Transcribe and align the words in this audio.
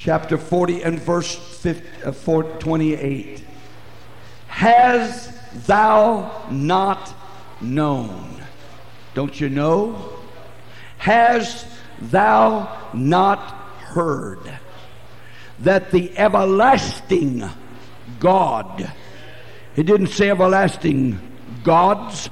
chapter 0.00 0.38
40 0.38 0.82
and 0.82 0.98
verse 0.98 1.34
50, 1.34 2.04
uh, 2.04 2.42
28. 2.58 3.44
Has 4.48 5.38
thou 5.66 6.46
not 6.50 7.14
known? 7.60 8.42
Don't 9.12 9.38
you 9.38 9.50
know? 9.50 10.16
Has 10.96 11.66
thou 12.00 12.90
not 12.94 13.40
heard 13.92 14.40
that 15.58 15.90
the 15.90 16.16
everlasting 16.16 17.44
God, 18.18 18.90
it 19.76 19.82
didn't 19.82 20.06
say 20.06 20.30
everlasting 20.30 21.20
gods, 21.62 22.30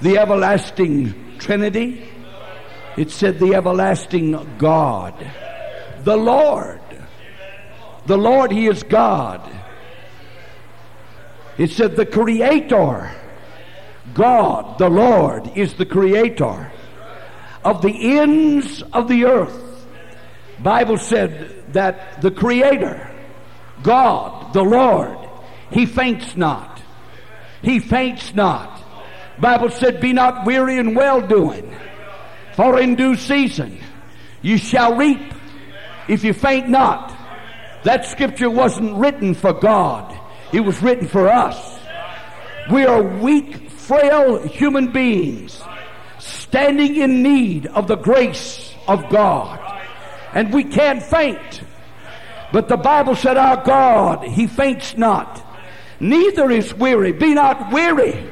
the 0.00 0.18
everlasting 0.18 1.36
Trinity, 1.38 2.06
it 2.96 3.10
said 3.10 3.40
the 3.40 3.56
everlasting 3.56 4.56
God, 4.58 5.14
the 6.04 6.16
Lord. 6.16 6.80
The 8.06 8.18
Lord, 8.18 8.52
He 8.52 8.66
is 8.66 8.82
God. 8.82 9.50
It 11.56 11.70
said 11.70 11.96
the 11.96 12.06
Creator, 12.06 13.10
God, 14.12 14.78
the 14.78 14.88
Lord, 14.88 15.50
is 15.56 15.74
the 15.74 15.86
Creator 15.86 16.70
of 17.64 17.80
the 17.80 18.18
ends 18.18 18.82
of 18.92 19.08
the 19.08 19.24
earth. 19.24 19.86
Bible 20.62 20.98
said 20.98 21.72
that 21.72 22.20
the 22.20 22.30
Creator, 22.30 23.10
God, 23.82 24.52
the 24.52 24.62
Lord, 24.62 25.16
He 25.70 25.86
faints 25.86 26.36
not. 26.36 26.82
He 27.62 27.78
faints 27.80 28.34
not. 28.34 28.82
Bible 29.40 29.70
said, 29.70 30.00
be 30.00 30.12
not 30.12 30.44
weary 30.44 30.78
in 30.78 30.94
well 30.94 31.20
doing, 31.20 31.74
for 32.54 32.78
in 32.78 32.94
due 32.94 33.16
season 33.16 33.80
you 34.42 34.58
shall 34.58 34.96
reap 34.96 35.33
if 36.08 36.24
you 36.24 36.32
faint 36.32 36.68
not. 36.68 37.16
That 37.84 38.06
scripture 38.06 38.50
wasn't 38.50 38.96
written 38.96 39.34
for 39.34 39.52
God. 39.52 40.18
It 40.52 40.60
was 40.60 40.82
written 40.82 41.06
for 41.06 41.28
us. 41.28 41.78
We 42.70 42.86
are 42.86 43.02
weak, 43.02 43.68
frail 43.70 44.42
human 44.42 44.90
beings 44.92 45.62
standing 46.18 46.96
in 46.96 47.22
need 47.22 47.66
of 47.66 47.86
the 47.88 47.96
grace 47.96 48.74
of 48.88 49.08
God. 49.10 49.60
And 50.32 50.52
we 50.52 50.64
can't 50.64 51.02
faint. 51.02 51.62
But 52.52 52.68
the 52.68 52.76
Bible 52.76 53.16
said 53.16 53.36
our 53.36 53.62
God, 53.64 54.24
He 54.24 54.46
faints 54.46 54.96
not, 54.96 55.44
neither 56.00 56.50
is 56.50 56.72
weary. 56.72 57.12
Be 57.12 57.34
not 57.34 57.72
weary 57.72 58.30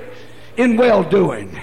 in 0.57 0.77
well 0.77 1.03
doing. 1.03 1.59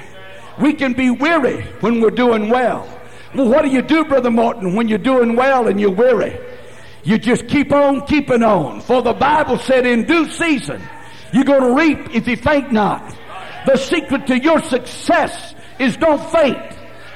We 0.59 0.73
can 0.73 0.93
be 0.93 1.09
weary 1.09 1.61
when 1.79 2.01
we're 2.01 2.09
doing 2.11 2.49
well. 2.49 2.98
Well, 3.35 3.47
what 3.47 3.63
do 3.63 3.69
you 3.69 3.81
do, 3.81 4.05
Brother 4.05 4.31
Morton, 4.31 4.75
when 4.75 4.87
you're 4.87 4.97
doing 4.97 5.35
well 5.35 5.67
and 5.67 5.79
you're 5.79 5.91
weary? 5.91 6.39
You 7.03 7.17
just 7.17 7.47
keep 7.47 7.71
on 7.71 8.05
keeping 8.07 8.43
on. 8.43 8.81
For 8.81 9.01
the 9.01 9.13
Bible 9.13 9.57
said 9.57 9.85
in 9.85 10.05
due 10.05 10.29
season, 10.29 10.81
you're 11.31 11.43
going 11.43 11.61
to 11.61 11.75
reap 11.75 12.15
if 12.15 12.27
you 12.27 12.35
faint 12.35 12.71
not. 12.71 13.15
The 13.65 13.77
secret 13.77 14.27
to 14.27 14.39
your 14.39 14.61
success 14.61 15.53
is 15.77 15.95
don't 15.97 16.23
faint. 16.31 16.57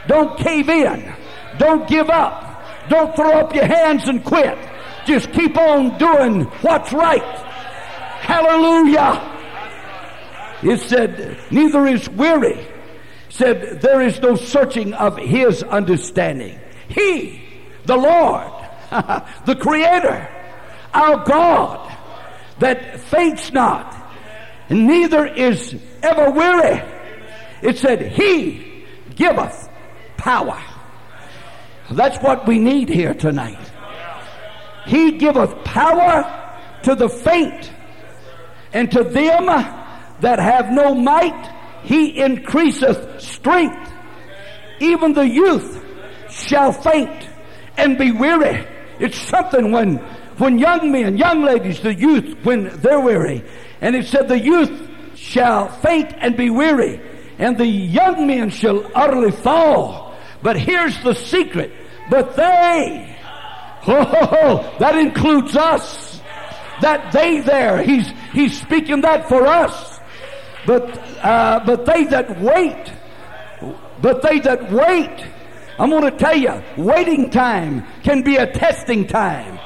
Don't 0.08 0.38
cave 0.38 0.70
in. 0.70 1.14
Don't 1.58 1.88
give 1.88 2.09
up. 2.09 2.89
Don't 2.89 3.16
throw 3.16 3.39
up 3.39 3.55
your 3.55 3.66
hands 3.66 4.08
and 4.08 4.23
quit. 4.23 4.58
Just 5.05 5.31
keep 5.31 5.58
on 5.58 5.98
doing 5.98 6.42
what's 6.61 6.94
right. 6.94 7.23
Hallelujah. 8.22 9.31
It 10.64 10.80
said, 10.80 11.38
neither 11.52 11.88
is 11.88 12.08
weary. 12.09 12.72
Said, 13.34 13.81
there 13.81 14.00
is 14.00 14.20
no 14.22 14.36
searching 14.36 14.94
of 14.94 15.17
his 15.17 15.64
understanding. 15.64 16.59
He, 16.88 17.42
the 17.84 17.98
Lord, 17.98 18.52
the 18.92 19.56
Creator, 19.59 20.30
our 20.94 21.26
God, 21.26 21.98
that 22.59 23.00
faints 23.00 23.52
not, 23.52 24.00
neither 24.70 25.26
is 25.26 25.76
ever 26.04 26.30
weary. 26.30 26.84
It 27.64 27.80
said, 27.80 28.11
He 28.11 28.86
giveth 29.16 29.67
power. 30.17 30.61
That's 31.89 32.20
what 32.20 32.48
we 32.48 32.60
need 32.60 32.88
here 32.88 33.16
tonight. 33.16 33.72
He 34.86 35.14
giveth 35.14 35.64
power 35.64 36.60
to 36.83 36.93
the 36.93 37.10
faint, 37.10 37.72
and 38.73 38.92
to 38.92 39.04
them 39.04 39.48
that 39.48 40.38
have 40.38 40.72
no 40.72 40.93
might, 40.93 41.52
he 41.83 42.20
increaseth 42.20 43.21
strength. 43.21 43.92
Even 44.80 45.14
the 45.14 45.27
youth 45.27 45.83
shall 46.30 46.71
faint 46.71 47.30
and 47.77 47.98
be 47.98 48.11
weary. 48.11 48.67
It's 48.99 49.17
something 49.17 49.71
when, 49.71 49.98
when 50.38 50.60
young 50.60 50.92
men, 50.92 51.17
young 51.17 51.43
ladies, 51.43 51.82
the 51.82 51.93
youth, 51.93 52.38
when 52.43 52.70
they're 52.82 52.99
weary. 52.99 53.43
And 53.82 53.95
it 53.95 54.08
said 54.08 54.27
the 54.27 54.39
youth 54.39 54.89
shall 55.16 55.70
faint 55.70 56.14
and 56.17 56.36
be 56.36 56.49
weary 56.49 57.02
and 57.38 57.58
the 57.58 57.67
young 57.67 58.27
men 58.27 58.49
shall 58.49 58.89
utterly 58.95 59.32
fall. 59.32 60.16
But 60.42 60.60
here's 60.60 60.98
the 61.04 61.14
secret. 61.14 61.73
But 62.10 62.36
they, 62.36 63.17
oh, 63.88 64.76
that 64.80 64.95
includes 64.95 65.55
us. 65.55 66.22
That 66.82 67.11
they 67.11 67.39
there, 67.39 67.82
he's, 67.82 68.11
he's 68.33 68.60
speaking 68.60 69.02
that 69.02 69.30
for 69.30 69.45
us. 69.45 69.99
But, 70.66 70.99
uh, 71.23 71.66
but 71.66 71.86
they 71.86 72.04
that 72.06 72.39
wait, 72.42 72.92
but 74.02 74.22
they 74.22 74.39
that 74.39 74.72
wait, 74.72 75.26
I'm 75.80 75.89
going 75.89 76.04
to 76.04 76.17
tell 76.17 76.36
you, 76.36 76.61
waiting 76.78 77.30
time 77.30 77.86
can 78.04 78.22
be 78.22 78.36
a 78.36 78.52
testing 78.52 79.08
time. 79.08 79.60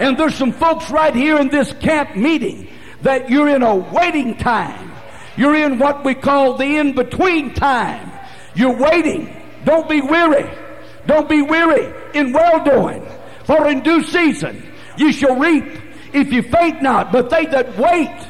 And 0.00 0.16
there's 0.16 0.34
some 0.34 0.52
folks 0.52 0.90
right 0.90 1.14
here 1.14 1.38
in 1.38 1.48
this 1.48 1.72
camp 1.74 2.16
meeting 2.16 2.68
that 3.02 3.28
you're 3.28 3.48
in 3.48 3.62
a 3.62 3.74
waiting 3.74 4.36
time. 4.36 4.92
You're 5.36 5.54
in 5.54 5.78
what 5.78 6.04
we 6.04 6.14
call 6.14 6.56
the 6.56 6.76
in-between 6.76 7.54
time. 7.54 8.10
You're 8.54 8.76
waiting. 8.76 9.34
Don't 9.64 9.88
be 9.88 10.00
weary. 10.00 10.50
Don't 11.06 11.28
be 11.28 11.42
weary 11.42 11.92
in 12.14 12.32
well-doing. 12.32 13.06
For 13.44 13.68
in 13.68 13.80
due 13.80 14.02
season 14.04 14.72
you 14.96 15.12
shall 15.12 15.36
reap 15.36 15.64
if 16.12 16.32
you 16.32 16.42
faint 16.42 16.82
not. 16.82 17.12
But 17.12 17.30
they 17.30 17.46
that 17.46 17.76
wait, 17.76 18.28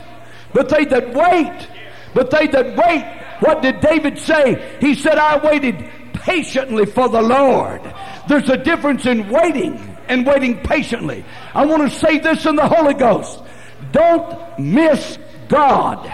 but 0.53 0.69
they 0.69 0.84
that 0.87 1.15
wait, 1.15 1.69
but 2.14 2.30
they 2.30 2.46
that 2.48 2.76
wait, 2.76 3.04
what 3.40 3.62
did 3.62 3.80
David 3.80 4.18
say? 4.18 4.78
He 4.80 4.94
said, 4.94 5.18
I 5.18 5.36
waited 5.44 5.88
patiently 6.12 6.86
for 6.86 7.08
the 7.08 7.22
Lord. 7.22 7.80
There's 8.28 8.48
a 8.48 8.56
difference 8.56 9.06
in 9.06 9.28
waiting 9.28 9.78
and 10.08 10.26
waiting 10.26 10.58
patiently. 10.60 11.24
I 11.54 11.66
want 11.66 11.90
to 11.90 11.98
say 11.98 12.18
this 12.18 12.46
in 12.46 12.56
the 12.56 12.68
Holy 12.68 12.94
Ghost. 12.94 13.42
Don't 13.90 14.58
miss 14.58 15.18
God. 15.48 16.10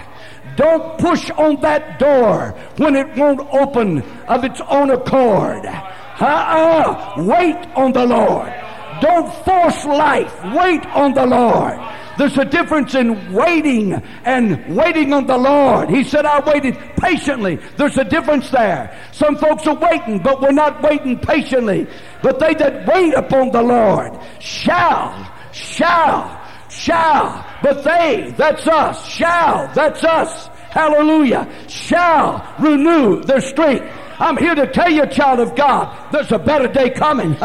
Don't 0.56 0.98
push 0.98 1.30
on 1.30 1.60
that 1.60 1.98
door 1.98 2.54
when 2.78 2.96
it 2.96 3.16
won't 3.16 3.40
open 3.52 4.02
of 4.26 4.44
its 4.44 4.60
own 4.68 4.90
accord. 4.90 5.64
Uh-uh. 5.66 7.14
Wait 7.22 7.56
on 7.76 7.92
the 7.92 8.04
Lord. 8.04 8.52
Don't 9.00 9.32
force 9.44 9.84
life. 9.84 10.34
Wait 10.56 10.84
on 10.86 11.14
the 11.14 11.26
Lord. 11.26 11.78
There's 12.18 12.36
a 12.36 12.44
difference 12.44 12.96
in 12.96 13.32
waiting 13.32 13.94
and 14.24 14.76
waiting 14.76 15.12
on 15.12 15.28
the 15.28 15.38
Lord. 15.38 15.88
He 15.88 16.02
said, 16.02 16.26
I 16.26 16.40
waited 16.40 16.76
patiently. 16.96 17.60
There's 17.76 17.96
a 17.96 18.02
difference 18.02 18.50
there. 18.50 18.98
Some 19.12 19.36
folks 19.36 19.68
are 19.68 19.76
waiting, 19.76 20.18
but 20.18 20.40
we're 20.42 20.50
not 20.50 20.82
waiting 20.82 21.16
patiently. 21.20 21.86
But 22.20 22.40
they 22.40 22.54
that 22.54 22.88
wait 22.88 23.14
upon 23.14 23.52
the 23.52 23.62
Lord 23.62 24.18
shall, 24.40 25.32
shall, 25.52 26.44
shall, 26.68 27.46
but 27.62 27.84
they, 27.84 28.34
that's 28.36 28.66
us, 28.66 29.08
shall, 29.08 29.72
that's 29.72 30.02
us, 30.02 30.48
hallelujah, 30.70 31.48
shall 31.68 32.54
renew 32.58 33.22
their 33.22 33.40
strength. 33.40 33.86
I'm 34.18 34.36
here 34.36 34.56
to 34.56 34.66
tell 34.66 34.90
you, 34.90 35.06
child 35.06 35.38
of 35.38 35.54
God, 35.54 36.12
there's 36.12 36.32
a 36.32 36.38
better 36.38 36.66
day 36.66 36.90
coming. 36.90 37.36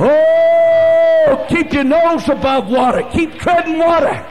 oh, 0.00 0.67
keep 1.48 1.72
your 1.72 1.84
nose 1.84 2.28
above 2.28 2.68
water. 2.68 3.02
Keep 3.12 3.34
treading 3.38 3.78
water. 3.78 4.26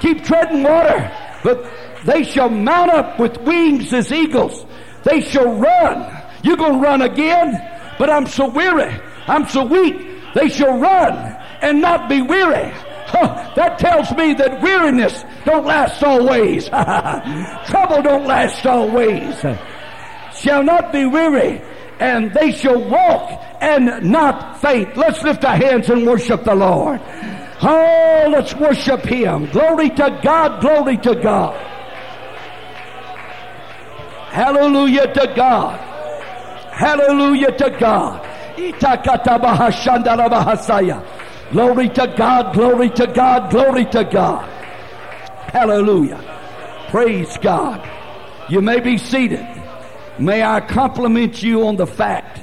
Keep 0.00 0.24
treading 0.24 0.62
water. 0.62 1.10
But 1.42 1.64
they 2.04 2.24
shall 2.24 2.48
mount 2.48 2.90
up 2.90 3.18
with 3.18 3.36
wings 3.38 3.92
as 3.92 4.12
eagles. 4.12 4.66
They 5.04 5.20
shall 5.20 5.52
run. 5.58 6.22
You're 6.42 6.56
going 6.56 6.74
to 6.74 6.78
run 6.78 7.02
again, 7.02 7.52
but 7.98 8.10
I'm 8.10 8.26
so 8.26 8.48
weary. 8.48 8.98
I'm 9.26 9.46
so 9.48 9.64
weak. 9.64 9.96
They 10.34 10.48
shall 10.48 10.78
run 10.78 11.36
and 11.62 11.80
not 11.80 12.08
be 12.08 12.22
weary. 12.22 12.72
Huh, 13.06 13.52
that 13.56 13.78
tells 13.78 14.10
me 14.12 14.34
that 14.34 14.62
weariness 14.62 15.24
don't 15.44 15.66
last 15.66 16.02
always. 16.02 16.68
Trouble 17.66 18.02
don't 18.02 18.26
last 18.26 18.64
always. 18.64 19.34
Shall 20.34 20.62
not 20.62 20.92
be 20.92 21.06
weary, 21.06 21.60
and 22.00 22.32
they 22.32 22.50
shall 22.50 22.82
walk 22.88 23.40
and 23.60 24.10
not 24.10 24.60
faint. 24.60 24.96
Let's 24.96 25.22
lift 25.22 25.44
our 25.44 25.56
hands 25.56 25.90
and 25.90 26.06
worship 26.06 26.44
the 26.44 26.54
Lord. 26.54 27.00
Oh, 27.62 28.28
let's 28.32 28.54
worship 28.54 29.04
Him. 29.04 29.50
Glory 29.50 29.90
to 29.90 30.20
God, 30.22 30.62
glory 30.62 30.96
to 30.98 31.14
God. 31.14 31.54
Hallelujah 34.30 35.12
to 35.12 35.32
God. 35.36 35.78
Hallelujah 36.72 37.52
to 37.52 37.70
God. 37.78 38.26
Glory 41.52 41.88
to 41.88 42.14
God, 42.16 42.54
glory 42.54 42.90
to 42.90 43.06
God, 43.08 43.50
glory 43.50 43.84
to 43.86 44.04
God. 44.04 44.48
Hallelujah. 45.52 46.20
Praise 46.90 47.36
God. 47.38 47.86
You 48.48 48.62
may 48.62 48.80
be 48.80 48.96
seated. 48.96 49.59
May 50.20 50.42
I 50.42 50.60
compliment 50.60 51.42
you 51.42 51.66
on 51.66 51.76
the 51.76 51.86
fact 51.86 52.40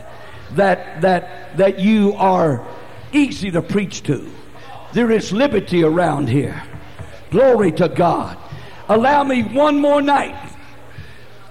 that, 0.56 1.01
that, 1.01 1.57
that 1.57 1.79
you 1.79 2.13
are 2.13 2.68
easy 3.12 3.51
to 3.51 3.62
preach 3.62 4.01
to. 4.03 4.27
There 4.94 5.12
is 5.12 5.31
liberty 5.31 5.83
around 5.83 6.27
here. 6.27 6.62
Glory 7.29 7.71
to 7.74 7.88
God. 7.88 8.38
Allow 8.89 9.24
me 9.25 9.44
one 9.44 9.79
more 9.79 10.01
night. 10.01 10.53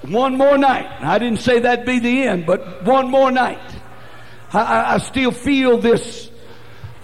One 0.02 0.36
more 0.36 0.58
night. 0.58 0.86
I 1.00 1.18
didn't 1.18 1.40
say 1.40 1.60
that'd 1.60 1.86
be 1.86 2.00
the 2.00 2.24
end, 2.24 2.44
but 2.44 2.84
one 2.84 3.08
more 3.10 3.30
night. 3.30 3.60
I, 4.52 4.94
I 4.94 4.98
still 4.98 5.30
feel 5.30 5.78
this 5.78 6.30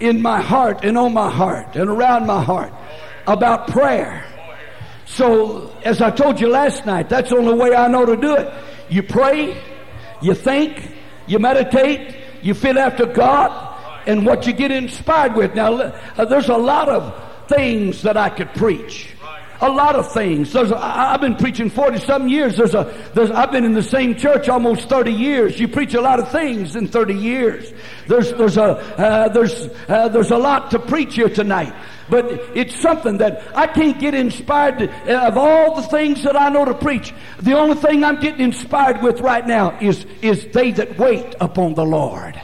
in 0.01 0.21
my 0.21 0.41
heart 0.41 0.85
and 0.85 0.99
on 0.99 1.13
my 1.13 1.31
heart 1.31 1.77
and 1.77 1.89
around 1.89 2.27
my 2.27 2.43
heart 2.43 2.73
about 3.27 3.69
prayer. 3.69 4.25
So, 5.07 5.77
as 5.85 6.01
I 6.01 6.11
told 6.11 6.41
you 6.41 6.49
last 6.49 6.87
night, 6.87 7.09
that's 7.09 7.31
the 7.31 7.37
only 7.37 7.55
way 7.55 7.75
I 7.75 7.87
know 7.87 8.07
to 8.07 8.17
do 8.17 8.35
it. 8.35 8.53
You 8.93 9.03
pray, 9.03 9.59
you 10.21 10.35
think, 10.35 10.93
you 11.27 11.39
meditate, 11.39 12.15
you 12.43 12.53
feel 12.53 12.79
after 12.79 13.07
God, 13.07 13.51
and 14.07 14.27
what 14.27 14.47
you 14.47 14.53
get 14.53 14.71
inspired 14.71 15.35
with. 15.35 15.55
Now, 15.55 15.73
uh, 15.77 16.27
there's 16.27 16.51
a 16.51 16.59
lot 16.59 16.91
of 16.91 17.49
things 17.49 18.03
that 18.03 18.19
I 18.19 18.29
could 18.29 18.53
preach. 18.53 19.09
A 19.63 19.71
lot 19.71 19.95
of 19.95 20.13
things. 20.13 20.53
There's 20.53 20.73
a, 20.73 20.77
I've 20.77 21.21
been 21.21 21.37
preaching 21.37 21.71
40 21.71 21.99
some 22.01 22.27
years. 22.27 22.57
There's 22.57 22.75
a, 22.75 22.93
there's, 23.15 23.31
I've 23.31 23.53
been 23.53 23.65
in 23.65 23.75
the 23.75 23.83
same 23.83 24.17
church 24.17 24.49
almost 24.49 24.89
30 24.89 25.13
years. 25.13 25.61
You 25.61 25.69
preach 25.69 25.95
a 25.95 26.01
lot 26.01 26.19
of 26.19 26.33
things 26.33 26.75
in 26.75 26.89
30 26.89 27.15
years. 27.15 27.73
There's, 28.09 28.33
there's 28.33 28.57
a, 28.57 28.63
uh, 28.63 29.29
there's, 29.29 29.69
uh, 29.89 30.09
there's 30.09 30.33
a 30.33 30.37
lot 30.37 30.73
to 30.73 30.81
preach 30.81 31.15
here 31.15 31.29
tonight. 31.29 31.73
But 32.11 32.27
it's 32.57 32.75
something 32.75 33.19
that 33.19 33.57
I 33.57 33.69
can't 33.69 34.01
get 34.01 34.15
inspired 34.15 34.79
to, 34.81 35.27
of 35.29 35.39
all 35.39 35.77
the 35.77 35.83
things 35.83 36.25
that 36.25 36.35
I 36.35 36.49
know 36.49 36.65
to 36.65 36.75
preach. 36.75 37.15
The 37.39 37.57
only 37.57 37.77
thing 37.77 38.03
I'm 38.03 38.21
getting 38.21 38.41
inspired 38.41 39.01
with 39.01 39.21
right 39.21 39.47
now 39.47 39.79
is, 39.79 40.05
is 40.23 40.45
they 40.53 40.73
that 40.73 40.99
wait 40.99 41.37
upon 41.41 41.75
the 41.75 41.85
Lord. 41.85 42.35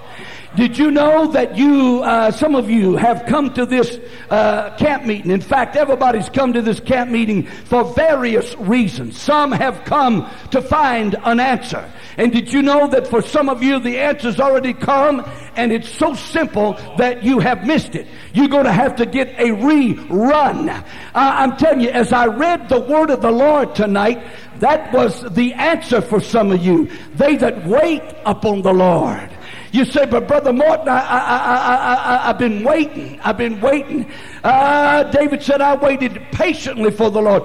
Did 0.56 0.78
you 0.78 0.90
know 0.90 1.26
that 1.32 1.56
you, 1.56 2.00
uh, 2.02 2.30
some 2.30 2.54
of 2.54 2.70
you 2.70 2.96
have 2.96 3.26
come 3.26 3.52
to 3.54 3.66
this 3.66 3.98
uh, 4.30 4.74
camp 4.76 5.04
meeting? 5.04 5.30
In 5.30 5.42
fact, 5.42 5.76
everybody's 5.76 6.30
come 6.30 6.54
to 6.54 6.62
this 6.62 6.80
camp 6.80 7.10
meeting 7.10 7.44
for 7.44 7.84
various 7.94 8.56
reasons. 8.56 9.20
Some 9.20 9.52
have 9.52 9.84
come 9.84 10.28
to 10.50 10.62
find 10.62 11.16
an 11.24 11.38
answer. 11.38 11.88
And 12.16 12.32
did 12.32 12.52
you 12.52 12.62
know 12.62 12.86
that 12.88 13.06
for 13.06 13.20
some 13.20 13.48
of 13.48 13.62
you, 13.62 13.78
the 13.78 13.98
answer's 13.98 14.40
already 14.40 14.72
come 14.72 15.24
and 15.54 15.70
it's 15.70 15.88
so 15.90 16.14
simple 16.14 16.74
that 16.96 17.22
you 17.22 17.40
have 17.40 17.66
missed 17.66 17.94
it. 17.94 18.06
You're 18.32 18.48
going 18.48 18.64
to 18.64 18.72
have 18.72 18.96
to 18.96 19.06
get 19.06 19.28
a 19.38 19.50
rerun. 19.50 20.70
Uh, 20.70 20.82
I'm 21.14 21.56
telling 21.56 21.80
you, 21.80 21.90
as 21.90 22.12
I 22.12 22.26
read 22.26 22.68
the 22.68 22.80
word 22.80 23.10
of 23.10 23.20
the 23.20 23.30
Lord 23.30 23.74
tonight, 23.74 24.24
that 24.60 24.92
was 24.92 25.22
the 25.34 25.52
answer 25.54 26.00
for 26.00 26.20
some 26.20 26.52
of 26.52 26.64
you. 26.64 26.88
They 27.14 27.36
that 27.36 27.66
wait 27.66 28.02
upon 28.24 28.62
the 28.62 28.72
Lord. 28.72 29.30
You 29.72 29.84
say, 29.84 30.06
but 30.06 30.26
Brother 30.26 30.52
Morton, 30.52 30.88
I, 30.88 30.98
I, 30.98 31.18
I, 31.18 32.14
I, 32.14 32.26
have 32.28 32.38
been 32.38 32.64
waiting. 32.64 33.20
I've 33.20 33.36
been 33.36 33.60
waiting. 33.60 34.10
Uh, 34.42 35.04
David 35.04 35.42
said, 35.42 35.60
I 35.60 35.74
waited 35.74 36.20
patiently 36.32 36.90
for 36.90 37.10
the 37.10 37.20
Lord. 37.20 37.42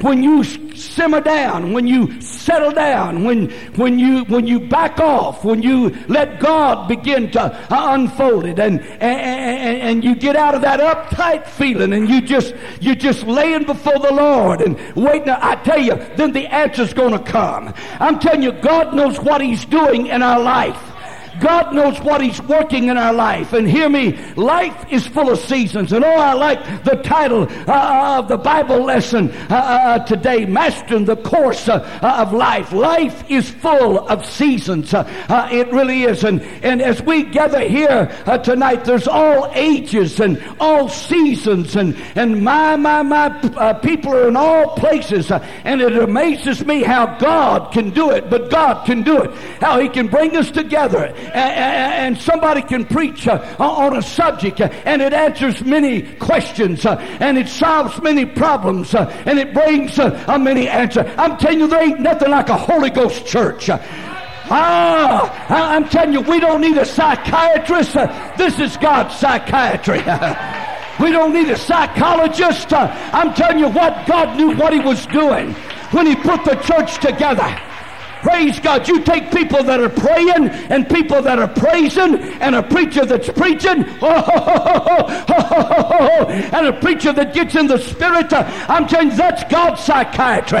When 0.00 0.22
you 0.22 0.42
simmer 0.42 1.20
down, 1.20 1.72
when 1.72 1.86
you 1.86 2.20
settle 2.22 2.72
down, 2.72 3.24
when, 3.24 3.50
when 3.76 3.98
you, 3.98 4.24
when 4.24 4.46
you 4.46 4.60
back 4.60 5.00
off, 5.00 5.44
when 5.44 5.62
you 5.62 5.90
let 6.08 6.40
God 6.40 6.88
begin 6.88 7.30
to 7.32 7.42
uh, 7.42 7.94
unfold 7.94 8.46
it 8.46 8.58
and, 8.58 8.80
and, 8.80 9.82
and 9.82 10.04
you 10.04 10.14
get 10.14 10.36
out 10.36 10.54
of 10.54 10.62
that 10.62 10.80
uptight 10.80 11.46
feeling 11.46 11.92
and 11.92 12.08
you 12.08 12.22
just, 12.22 12.54
you're 12.80 12.94
just 12.94 13.26
laying 13.26 13.64
before 13.64 13.98
the 13.98 14.12
Lord 14.12 14.62
and 14.62 14.78
waiting, 14.96 15.28
I 15.28 15.56
tell 15.56 15.80
you, 15.80 15.94
then 16.16 16.32
the 16.32 16.46
answer's 16.46 16.94
gonna 16.94 17.22
come. 17.22 17.74
I'm 17.98 18.18
telling 18.18 18.42
you, 18.42 18.52
God 18.52 18.94
knows 18.94 19.20
what 19.20 19.40
He's 19.42 19.64
doing 19.66 20.06
in 20.06 20.22
our 20.22 20.40
life. 20.40 20.89
God 21.40 21.74
knows 21.74 21.98
what 22.00 22.20
He's 22.20 22.40
working 22.42 22.88
in 22.88 22.96
our 22.96 23.12
life. 23.12 23.52
And 23.52 23.68
hear 23.68 23.88
me, 23.88 24.16
life 24.34 24.86
is 24.90 25.06
full 25.06 25.30
of 25.30 25.38
seasons. 25.38 25.92
And 25.92 26.04
oh, 26.04 26.08
I 26.08 26.34
like 26.34 26.84
the 26.84 26.96
title 26.96 27.48
uh, 27.66 28.18
of 28.18 28.28
the 28.28 28.36
Bible 28.36 28.82
lesson 28.84 29.30
uh, 29.50 29.54
uh 29.54 29.98
today, 30.00 30.44
Mastering 30.44 31.06
the 31.06 31.16
Course 31.16 31.68
uh, 31.68 31.78
uh, 32.02 32.22
of 32.26 32.32
Life. 32.32 32.72
Life 32.72 33.24
is 33.30 33.50
full 33.50 34.06
of 34.08 34.24
seasons. 34.24 34.92
Uh, 34.94 35.48
it 35.50 35.72
really 35.72 36.04
is. 36.04 36.24
And, 36.24 36.42
and 36.62 36.82
as 36.82 37.02
we 37.02 37.24
gather 37.24 37.60
here 37.60 38.06
tonight, 38.44 38.84
there's 38.84 39.08
all 39.08 39.50
ages 39.54 40.20
and 40.20 40.42
all 40.60 40.88
seasons. 40.88 41.76
And, 41.76 41.96
and 42.14 42.44
my, 42.44 42.76
my, 42.76 43.02
my 43.02 43.72
people 43.82 44.14
are 44.14 44.28
in 44.28 44.36
all 44.36 44.76
places. 44.76 45.30
and 45.30 45.80
it 45.80 45.96
amazes 45.96 46.64
me 46.64 46.82
how 46.82 47.18
God 47.18 47.72
can 47.72 47.90
do 47.90 48.10
it. 48.10 48.28
But 48.28 48.50
God 48.50 48.84
can 48.84 49.02
do 49.02 49.22
it. 49.22 49.30
How 49.60 49.80
He 49.80 49.88
can 49.88 50.08
bring 50.08 50.36
us 50.36 50.50
together 50.50 51.14
and 51.34 52.18
somebody 52.18 52.62
can 52.62 52.84
preach 52.84 53.26
uh, 53.26 53.56
on 53.58 53.96
a 53.96 54.02
subject 54.02 54.60
uh, 54.60 54.68
and 54.84 55.02
it 55.02 55.12
answers 55.12 55.64
many 55.64 56.02
questions 56.16 56.84
uh, 56.84 56.96
and 57.20 57.38
it 57.38 57.48
solves 57.48 58.00
many 58.02 58.24
problems 58.24 58.94
and 58.94 59.38
it 59.38 59.54
brings 59.54 59.96
many 59.98 60.68
answers. 60.68 61.06
I'm 61.16 61.36
telling 61.38 61.60
you, 61.60 61.68
there 61.68 61.82
ain't 61.82 62.00
nothing 62.00 62.30
like 62.30 62.48
a 62.48 62.56
Holy 62.56 62.90
Ghost 62.90 63.26
church. 63.26 63.70
Ah, 64.52 65.46
I'm 65.48 65.88
telling 65.88 66.12
you, 66.12 66.22
we 66.22 66.40
don't 66.40 66.60
need 66.60 66.76
a 66.76 66.84
psychiatrist. 66.84 67.94
This 68.36 68.58
is 68.58 68.76
God's 68.78 69.14
psychiatry. 69.16 69.98
we 71.04 71.12
don't 71.12 71.32
need 71.32 71.48
a 71.50 71.56
psychologist. 71.56 72.72
I'm 72.72 73.32
telling 73.34 73.60
you 73.60 73.68
what 73.68 74.06
God 74.06 74.36
knew 74.36 74.56
what 74.56 74.72
He 74.72 74.80
was 74.80 75.06
doing 75.06 75.52
when 75.92 76.06
He 76.06 76.16
put 76.16 76.44
the 76.44 76.56
church 76.56 76.98
together. 76.98 77.69
Praise 78.22 78.60
God. 78.60 78.86
You 78.86 79.02
take 79.02 79.30
people 79.30 79.62
that 79.64 79.80
are 79.80 79.88
praying 79.88 80.48
and 80.48 80.88
people 80.88 81.22
that 81.22 81.38
are 81.38 81.48
praising 81.48 82.16
and 82.40 82.54
a 82.54 82.62
preacher 82.62 83.04
that's 83.06 83.28
preaching 83.30 83.84
and 86.52 86.66
a 86.66 86.78
preacher 86.80 87.12
that 87.12 87.32
gets 87.32 87.54
in 87.54 87.66
the 87.66 87.78
spirit. 87.78 88.32
I'm 88.32 88.86
telling 88.86 89.10
you, 89.10 89.16
that's 89.16 89.44
God's 89.44 89.82
psychiatry. 89.82 90.60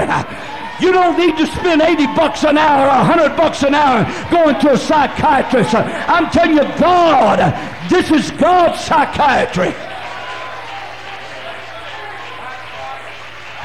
You 0.80 0.92
don't 0.92 1.18
need 1.18 1.36
to 1.36 1.46
spend 1.46 1.82
80 1.82 2.06
bucks 2.06 2.44
an 2.44 2.56
hour 2.56 2.86
or 2.86 3.06
100 3.06 3.36
bucks 3.36 3.62
an 3.62 3.74
hour 3.74 4.04
going 4.30 4.58
to 4.60 4.72
a 4.72 4.78
psychiatrist. 4.78 5.74
I'm 5.74 6.30
telling 6.30 6.56
you, 6.56 6.64
God, 6.78 7.90
this 7.90 8.10
is 8.10 8.30
God's 8.32 8.80
psychiatry. 8.80 9.74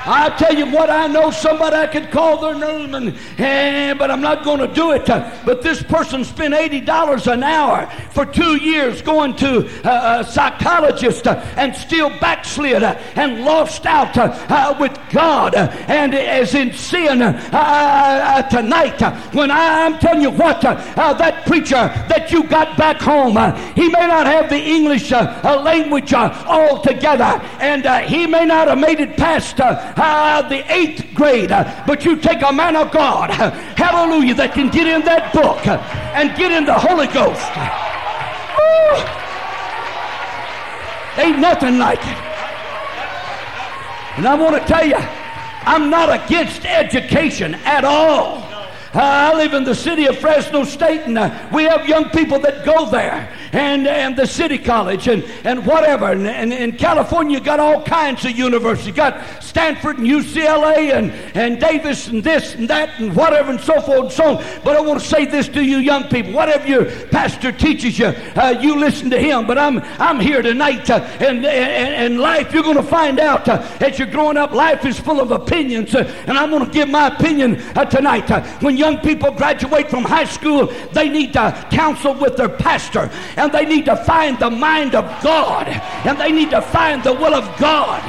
I 0.08 0.30
tell 0.38 0.56
you 0.56 0.68
what, 0.68 0.90
I 0.90 1.08
know 1.08 1.32
somebody 1.32 1.76
I 1.76 1.88
could 1.88 2.12
call 2.12 2.40
their 2.40 2.54
name, 2.54 2.94
and, 2.94 3.18
eh, 3.40 3.94
but 3.96 4.12
I'm 4.12 4.22
not 4.22 4.44
going 4.44 4.60
to 4.60 4.68
do 4.68 4.92
it. 4.92 5.06
But 5.08 5.64
this 5.64 5.82
person 5.82 6.24
spent 6.24 6.54
$80 6.54 7.32
an 7.32 7.42
hour 7.42 7.88
for 8.12 8.26
two 8.26 8.58
years 8.58 9.02
going 9.02 9.36
to 9.38 9.68
a, 9.84 10.20
a 10.20 10.24
psychologist 10.24 11.26
uh, 11.28 11.44
and 11.58 11.76
still 11.76 12.10
backslid 12.20 12.84
uh, 12.84 12.96
and 13.16 13.44
lost 13.44 13.86
out 13.86 14.16
uh, 14.18 14.76
with 14.80 14.98
God 15.12 15.56
and 15.56 16.14
is 16.14 16.54
in 16.54 16.72
sin 16.74 17.20
tonight. 17.20 19.02
When 19.34 19.50
I, 19.50 19.86
am 19.86 19.98
telling 20.00 20.22
you 20.22 20.32
what, 20.32 20.62
that 20.62 21.46
preacher 21.48 21.76
that 21.76 22.32
you 22.32 22.44
got 22.44 22.78
back 22.78 23.02
home, 23.02 23.38
he 23.74 23.90
may 23.90 24.08
not 24.08 24.28
have 24.28 24.50
the 24.50 24.62
English 24.62 25.12
language 25.12 26.14
all 26.14 26.82
together, 26.82 27.42
and 27.60 28.06
he 28.08 28.28
may 28.28 28.46
not 28.46 28.68
have 28.68 28.78
made 28.78 29.00
it 29.00 29.18
past 29.18 29.58
uh, 29.96 30.48
the 30.48 30.72
eighth 30.72 31.14
grade, 31.14 31.52
uh, 31.52 31.84
but 31.88 32.06
you 32.06 32.16
take 32.18 32.42
a 32.42 32.52
man 32.52 32.76
of 32.76 32.92
God, 32.92 33.30
hallelujah, 33.32 34.36
that 34.36 34.54
can 34.54 34.70
get 34.70 34.88
in 34.88 35.02
that 35.06 35.34
book 35.34 35.66
and 35.68 36.36
get 36.38 36.52
in 36.52 36.66
the 36.66 36.74
Holy 36.74 37.08
Ghost. 37.08 37.46
Ain't 41.18 41.40
nothing 41.40 41.78
like 41.78 42.00
it. 42.00 42.18
And 44.18 44.28
I 44.28 44.36
want 44.36 44.56
to 44.56 44.68
tell 44.68 44.86
you, 44.86 44.96
I'm 44.98 45.90
not 45.90 46.26
against 46.26 46.66
education 46.66 47.56
at 47.56 47.84
all. 47.84 48.44
I 48.94 49.34
live 49.34 49.54
in 49.54 49.66
the 49.66 49.76
city 49.76 50.06
of 50.06 50.18
Fresno 50.18 50.64
State, 50.64 51.02
and 51.02 51.18
uh, 51.18 51.50
we 51.54 51.64
have 51.64 51.88
young 51.88 52.10
people 52.12 52.40
that 52.40 52.66
go 52.66 52.90
there. 52.90 53.34
And, 53.56 53.88
and 53.88 54.18
the 54.18 54.28
city 54.28 54.58
college 54.58 55.08
and, 55.08 55.24
and 55.46 55.66
whatever. 55.66 56.12
And, 56.12 56.28
and 56.28 56.52
in 56.52 56.74
California, 56.74 57.40
you 57.40 57.44
got 57.44 57.60
all 57.60 57.82
kinds 57.84 58.26
of 58.26 58.32
universities. 58.32 58.94
Got 58.94 59.44
Stanford 59.44 59.98
and 59.98 60.08
UCLA 60.08 60.94
and, 60.94 61.12
and 61.36 61.60
Davis 61.60 62.08
and 62.08 62.24
this 62.24 62.56
and 62.56 62.68
that 62.70 63.00
and 63.00 63.16
whatever 63.16 63.52
and 63.52 63.62
so 63.62 63.80
forth 63.80 64.00
and 64.00 64.12
so 64.12 64.38
on. 64.38 64.62
But 64.64 64.76
I 64.76 64.82
want 64.82 65.00
to 65.00 65.06
say 65.08 65.26
this 65.26 65.48
to 65.50 65.64
you 65.64 65.78
young 65.78 66.04
people. 66.10 66.34
Whatever 66.34 66.68
your 66.68 66.86
pastor 67.08 67.52
teaches 67.54 67.98
you, 67.98 68.08
uh, 68.08 68.58
you 68.60 68.78
listen 68.78 69.10
to 69.12 69.20
him. 69.20 69.48
But 69.48 69.58
I'm, 69.58 69.80
I'm 70.00 70.20
here 70.20 70.42
tonight 70.42 70.90
uh, 70.90 71.00
and, 71.20 71.46
and, 71.46 71.46
and 71.46 72.20
life, 72.20 72.54
you're 72.54 72.64
going 72.64 72.76
to 72.76 72.84
find 72.84 73.20
out 73.20 73.48
uh, 73.48 73.66
as 73.80 73.98
you're 73.98 74.10
growing 74.10 74.36
up, 74.36 74.52
life 74.52 74.86
is 74.86 75.00
full 75.00 75.22
of 75.22 75.32
opinions. 75.32 75.96
Uh, 75.96 76.04
and 76.28 76.38
I'm 76.38 76.50
going 76.50 76.66
to 76.66 76.72
give 76.72 76.90
my 76.90 77.08
opinion 77.08 77.62
uh, 77.76 77.86
tonight. 77.86 78.30
Uh, 78.30 78.44
when 78.60 78.76
young 78.76 78.98
people 78.98 79.32
graduate 79.32 79.90
from 79.90 80.04
high 80.04 80.26
school, 80.26 80.68
they 80.92 81.08
need 81.08 81.32
to 81.34 81.68
counsel 81.72 82.14
with 82.14 82.36
their 82.36 82.50
pastor 82.50 83.10
and 83.46 83.54
they 83.54 83.66
need 83.66 83.86
to 83.86 83.96
find 83.96 84.38
the 84.40 84.50
mind 84.50 84.96
of 84.96 85.06
God 85.24 85.68
and 85.68 86.20
they 86.20 86.32
need 86.32 86.50
to 86.50 86.62
find 86.62 87.04
the 87.04 87.14
will 87.14 87.36
of 87.36 87.58
God. 87.60 88.02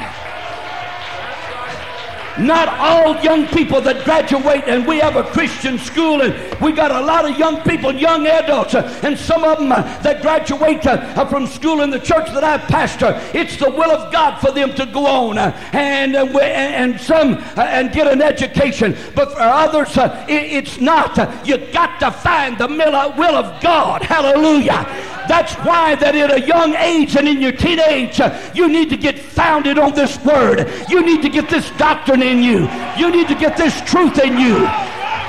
Not 2.39 2.67
all 2.69 3.19
young 3.23 3.47
people 3.47 3.81
that 3.81 4.05
graduate, 4.05 4.63
and 4.67 4.85
we 4.85 4.99
have 4.99 5.15
a 5.15 5.23
Christian 5.23 5.79
school, 5.79 6.21
and 6.21 6.61
we 6.61 6.71
got 6.71 6.91
a 6.91 7.01
lot 7.01 7.29
of 7.29 7.37
young 7.37 7.61
people, 7.61 7.91
young 7.91 8.27
adults, 8.27 8.75
uh, 8.75 8.99
and 9.01 9.17
some 9.17 9.43
of 9.43 9.57
them 9.57 9.71
uh, 9.71 9.81
that 10.01 10.21
graduate 10.21 10.85
uh, 10.85 11.25
from 11.25 11.47
school 11.47 11.81
in 11.81 11.89
the 11.89 11.99
church 11.99 12.27
that 12.27 12.43
I 12.43 12.59
pastor. 12.59 13.19
It's 13.33 13.57
the 13.57 13.71
will 13.71 13.89
of 13.89 14.13
God 14.13 14.39
for 14.39 14.51
them 14.51 14.75
to 14.75 14.85
go 14.85 15.07
on 15.07 15.39
and 15.39 16.15
and 16.15 17.01
some 17.01 17.43
and 17.57 17.91
get 17.91 18.05
an 18.05 18.21
education, 18.21 18.95
but 19.15 19.31
for 19.31 19.41
others, 19.41 19.89
it's 20.27 20.79
not. 20.79 21.17
You 21.47 21.57
got 21.71 21.99
to 22.01 22.11
find 22.11 22.57
the 22.57 22.67
will 22.67 23.35
of 23.35 23.61
God. 23.63 24.03
Hallelujah. 24.03 25.16
That's 25.27 25.53
why 25.55 25.95
that 25.95 26.15
at 26.15 26.31
a 26.31 26.41
young 26.41 26.75
age 26.75 27.15
and 27.15 27.27
in 27.27 27.41
your 27.41 27.51
teenage, 27.51 28.19
you 28.55 28.67
need 28.67 28.89
to 28.89 28.97
get 28.97 29.19
founded 29.19 29.77
on 29.77 29.93
this 29.93 30.17
word. 30.23 30.71
You 30.89 31.03
need 31.03 31.21
to 31.21 31.29
get 31.29 31.49
this 31.49 31.69
doctrine 31.71 32.21
in 32.21 32.41
you. 32.41 32.69
You 32.97 33.11
need 33.11 33.27
to 33.27 33.35
get 33.35 33.57
this 33.57 33.79
truth 33.81 34.19
in 34.19 34.37
you. 34.37 34.55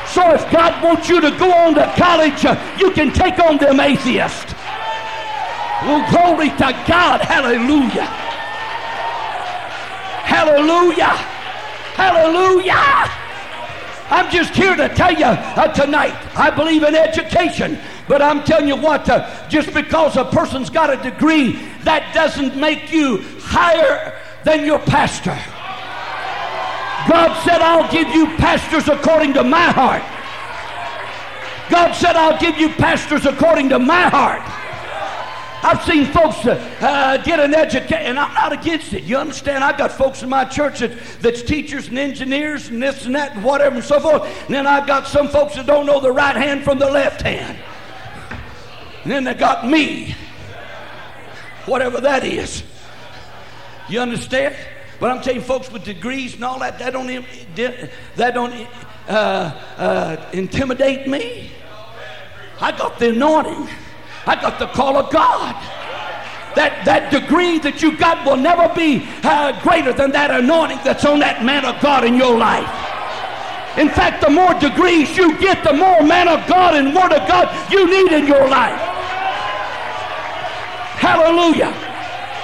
So 0.09 0.33
if 0.33 0.51
God 0.51 0.83
wants 0.83 1.09
you 1.09 1.21
to 1.21 1.31
go 1.33 1.53
on 1.53 1.75
to 1.75 1.93
college, 1.97 2.43
you 2.81 2.91
can 2.93 3.13
take 3.13 3.39
on 3.39 3.59
them 3.59 3.81
atheists. 3.81 4.55
Well, 5.83 6.03
glory 6.11 6.51
to 6.51 6.73
God. 6.87 7.21
Hallelujah. 7.21 8.09
Hallelujah. 10.25 11.15
Hallelujah. 11.95 13.28
I'm 14.11 14.31
just 14.31 14.55
here 14.55 14.75
to 14.75 14.89
tell 14.89 15.13
you 15.13 15.27
uh, 15.27 15.73
tonight, 15.75 16.15
I 16.37 16.51
believe 16.51 16.83
in 16.83 16.95
education. 16.95 17.79
But 18.09 18.23
I'm 18.23 18.43
telling 18.45 18.67
you 18.67 18.77
what, 18.77 19.09
uh, 19.09 19.49
just 19.49 19.75
because 19.75 20.17
a 20.17 20.25
person's 20.25 20.71
got 20.71 20.91
a 20.91 21.11
degree, 21.11 21.53
that 21.85 22.15
doesn't 22.15 22.57
make 22.57 22.91
you 22.91 23.23
higher 23.41 24.19
than 24.45 24.65
your 24.65 24.79
pastor. 24.79 25.39
God 27.09 27.43
said, 27.45 27.61
I'll 27.61 27.91
give 27.91 28.09
you 28.09 28.27
pastors 28.37 28.89
according 28.89 29.35
to 29.35 29.45
my 29.45 29.67
heart. 29.73 30.03
God 31.71 31.93
said, 31.93 32.17
I'll 32.17 32.39
give 32.39 32.59
you 32.59 32.71
pastors 32.71 33.27
according 33.27 33.69
to 33.71 33.79
my 33.79 34.09
heart. 34.09 34.43
I've 35.61 35.83
seen 35.85 36.07
folks 36.07 36.47
uh, 36.47 36.55
uh, 36.81 37.17
get 37.19 37.41
an 37.41 37.53
education, 37.53 37.97
and 37.97 38.19
I'm 38.19 38.33
not 38.33 38.53
against 38.53 38.93
it. 38.93 39.03
You 39.03 39.17
understand? 39.17 39.65
I've 39.65 39.77
got 39.77 39.91
folks 39.91 40.23
in 40.23 40.29
my 40.29 40.45
church 40.45 40.79
that, 40.79 40.93
that's 41.21 41.43
teachers 41.43 41.89
and 41.89 41.99
engineers 41.99 42.69
and 42.69 42.81
this 42.81 43.07
and 43.07 43.15
that 43.17 43.35
and 43.35 43.45
whatever 43.45 43.75
and 43.75 43.85
so 43.85 43.99
forth. 43.99 44.23
And 44.47 44.55
then 44.55 44.67
I've 44.67 44.87
got 44.87 45.09
some 45.09 45.29
folks 45.29 45.57
that 45.57 45.67
don't 45.67 45.85
know 45.85 46.01
the 46.01 46.13
right 46.13 46.37
hand 46.37 46.63
from 46.63 46.79
the 46.79 46.89
left 46.89 47.23
hand. 47.23 47.59
And 49.03 49.13
then 49.13 49.25
they 49.25 49.35
got 49.35 49.67
me, 49.67 50.15
whatever 51.67 52.01
that 52.03 52.25
is. 52.25 52.63
You 53.89 54.01
understand? 54.01 54.55
But 55.01 55.11
I'm 55.11 55.23
telling 55.23 55.41
folks 55.41 55.73
with 55.73 55.85
degrees 55.85 56.35
and 56.35 56.45
all 56.45 56.61
that, 56.61 56.79
that 56.79 56.93
don't, 56.93 57.25
that 58.17 58.35
don't 58.35 58.69
uh, 59.09 59.13
uh, 59.77 60.31
intimidate 60.33 61.09
me. 61.09 61.51
I 62.61 62.73
got 62.73 62.99
the 62.99 63.11
anointing. 63.11 63.69
I 64.27 64.35
got 64.41 64.59
the 64.59 64.67
call 64.69 64.97
of 64.97 65.13
God. 65.13 65.55
That, 66.57 66.83
that 66.87 67.13
degree 67.13 67.59
that 67.61 67.83
you 67.83 67.97
got 67.97 68.27
will 68.27 68.37
never 68.37 68.73
be 68.75 69.07
uh, 69.23 69.61
greater 69.63 69.93
than 69.93 70.11
that 70.13 70.31
anointing 70.31 70.79
that's 70.83 71.05
on 71.05 71.21
that 71.21 71.45
man 71.45 71.65
of 71.65 71.81
God 71.81 72.05
in 72.05 72.17
your 72.17 72.37
life. 72.37 72.67
In 73.79 73.89
fact, 73.89 74.23
the 74.23 74.31
more 74.31 74.55
degrees 74.59 75.17
you 75.17 75.39
get, 75.39 75.63
the 75.63 75.73
more 75.73 76.03
man 76.03 76.27
of 76.27 76.45
God 76.49 76.75
and 76.75 76.95
word 76.95 77.13
of 77.13 77.29
God 77.29 77.47
you 77.71 77.87
need 77.87 78.11
in 78.11 78.27
your 78.27 78.49
life. 78.49 78.81
Hallelujah. 80.99 81.71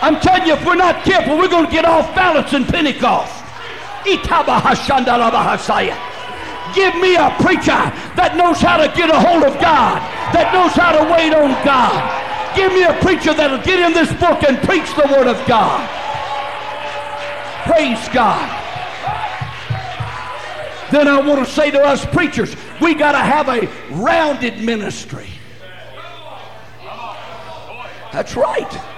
I'm 0.01 0.21
telling 0.21 0.47
you, 0.47 0.55
if 0.55 0.65
we're 0.65 0.77
not 0.77 1.03
careful, 1.03 1.37
we're 1.37 1.49
going 1.49 1.67
to 1.67 1.73
get 1.73 1.85
off 1.85 2.15
balance 2.15 2.53
in 2.53 2.65
Pentecost. 2.65 3.33
Give 6.75 6.95
me 6.97 7.15
a 7.17 7.31
preacher 7.39 7.81
that 8.19 8.35
knows 8.37 8.61
how 8.61 8.77
to 8.77 8.89
get 8.97 9.11
a 9.11 9.19
hold 9.19 9.45
of 9.45 9.55
God, 9.61 10.03
that 10.35 10.53
knows 10.53 10.73
how 10.73 10.93
to 10.93 11.13
wait 11.13 11.33
on 11.33 11.55
God. 11.65 11.95
Give 12.57 12.73
me 12.73 12.85
a 12.85 12.95
preacher 13.01 13.35
that'll 13.35 13.63
get 13.63 13.81
in 13.81 13.93
this 13.93 14.13
book 14.15 14.43
and 14.43 14.59
preach 14.63 14.91
the 14.95 15.07
Word 15.11 15.27
of 15.27 15.39
God. 15.47 15.83
Praise 17.67 18.09
God. 18.13 18.61
Then 20.91 21.09
I 21.09 21.19
want 21.21 21.45
to 21.45 21.51
say 21.51 21.71
to 21.71 21.81
us 21.81 22.05
preachers, 22.07 22.55
we 22.81 22.95
got 22.95 23.13
to 23.13 23.19
have 23.19 23.49
a 23.49 23.69
rounded 23.95 24.61
ministry. 24.61 25.29
That's 28.13 28.37
right. 28.37 28.94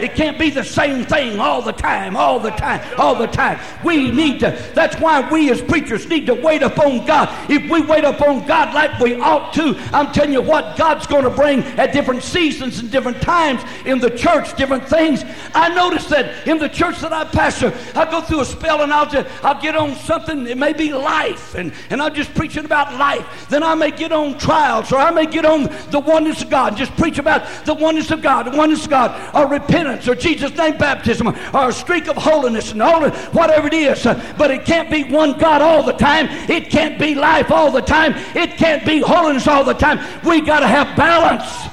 It 0.00 0.14
can't 0.14 0.38
be 0.38 0.50
the 0.50 0.64
same 0.64 1.04
thing 1.04 1.38
all 1.38 1.62
the 1.62 1.72
time, 1.72 2.16
all 2.16 2.38
the 2.40 2.50
time, 2.50 2.80
all 2.98 3.14
the 3.14 3.26
time. 3.26 3.58
We 3.84 4.10
need 4.10 4.40
to, 4.40 4.50
that's 4.74 4.96
why 5.00 5.28
we 5.30 5.50
as 5.50 5.60
preachers 5.60 6.08
need 6.08 6.26
to 6.26 6.34
wait 6.34 6.62
upon 6.62 7.06
God. 7.06 7.28
If 7.50 7.70
we 7.70 7.80
wait 7.82 8.04
upon 8.04 8.46
God 8.46 8.74
like 8.74 8.98
we 9.00 9.20
ought 9.20 9.52
to, 9.54 9.74
I'm 9.92 10.12
telling 10.12 10.32
you 10.32 10.42
what 10.42 10.76
God's 10.76 11.06
going 11.06 11.24
to 11.24 11.30
bring 11.30 11.62
at 11.78 11.92
different 11.92 12.22
seasons 12.22 12.78
and 12.78 12.90
different 12.90 13.20
times 13.20 13.62
in 13.84 13.98
the 13.98 14.10
church, 14.10 14.56
different 14.56 14.88
things. 14.88 15.24
I 15.54 15.74
notice 15.74 16.06
that 16.06 16.46
in 16.46 16.58
the 16.58 16.68
church 16.68 17.00
that 17.00 17.12
I 17.12 17.24
pastor, 17.24 17.72
I 17.94 18.10
go 18.10 18.20
through 18.20 18.40
a 18.40 18.44
spell 18.44 18.82
and 18.82 18.92
I'll 18.92 19.08
just, 19.08 19.28
I'll 19.44 19.60
get 19.60 19.76
on 19.76 19.94
something, 19.96 20.46
it 20.46 20.58
may 20.58 20.72
be 20.72 20.92
life, 20.92 21.54
and, 21.54 21.72
and 21.90 22.00
I'm 22.00 22.14
just 22.14 22.34
preaching 22.34 22.64
about 22.64 22.94
life. 22.94 23.48
Then 23.48 23.62
I 23.62 23.74
may 23.74 23.90
get 23.90 24.12
on 24.12 24.38
trials, 24.38 24.92
or 24.92 24.98
I 24.98 25.10
may 25.10 25.26
get 25.26 25.44
on 25.44 25.64
the 25.90 26.00
oneness 26.00 26.42
of 26.42 26.50
God, 26.50 26.68
and 26.68 26.76
just 26.76 26.94
preach 26.96 27.18
about 27.18 27.46
the 27.64 27.74
oneness 27.74 28.10
of 28.10 28.22
God, 28.22 28.52
the 28.52 28.56
oneness 28.56 28.84
of 28.84 28.90
God, 28.90 29.34
or 29.34 29.46
repentance 29.46 29.87
or 29.88 30.14
Jesus' 30.14 30.54
name 30.56 30.76
baptism 30.76 31.28
or 31.28 31.68
a 31.68 31.72
streak 31.72 32.08
of 32.08 32.16
holiness 32.16 32.72
and 32.72 32.82
all 32.82 33.08
whatever 33.10 33.66
it 33.66 33.74
is. 33.74 34.04
But 34.36 34.50
it 34.50 34.64
can't 34.64 34.90
be 34.90 35.04
one 35.04 35.38
God 35.38 35.62
all 35.62 35.82
the 35.82 35.92
time. 35.92 36.26
It 36.50 36.70
can't 36.70 36.98
be 36.98 37.14
life 37.14 37.50
all 37.50 37.70
the 37.70 37.80
time. 37.80 38.14
It 38.36 38.56
can't 38.56 38.84
be 38.84 39.00
holiness 39.00 39.46
all 39.46 39.64
the 39.64 39.74
time. 39.74 39.98
We 40.24 40.40
got 40.40 40.60
to 40.60 40.66
have 40.66 40.96
balance. 40.96 41.68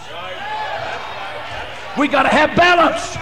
We 1.98 2.07
got 2.07 2.24
to 2.24 2.29
have 2.29 2.55
balance. 2.55 3.17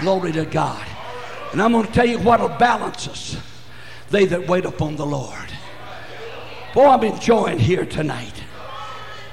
Glory 0.00 0.32
to 0.32 0.44
God. 0.44 0.86
And 1.52 1.62
I'm 1.62 1.72
going 1.72 1.86
to 1.86 1.92
tell 1.92 2.06
you 2.06 2.18
what'll 2.18 2.48
balance 2.48 3.08
us. 3.08 3.36
They 4.10 4.26
that 4.26 4.46
wait 4.46 4.64
upon 4.64 4.96
the 4.96 5.06
Lord. 5.06 5.52
Boy, 6.74 6.86
I'm 6.86 7.04
enjoying 7.04 7.58
here 7.58 7.86
tonight. 7.86 8.42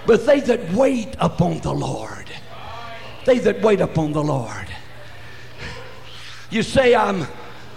But 0.05 0.25
they 0.25 0.39
that 0.41 0.71
wait 0.73 1.15
upon 1.19 1.59
the 1.59 1.73
Lord 1.73 2.30
they 3.25 3.39
that 3.39 3.61
wait 3.61 3.81
upon 3.81 4.13
the 4.13 4.23
Lord. 4.23 4.67
You 6.49 6.63
say, 6.63 6.95
I'm, 6.95 7.25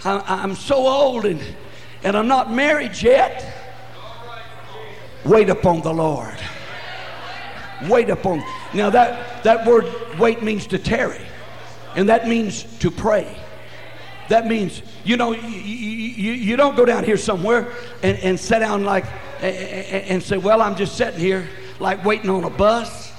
I'm 0.03 0.55
so 0.55 0.75
old 0.75 1.25
and, 1.25 1.41
and 2.03 2.17
I'm 2.17 2.27
not 2.27 2.51
married 2.51 3.01
yet. 3.01 3.53
Wait 5.23 5.49
upon 5.49 5.81
the 5.81 5.93
Lord. 5.93 6.37
Wait 7.89 8.09
upon. 8.09 8.43
Now, 8.73 8.89
that, 8.89 9.43
that 9.43 9.65
word 9.65 9.85
wait 10.19 10.43
means 10.43 10.67
to 10.67 10.77
tarry, 10.77 11.21
and 11.95 12.09
that 12.09 12.27
means 12.27 12.63
to 12.79 12.91
pray. 12.91 13.37
That 14.29 14.47
means, 14.47 14.81
you 15.03 15.17
know, 15.17 15.33
you, 15.33 15.47
you, 15.47 16.31
you 16.31 16.55
don't 16.55 16.75
go 16.75 16.85
down 16.85 17.03
here 17.03 17.17
somewhere 17.17 17.71
and, 18.01 18.17
and 18.19 18.39
sit 18.39 18.59
down 18.59 18.83
like, 18.83 19.05
and, 19.41 19.55
and 20.05 20.23
say, 20.23 20.37
well, 20.37 20.61
I'm 20.61 20.75
just 20.75 20.97
sitting 20.97 21.19
here 21.19 21.47
like 21.79 22.03
waiting 22.03 22.29
on 22.29 22.43
a 22.43 22.49
bus. 22.49 23.11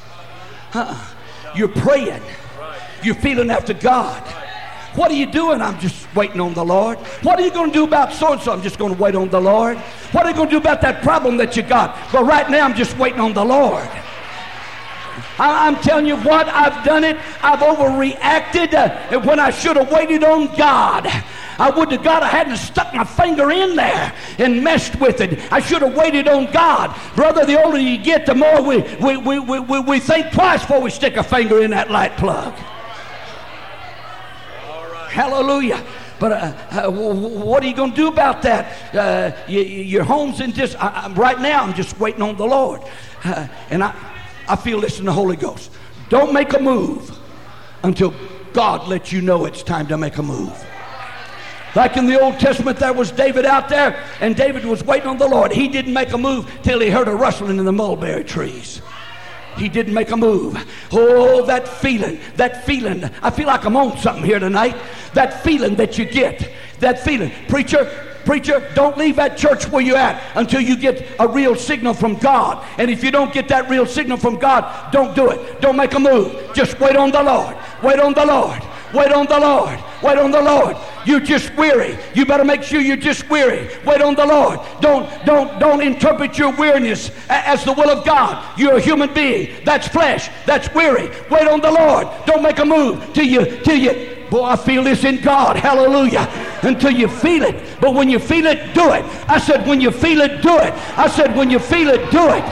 Uh-uh. 0.74 1.15
You're 1.56 1.68
praying. 1.68 2.22
You're 3.02 3.14
feeling 3.14 3.50
after 3.50 3.74
God. 3.74 4.22
What 4.96 5.10
are 5.10 5.14
you 5.14 5.26
doing? 5.26 5.60
I'm 5.60 5.78
just 5.78 6.12
waiting 6.14 6.40
on 6.40 6.54
the 6.54 6.64
Lord. 6.64 6.98
What 7.22 7.38
are 7.38 7.42
you 7.42 7.50
going 7.50 7.70
to 7.70 7.74
do 7.74 7.84
about 7.84 8.12
so 8.12 8.32
and 8.32 8.40
so? 8.40 8.52
I'm 8.52 8.62
just 8.62 8.78
going 8.78 8.94
to 8.94 9.00
wait 9.00 9.14
on 9.14 9.28
the 9.28 9.40
Lord. 9.40 9.76
What 10.12 10.24
are 10.24 10.30
you 10.30 10.34
going 10.36 10.48
to 10.48 10.52
do 10.52 10.58
about 10.58 10.80
that 10.80 11.02
problem 11.02 11.36
that 11.36 11.56
you 11.56 11.62
got? 11.62 11.98
But 12.10 12.24
right 12.24 12.48
now 12.50 12.64
I'm 12.64 12.74
just 12.74 12.96
waiting 12.96 13.20
on 13.20 13.34
the 13.34 13.44
Lord. 13.44 13.88
I, 15.38 15.68
am 15.68 15.76
telling 15.76 16.06
you 16.06 16.16
what, 16.16 16.48
I've 16.48 16.84
done 16.84 17.04
it. 17.04 17.18
I've 17.42 17.60
overreacted 17.60 19.24
when 19.24 19.38
I 19.38 19.50
should 19.50 19.76
have 19.76 19.90
waited 19.90 20.24
on 20.24 20.54
God. 20.56 21.06
I 21.58 21.70
would 21.70 21.90
to 21.90 21.98
God 21.98 22.22
I 22.22 22.28
hadn't 22.28 22.56
stuck 22.56 22.92
my 22.94 23.04
finger 23.04 23.50
in 23.50 23.76
there 23.76 24.14
and 24.38 24.62
messed 24.62 25.00
with 25.00 25.20
it. 25.20 25.52
I 25.52 25.60
should 25.60 25.82
have 25.82 25.94
waited 25.94 26.28
on 26.28 26.50
God. 26.52 26.98
Brother, 27.14 27.44
the 27.44 27.62
older 27.62 27.78
you 27.78 27.98
get, 27.98 28.26
the 28.26 28.34
more 28.34 28.62
we, 28.62 28.82
we, 29.00 29.16
we, 29.16 29.38
we, 29.38 29.80
we 29.80 30.00
think 30.00 30.32
twice 30.32 30.60
before 30.60 30.80
we 30.80 30.90
stick 30.90 31.16
a 31.16 31.22
finger 31.22 31.62
in 31.62 31.70
that 31.70 31.90
light 31.90 32.16
plug. 32.16 32.54
Hallelujah. 35.08 35.82
But 36.18 36.32
uh, 36.32 36.86
uh, 36.86 36.90
what 36.90 37.62
are 37.62 37.66
you 37.66 37.74
going 37.74 37.90
to 37.90 37.96
do 37.96 38.08
about 38.08 38.42
that? 38.42 38.94
Uh, 38.94 39.36
you, 39.48 39.60
your 39.60 40.04
home's 40.04 40.40
in 40.40 40.50
dis. 40.50 40.74
I, 40.74 41.12
right 41.12 41.40
now, 41.40 41.62
I'm 41.62 41.74
just 41.74 41.98
waiting 41.98 42.22
on 42.22 42.36
the 42.36 42.46
Lord, 42.46 42.82
uh, 43.24 43.46
and 43.68 43.84
I, 43.84 43.94
I 44.48 44.56
feel 44.56 44.80
this 44.80 44.98
in 44.98 45.04
the 45.04 45.12
Holy 45.12 45.36
Ghost. 45.36 45.72
Don't 46.08 46.32
make 46.32 46.54
a 46.54 46.58
move 46.58 47.18
until 47.82 48.14
God 48.52 48.88
lets 48.88 49.12
you 49.12 49.20
know 49.20 49.44
it's 49.44 49.62
time 49.62 49.86
to 49.88 49.98
make 49.98 50.16
a 50.16 50.22
move. 50.22 50.66
Like 51.76 51.98
in 51.98 52.06
the 52.06 52.18
Old 52.18 52.40
Testament, 52.40 52.78
there 52.78 52.94
was 52.94 53.10
David 53.12 53.44
out 53.44 53.68
there, 53.68 54.02
and 54.20 54.34
David 54.34 54.64
was 54.64 54.82
waiting 54.82 55.08
on 55.08 55.18
the 55.18 55.28
Lord. 55.28 55.52
He 55.52 55.68
didn't 55.68 55.92
make 55.92 56.10
a 56.14 56.18
move 56.18 56.50
till 56.62 56.80
he 56.80 56.88
heard 56.88 57.06
a 57.06 57.14
rustling 57.14 57.58
in 57.58 57.66
the 57.66 57.72
mulberry 57.72 58.24
trees. 58.24 58.80
He 59.58 59.68
didn't 59.68 59.92
make 59.92 60.10
a 60.10 60.16
move. 60.16 60.56
Oh, 60.90 61.44
that 61.44 61.68
feeling, 61.68 62.18
that 62.36 62.64
feeling. 62.64 63.04
I 63.22 63.28
feel 63.28 63.46
like 63.46 63.66
I'm 63.66 63.76
on 63.76 63.98
something 63.98 64.24
here 64.24 64.38
tonight. 64.38 64.74
That 65.12 65.44
feeling 65.44 65.74
that 65.76 65.98
you 65.98 66.06
get, 66.06 66.50
that 66.80 67.04
feeling. 67.04 67.30
Preacher, 67.46 67.84
preacher, 68.24 68.66
don't 68.74 68.96
leave 68.96 69.16
that 69.16 69.36
church 69.36 69.68
where 69.68 69.82
you're 69.82 69.98
at 69.98 70.22
until 70.34 70.62
you 70.62 70.78
get 70.78 71.06
a 71.20 71.28
real 71.28 71.54
signal 71.54 71.92
from 71.92 72.16
God. 72.16 72.66
And 72.78 72.90
if 72.90 73.04
you 73.04 73.10
don't 73.10 73.34
get 73.34 73.48
that 73.48 73.68
real 73.68 73.84
signal 73.84 74.16
from 74.16 74.38
God, 74.38 74.92
don't 74.92 75.14
do 75.14 75.30
it. 75.30 75.60
Don't 75.60 75.76
make 75.76 75.92
a 75.92 76.00
move. 76.00 76.54
Just 76.54 76.80
wait 76.80 76.96
on 76.96 77.10
the 77.10 77.22
Lord. 77.22 77.54
Wait 77.82 78.00
on 78.00 78.14
the 78.14 78.24
Lord. 78.24 78.62
Wait 78.96 79.12
on 79.12 79.26
the 79.26 79.38
Lord. 79.38 79.78
Wait 80.02 80.16
on 80.16 80.30
the 80.30 80.40
Lord. 80.40 80.74
You're 81.04 81.20
just 81.20 81.54
weary. 81.54 81.98
You 82.14 82.24
better 82.24 82.44
make 82.44 82.62
sure 82.62 82.80
you're 82.80 82.96
just 82.96 83.28
weary. 83.28 83.68
Wait 83.84 84.00
on 84.00 84.14
the 84.14 84.24
Lord. 84.24 84.58
Don't 84.80 85.06
don't 85.26 85.60
don't 85.60 85.82
interpret 85.82 86.38
your 86.38 86.56
weariness 86.56 87.10
as 87.28 87.62
the 87.62 87.74
will 87.74 87.90
of 87.90 88.06
God. 88.06 88.58
You're 88.58 88.76
a 88.76 88.80
human 88.80 89.12
being. 89.12 89.62
That's 89.66 89.86
flesh. 89.86 90.30
That's 90.46 90.72
weary. 90.74 91.10
Wait 91.30 91.46
on 91.46 91.60
the 91.60 91.70
Lord. 91.70 92.08
Don't 92.24 92.42
make 92.42 92.58
a 92.58 92.64
move 92.64 93.12
till 93.12 93.26
you 93.26 93.44
till 93.62 93.76
you 93.76 94.16
Boy, 94.30 94.42
I 94.42 94.56
feel 94.56 94.82
this 94.82 95.04
in 95.04 95.20
God. 95.20 95.56
Hallelujah. 95.56 96.26
Until 96.62 96.90
you 96.90 97.06
feel 97.06 97.44
it. 97.44 97.80
But 97.80 97.94
when 97.94 98.08
you 98.08 98.18
feel 98.18 98.46
it, 98.46 98.74
do 98.74 98.92
it. 98.92 99.04
I 99.28 99.38
said, 99.38 99.66
when 99.68 99.80
you 99.80 99.92
feel 99.92 100.20
it, 100.20 100.42
do 100.42 100.58
it. 100.58 100.74
I 100.98 101.06
said, 101.08 101.36
when 101.36 101.48
you 101.48 101.60
feel 101.60 101.90
it, 101.90 102.10
do 102.10 102.24
it. 102.30 102.42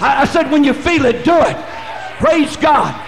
I, 0.00 0.22
I 0.22 0.24
said, 0.24 0.50
when 0.50 0.64
you 0.64 0.72
feel 0.72 1.04
it, 1.04 1.24
do 1.24 1.36
it. 1.36 1.56
Praise 2.18 2.56
God. 2.56 3.00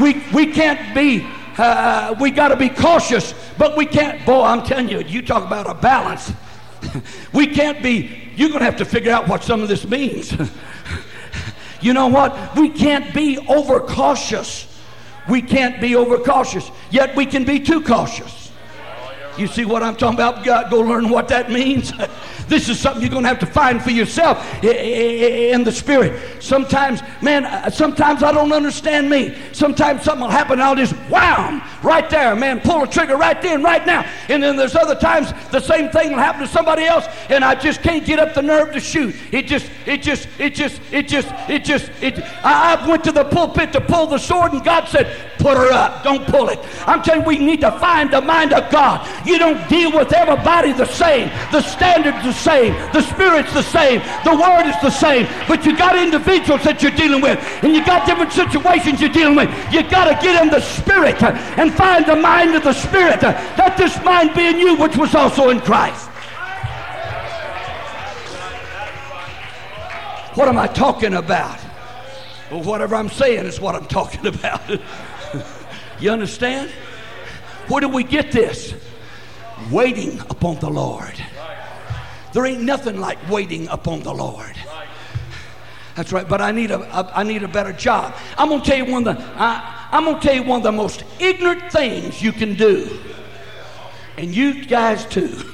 We, 0.00 0.24
we 0.34 0.46
can't 0.46 0.92
be 0.92 1.24
uh, 1.58 2.14
we 2.20 2.30
got 2.30 2.48
to 2.48 2.56
be 2.56 2.68
cautious, 2.68 3.34
but 3.58 3.76
we 3.76 3.86
can't. 3.86 4.24
Boy, 4.24 4.42
I'm 4.42 4.62
telling 4.62 4.88
you, 4.88 5.00
you 5.00 5.22
talk 5.22 5.44
about 5.44 5.68
a 5.68 5.74
balance. 5.74 6.32
we 7.32 7.46
can't 7.46 7.82
be. 7.82 8.30
You're 8.36 8.48
going 8.48 8.60
to 8.60 8.64
have 8.64 8.76
to 8.76 8.84
figure 8.84 9.12
out 9.12 9.28
what 9.28 9.42
some 9.42 9.62
of 9.62 9.68
this 9.68 9.86
means. 9.86 10.34
you 11.80 11.92
know 11.92 12.08
what? 12.08 12.56
We 12.56 12.68
can't 12.68 13.12
be 13.14 13.38
overcautious. 13.48 14.68
We 15.28 15.42
can't 15.42 15.80
be 15.80 15.94
overcautious. 15.94 16.70
Yet 16.90 17.14
we 17.14 17.26
can 17.26 17.44
be 17.44 17.60
too 17.60 17.82
cautious. 17.82 18.50
You 19.38 19.46
see 19.46 19.64
what 19.64 19.82
I'm 19.82 19.96
talking 19.96 20.16
about? 20.16 20.44
God, 20.44 20.70
go 20.70 20.80
learn 20.80 21.08
what 21.08 21.28
that 21.28 21.50
means. 21.50 21.92
This 22.48 22.68
is 22.68 22.78
something 22.78 23.02
you're 23.02 23.10
going 23.10 23.22
to 23.22 23.28
have 23.28 23.38
to 23.40 23.46
find 23.46 23.82
for 23.82 23.90
yourself 23.90 24.38
in 24.64 25.64
the 25.64 25.72
spirit. 25.72 26.42
Sometimes, 26.42 27.00
man, 27.20 27.44
uh, 27.44 27.70
sometimes 27.70 28.22
I 28.22 28.32
don't 28.32 28.52
understand 28.52 29.08
me. 29.08 29.36
Sometimes 29.52 30.02
something 30.02 30.22
will 30.22 30.30
happen 30.30 30.54
and 30.54 30.62
I'll 30.62 30.76
just 30.76 30.94
wham 31.08 31.62
right 31.82 32.08
there, 32.10 32.34
man, 32.36 32.60
pull 32.60 32.82
a 32.82 32.86
trigger 32.86 33.16
right 33.16 33.40
then, 33.42 33.62
right 33.62 33.84
now. 33.86 34.04
And 34.28 34.42
then 34.42 34.56
there's 34.56 34.76
other 34.76 34.94
times 34.94 35.32
the 35.50 35.60
same 35.60 35.90
thing 35.90 36.12
will 36.12 36.18
happen 36.18 36.42
to 36.42 36.48
somebody 36.48 36.84
else 36.84 37.06
and 37.28 37.44
I 37.44 37.54
just 37.54 37.82
can't 37.82 38.04
get 38.04 38.18
up 38.18 38.34
the 38.34 38.42
nerve 38.42 38.72
to 38.72 38.80
shoot. 38.80 39.14
It 39.32 39.46
just, 39.46 39.70
it 39.86 40.02
just, 40.02 40.28
it 40.38 40.54
just, 40.54 40.80
it 40.90 41.08
just, 41.08 41.28
it 41.48 41.64
just, 41.64 41.90
it. 42.00 42.18
I, 42.44 42.76
I 42.76 42.88
went 42.88 43.04
to 43.04 43.12
the 43.12 43.24
pulpit 43.24 43.72
to 43.72 43.80
pull 43.80 44.06
the 44.06 44.18
sword 44.18 44.52
and 44.52 44.64
God 44.64 44.88
said, 44.88 45.32
put 45.38 45.56
her 45.56 45.72
up. 45.72 46.04
Don't 46.04 46.26
pull 46.26 46.48
it. 46.48 46.58
I'm 46.86 47.02
telling 47.02 47.22
you, 47.22 47.26
we 47.26 47.38
need 47.38 47.60
to 47.60 47.72
find 47.72 48.10
the 48.10 48.20
mind 48.20 48.52
of 48.52 48.70
God. 48.70 49.06
You 49.26 49.38
don't 49.38 49.68
deal 49.68 49.92
with 49.92 50.12
everybody 50.12 50.72
the 50.72 50.86
same. 50.86 51.28
The 51.50 51.60
standard's 51.60 52.22
the 52.32 52.38
same. 52.38 52.72
The 52.92 53.02
spirit's 53.02 53.52
the 53.52 53.62
same. 53.62 54.00
The 54.24 54.34
word 54.34 54.66
is 54.66 54.80
the 54.80 54.90
same. 54.90 55.26
But 55.46 55.64
you 55.66 55.76
got 55.76 55.96
individuals 55.96 56.64
that 56.64 56.82
you're 56.82 56.92
dealing 56.92 57.20
with, 57.20 57.38
and 57.62 57.74
you 57.74 57.84
got 57.84 58.06
different 58.06 58.32
situations 58.32 59.00
you're 59.00 59.10
dealing 59.12 59.36
with. 59.36 59.50
You 59.72 59.82
got 59.88 60.06
to 60.08 60.14
get 60.24 60.42
in 60.42 60.48
the 60.48 60.60
spirit 60.60 61.22
uh, 61.22 61.32
and 61.56 61.72
find 61.74 62.06
the 62.06 62.16
mind 62.16 62.54
of 62.54 62.64
the 62.64 62.72
spirit. 62.72 63.22
Uh, 63.22 63.32
Let 63.58 63.76
this 63.76 64.02
mind 64.02 64.34
be 64.34 64.46
in 64.46 64.58
you, 64.58 64.76
which 64.76 64.96
was 64.96 65.14
also 65.14 65.50
in 65.50 65.60
Christ. 65.60 66.08
What 70.34 70.48
am 70.48 70.58
I 70.58 70.66
talking 70.66 71.14
about? 71.14 71.60
Well, 72.50 72.62
whatever 72.62 72.96
I'm 72.96 73.10
saying 73.10 73.44
is 73.44 73.60
what 73.60 73.74
I'm 73.74 73.86
talking 74.00 74.26
about. 74.26 74.62
You 76.00 76.10
understand? 76.10 76.70
Where 77.68 77.80
do 77.82 77.88
we 77.88 78.02
get 78.04 78.32
this? 78.32 78.74
Waiting 79.70 80.18
upon 80.30 80.58
the 80.58 80.70
Lord. 80.70 81.14
There 82.32 82.46
ain't 82.46 82.62
nothing 82.62 82.98
like 82.98 83.18
waiting 83.30 83.68
upon 83.68 84.02
the 84.02 84.12
Lord. 84.12 84.56
That's 85.94 86.12
right. 86.12 86.26
But 86.26 86.40
I 86.40 86.52
need 86.52 86.70
a, 86.70 86.80
a 86.80 87.12
I 87.14 87.22
need 87.22 87.42
a 87.42 87.48
better 87.48 87.72
job. 87.72 88.14
I'm 88.38 88.48
gonna 88.48 88.64
tell 88.64 88.78
you 88.78 88.86
one 88.90 89.06
of 89.06 89.16
the 89.16 89.22
I, 89.36 89.88
I'm 89.92 90.04
gonna 90.04 90.20
tell 90.20 90.34
you 90.34 90.42
one 90.42 90.58
of 90.58 90.62
the 90.62 90.72
most 90.72 91.04
ignorant 91.20 91.70
things 91.70 92.22
you 92.22 92.32
can 92.32 92.54
do, 92.54 92.98
and 94.16 94.34
you 94.34 94.64
guys 94.64 95.04
too. 95.04 95.38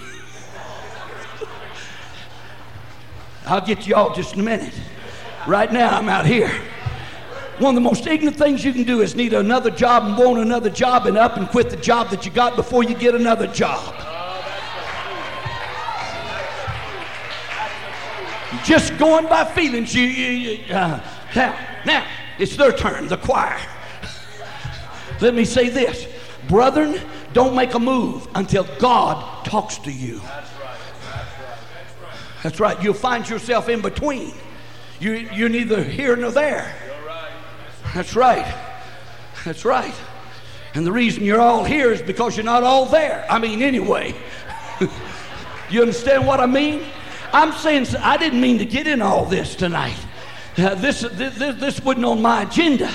I'll 3.46 3.66
get 3.66 3.86
you 3.86 3.96
all 3.96 4.14
just 4.14 4.34
in 4.34 4.40
a 4.40 4.44
minute. 4.44 4.74
Right 5.46 5.72
now, 5.72 5.96
I'm 5.96 6.08
out 6.08 6.26
here. 6.26 6.50
One 7.58 7.76
of 7.76 7.82
the 7.82 7.88
most 7.88 8.06
ignorant 8.06 8.36
things 8.36 8.64
you 8.64 8.72
can 8.72 8.84
do 8.84 9.00
is 9.00 9.16
need 9.16 9.32
another 9.32 9.70
job 9.70 10.04
and 10.04 10.16
want 10.16 10.38
another 10.38 10.70
job 10.70 11.06
and 11.06 11.18
up 11.18 11.36
and 11.36 11.48
quit 11.48 11.70
the 11.70 11.76
job 11.76 12.10
that 12.10 12.24
you 12.24 12.30
got 12.30 12.54
before 12.54 12.84
you 12.84 12.94
get 12.94 13.16
another 13.16 13.48
job. 13.48 13.96
Just 18.68 18.98
going 18.98 19.24
by 19.24 19.46
feelings. 19.46 19.94
You, 19.94 20.02
you, 20.02 20.28
you 20.28 20.74
uh, 20.74 21.02
now, 21.35 21.59
now, 21.87 22.07
it's 22.38 22.54
their 22.54 22.70
turn, 22.70 23.09
the 23.09 23.16
choir. 23.16 23.59
Let 25.22 25.35
me 25.35 25.46
say 25.46 25.70
this. 25.70 26.07
Brethren, 26.48 27.00
don't 27.33 27.57
make 27.57 27.72
a 27.72 27.78
move 27.78 28.28
until 28.35 28.64
God 28.78 29.46
talks 29.46 29.78
to 29.78 29.90
you. 29.90 30.20
That's 32.42 32.61
right. 32.61 32.81
You'll 32.83 32.92
find 32.92 33.26
yourself 33.26 33.70
in 33.70 33.81
between. 33.81 34.35
You, 35.00 35.12
you're 35.12 35.48
neither 35.48 35.83
here 35.83 36.14
nor 36.14 36.31
there. 36.31 36.70
That's 37.94 38.14
right. 38.14 38.54
That's 39.46 39.64
right. 39.64 39.94
And 40.74 40.85
the 40.85 40.92
reason 40.92 41.24
you're 41.24 41.40
all 41.40 41.64
here 41.64 41.90
is 41.90 42.02
because 42.02 42.37
you're 42.37 42.44
not 42.44 42.64
all 42.64 42.85
there. 42.85 43.24
I 43.31 43.38
mean, 43.38 43.62
anyway. 43.62 44.14
you 45.70 45.81
understand 45.81 46.26
what 46.26 46.38
I 46.38 46.46
mean? 46.46 46.83
I'm 47.32 47.52
saying, 47.52 47.86
I 48.00 48.16
didn't 48.16 48.40
mean 48.40 48.58
to 48.58 48.64
get 48.64 48.86
in 48.86 49.02
all 49.02 49.24
this 49.24 49.54
tonight. 49.54 49.98
Uh, 50.56 50.74
this, 50.74 51.00
this, 51.00 51.36
this 51.36 51.80
wasn't 51.80 52.04
on 52.04 52.20
my 52.22 52.42
agenda. 52.42 52.90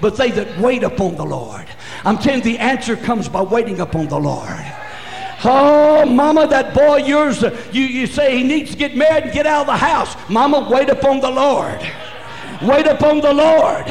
But 0.00 0.16
they 0.16 0.30
that 0.30 0.58
wait 0.58 0.84
upon 0.84 1.16
the 1.16 1.24
Lord. 1.24 1.66
I'm 2.04 2.18
telling 2.18 2.38
you, 2.38 2.52
the 2.52 2.58
answer 2.58 2.96
comes 2.96 3.28
by 3.28 3.42
waiting 3.42 3.80
upon 3.80 4.08
the 4.08 4.18
Lord. 4.18 4.64
Oh, 5.44 6.04
mama, 6.04 6.46
that 6.48 6.74
boy 6.74 6.96
yours, 6.98 7.44
uh, 7.44 7.56
you, 7.72 7.82
you 7.82 8.06
say 8.06 8.36
he 8.36 8.42
needs 8.42 8.72
to 8.72 8.76
get 8.76 8.96
married 8.96 9.24
and 9.24 9.32
get 9.32 9.46
out 9.46 9.62
of 9.62 9.66
the 9.66 9.76
house. 9.76 10.16
Mama, 10.28 10.68
wait 10.70 10.88
upon 10.88 11.20
the 11.20 11.30
Lord. 11.30 11.80
Wait 12.62 12.86
upon 12.86 13.20
the 13.20 13.32
Lord. 13.32 13.86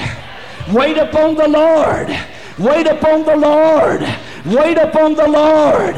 Wait 0.73 0.97
upon 0.97 1.35
the 1.35 1.47
Lord. 1.47 2.09
Wait 2.57 2.87
upon 2.87 3.23
the 3.23 3.35
Lord. 3.35 4.01
Wait 4.45 4.77
upon 4.77 5.13
the 5.15 5.27
Lord. 5.27 5.95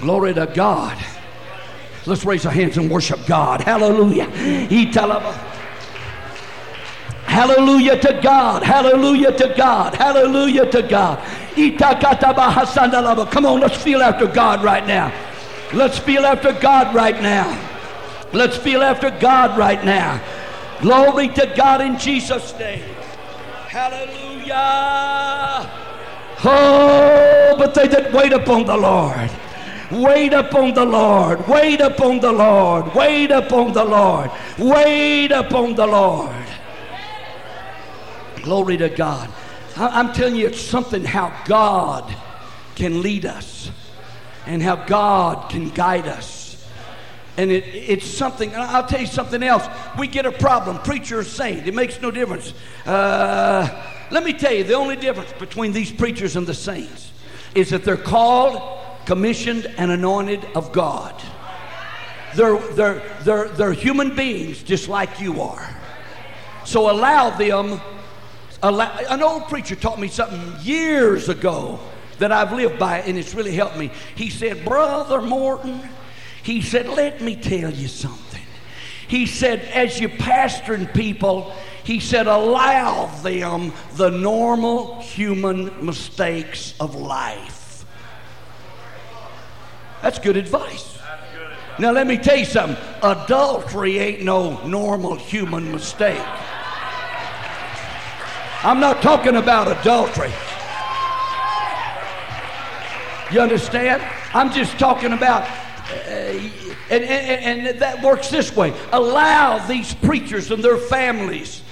Glory 0.00 0.34
to 0.34 0.46
God. 0.46 0.96
Let's 2.06 2.24
raise 2.24 2.46
our 2.46 2.52
hands 2.52 2.76
and 2.78 2.90
worship 2.90 3.26
God. 3.26 3.60
Hallelujah. 3.60 4.24
Hallelujah 7.24 7.98
to 7.98 8.20
God. 8.22 8.62
Hallelujah 8.62 9.32
to 9.32 9.54
God. 9.56 9.94
Hallelujah 9.94 10.70
to 10.70 10.82
God. 10.82 11.18
Come 13.30 13.46
on, 13.46 13.60
let's 13.60 13.76
feel 13.76 14.00
after 14.02 14.26
God 14.26 14.64
right 14.64 14.86
now. 14.86 15.12
Let's 15.74 15.98
feel 15.98 16.24
after 16.24 16.52
God 16.52 16.94
right 16.94 17.20
now. 17.20 17.50
Let's 18.32 18.56
feel 18.56 18.82
after 18.82 19.10
God 19.10 19.58
right 19.58 19.84
now. 19.84 20.20
Glory 20.80 21.28
to 21.28 21.52
God 21.56 21.80
in 21.80 21.98
Jesus' 21.98 22.54
name. 22.58 22.84
Hallelujah. 23.66 24.54
Oh, 26.44 27.56
but 27.58 27.74
they 27.74 27.88
that 27.88 28.12
wait 28.12 28.32
upon 28.32 28.64
the 28.64 28.76
Lord. 28.76 29.30
Wait 29.90 30.32
upon 30.32 30.74
the 30.74 30.84
Lord. 30.84 31.46
Wait 31.48 31.80
upon 31.80 32.20
the 32.20 32.32
Lord. 32.32 32.94
Wait 32.94 33.30
upon 33.30 33.72
the 33.72 33.84
Lord. 33.84 34.30
Wait 34.58 35.32
upon 35.32 35.74
the 35.74 35.86
Lord. 35.86 36.46
Glory 38.42 38.76
to 38.76 38.88
God. 38.88 39.30
I'm 39.76 40.12
telling 40.12 40.36
you, 40.36 40.48
it's 40.48 40.60
something 40.60 41.04
how 41.04 41.32
God 41.46 42.14
can 42.74 43.02
lead 43.02 43.24
us 43.24 43.70
and 44.46 44.62
how 44.62 44.76
God 44.76 45.50
can 45.50 45.70
guide 45.70 46.06
us. 46.06 46.66
And 47.36 47.52
it, 47.52 47.64
it's 47.72 48.06
something, 48.06 48.54
I'll 48.56 48.86
tell 48.86 49.00
you 49.00 49.06
something 49.06 49.42
else. 49.42 49.64
We 49.98 50.08
get 50.08 50.26
a 50.26 50.32
problem, 50.32 50.78
preacher 50.78 51.20
or 51.20 51.24
saint, 51.24 51.68
it 51.68 51.74
makes 51.74 52.00
no 52.00 52.10
difference. 52.10 52.52
Uh, 52.84 53.68
let 54.10 54.24
me 54.24 54.32
tell 54.32 54.52
you, 54.52 54.64
the 54.64 54.74
only 54.74 54.96
difference 54.96 55.32
between 55.38 55.72
these 55.72 55.92
preachers 55.92 56.34
and 56.34 56.46
the 56.46 56.54
saints 56.54 57.12
is 57.54 57.70
that 57.70 57.84
they're 57.84 57.96
called, 57.96 58.77
commissioned, 59.08 59.64
and 59.78 59.90
anointed 59.90 60.44
of 60.54 60.70
God. 60.70 61.14
They're, 62.36 62.58
they're, 62.74 63.02
they're, 63.22 63.48
they're 63.48 63.72
human 63.72 64.14
beings 64.14 64.62
just 64.62 64.86
like 64.86 65.18
you 65.18 65.40
are. 65.40 65.66
So 66.66 66.90
allow 66.90 67.30
them. 67.30 67.80
Allow, 68.62 68.94
an 69.08 69.22
old 69.22 69.44
preacher 69.48 69.76
taught 69.76 69.98
me 69.98 70.08
something 70.08 70.56
years 70.60 71.30
ago 71.30 71.80
that 72.18 72.32
I've 72.32 72.52
lived 72.52 72.78
by, 72.78 72.98
and 72.98 73.16
it's 73.16 73.34
really 73.34 73.54
helped 73.54 73.78
me. 73.78 73.90
He 74.14 74.28
said, 74.28 74.62
Brother 74.62 75.22
Morton, 75.22 75.80
he 76.42 76.60
said, 76.60 76.86
let 76.86 77.22
me 77.22 77.34
tell 77.34 77.72
you 77.72 77.88
something. 77.88 78.42
He 79.08 79.24
said, 79.24 79.60
as 79.72 79.98
you 79.98 80.10
pastoring 80.10 80.92
people, 80.92 81.54
he 81.82 81.98
said, 81.98 82.26
allow 82.26 83.06
them 83.22 83.72
the 83.94 84.10
normal 84.10 85.00
human 85.00 85.86
mistakes 85.86 86.74
of 86.78 86.94
life. 86.94 87.57
That's 90.02 90.18
good 90.18 90.36
advice. 90.36 90.98
Now, 91.78 91.92
let 91.92 92.06
me 92.06 92.16
tell 92.16 92.36
you 92.36 92.44
something 92.44 92.76
adultery 93.02 93.98
ain't 93.98 94.22
no 94.22 94.64
normal 94.66 95.14
human 95.14 95.70
mistake. 95.70 96.20
I'm 98.64 98.80
not 98.80 99.00
talking 99.00 99.36
about 99.36 99.68
adultery. 99.80 100.32
You 103.30 103.40
understand? 103.40 104.02
I'm 104.34 104.50
just 104.50 104.78
talking 104.78 105.12
about, 105.12 105.42
uh, 105.42 106.40
and, 106.90 107.04
and, 107.04 107.68
and 107.68 107.78
that 107.78 108.02
works 108.02 108.30
this 108.30 108.56
way 108.56 108.74
allow 108.92 109.64
these 109.66 109.94
preachers 109.94 110.50
and 110.50 110.64
their 110.64 110.78
families 110.78 111.62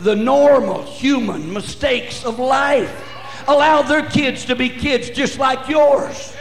the 0.00 0.14
normal 0.14 0.82
human 0.82 1.52
mistakes 1.52 2.24
of 2.24 2.38
life. 2.38 3.10
Allow 3.46 3.82
their 3.82 4.04
kids 4.06 4.44
to 4.46 4.56
be 4.56 4.68
kids 4.68 5.10
just 5.10 5.38
like 5.38 5.68
yours. 5.68 6.34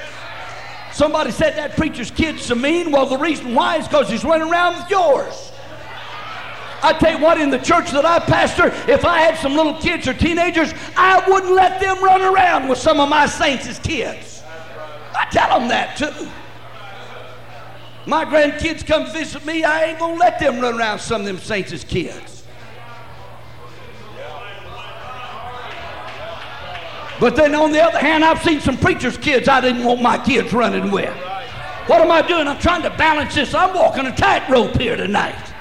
Somebody 0.94 1.32
said 1.32 1.56
that 1.58 1.76
preacher's 1.76 2.12
kid's 2.12 2.44
so 2.44 2.56
mean. 2.56 2.92
Well, 2.92 3.08
the 3.08 3.18
reason 3.18 3.56
why 3.56 3.78
is 3.78 3.88
because 3.88 4.10
he's 4.10 4.24
running 4.24 4.50
around 4.50 4.78
with 4.78 4.90
yours. 4.92 5.52
I 6.84 6.94
tell 6.94 7.18
you 7.18 7.24
what, 7.24 7.40
in 7.40 7.50
the 7.50 7.58
church 7.58 7.92
that 7.92 8.06
I 8.06 8.20
pastor, 8.20 8.68
if 8.92 9.06
I 9.06 9.20
had 9.20 9.40
some 9.40 9.56
little 9.56 9.76
kids 9.76 10.08
or 10.08 10.14
teenagers, 10.14 10.74
I 10.98 11.24
wouldn't 11.28 11.54
let 11.54 11.80
them 11.80 12.04
run 12.04 12.22
around 12.22 12.68
with 12.68 12.78
some 12.78 13.00
of 13.00 13.10
my 13.10 13.26
saints 13.26 13.66
as 13.68 13.80
kids. 13.80 14.44
I 15.16 15.26
tell 15.32 15.60
them 15.60 15.70
that 15.70 15.98
too. 15.98 16.28
My 18.06 18.26
grandkids 18.26 18.86
come 18.86 19.12
visit 19.12 19.46
me, 19.46 19.64
I 19.64 19.86
ain't 19.86 20.00
gonna 20.00 20.20
let 20.20 20.40
them 20.40 20.60
run 20.60 20.78
around 20.78 21.00
some 21.00 21.22
of 21.22 21.28
them 21.28 21.40
saints 21.40 21.72
as 21.72 21.86
kids. 21.86 22.43
But 27.24 27.38
then 27.38 27.56
on 27.56 27.72
the 27.72 27.82
other 27.82 28.00
hand, 28.00 28.26
I've 28.26 28.44
seen 28.44 28.60
some 28.60 28.76
preachers' 28.76 29.16
kids 29.16 29.48
I 29.48 29.62
didn't 29.62 29.86
want 29.86 30.02
my 30.02 30.18
kids 30.18 30.52
running 30.52 30.92
with. 30.92 31.16
What 31.88 32.02
am 32.02 32.12
I 32.12 32.22
doing? 32.22 32.50
I'm 32.50 32.60
trying 32.60 32.82
to 32.82 32.90
balance 32.90 33.34
this. 33.34 33.54
I'm 33.54 33.74
walking 33.74 34.06
a 34.06 34.14
tightrope 34.14 34.76
here 34.76 34.98
tonight. 34.98 35.54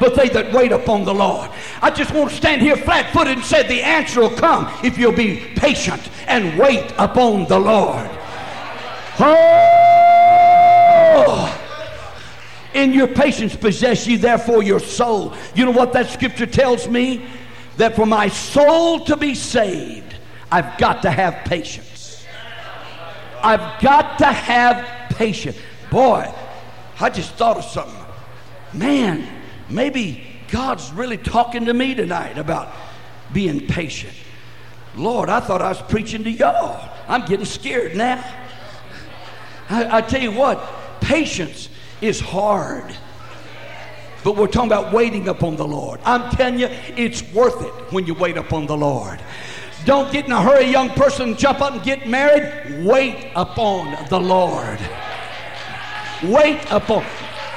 But 0.00 0.16
they 0.16 0.28
that 0.30 0.52
wait 0.52 0.72
upon 0.72 1.04
the 1.04 1.14
Lord. 1.14 1.52
I 1.80 1.92
just 1.92 2.12
want 2.12 2.30
to 2.30 2.36
stand 2.36 2.62
here 2.62 2.74
flat 2.74 3.12
footed 3.12 3.36
and 3.36 3.44
say 3.46 3.64
the 3.64 3.80
answer 3.80 4.22
will 4.22 4.30
come 4.30 4.68
if 4.82 4.98
you'll 4.98 5.12
be 5.12 5.36
patient 5.54 6.10
and 6.26 6.58
wait 6.58 6.92
upon 6.98 7.46
the 7.46 7.60
Lord. 7.60 8.10
Oh! 9.20 9.56
In 12.74 12.92
your 12.92 13.06
patience 13.06 13.54
possess 13.54 14.04
ye 14.04 14.16
therefore 14.16 14.64
your 14.64 14.80
soul. 14.80 15.32
You 15.54 15.66
know 15.66 15.70
what 15.70 15.92
that 15.92 16.10
scripture 16.10 16.46
tells 16.46 16.88
me? 16.88 17.24
That 17.76 17.94
for 17.94 18.04
my 18.04 18.26
soul 18.26 19.04
to 19.04 19.16
be 19.16 19.36
saved, 19.36 20.09
I've 20.50 20.78
got 20.78 21.02
to 21.02 21.10
have 21.10 21.44
patience. 21.44 22.24
I've 23.42 23.80
got 23.80 24.18
to 24.18 24.26
have 24.26 25.10
patience. 25.10 25.56
Boy, 25.90 26.32
I 27.00 27.10
just 27.10 27.32
thought 27.34 27.56
of 27.56 27.64
something. 27.64 28.04
Man, 28.72 29.26
maybe 29.68 30.24
God's 30.50 30.92
really 30.92 31.16
talking 31.16 31.66
to 31.66 31.74
me 31.74 31.94
tonight 31.94 32.38
about 32.38 32.72
being 33.32 33.66
patient. 33.66 34.12
Lord, 34.96 35.28
I 35.28 35.40
thought 35.40 35.62
I 35.62 35.68
was 35.68 35.80
preaching 35.82 36.24
to 36.24 36.30
y'all. 36.30 36.90
I'm 37.08 37.24
getting 37.26 37.46
scared 37.46 37.96
now. 37.96 38.22
I, 39.68 39.98
I 39.98 40.00
tell 40.02 40.20
you 40.20 40.32
what, 40.32 40.62
patience 41.00 41.68
is 42.00 42.20
hard. 42.20 42.94
But 44.22 44.36
we're 44.36 44.48
talking 44.48 44.68
about 44.68 44.92
waiting 44.92 45.28
upon 45.28 45.56
the 45.56 45.66
Lord. 45.66 46.00
I'm 46.04 46.30
telling 46.36 46.58
you, 46.58 46.66
it's 46.96 47.22
worth 47.32 47.62
it 47.62 47.92
when 47.92 48.06
you 48.06 48.14
wait 48.14 48.36
upon 48.36 48.66
the 48.66 48.76
Lord. 48.76 49.20
Don't 49.84 50.12
get 50.12 50.26
in 50.26 50.32
a 50.32 50.42
hurry, 50.42 50.66
young 50.66 50.90
person, 50.90 51.36
jump 51.36 51.60
up 51.60 51.72
and 51.72 51.82
get 51.82 52.08
married. 52.08 52.84
Wait 52.84 53.30
upon 53.34 53.96
the 54.08 54.20
Lord. 54.20 54.78
Wait 56.22 56.60
upon. 56.70 57.04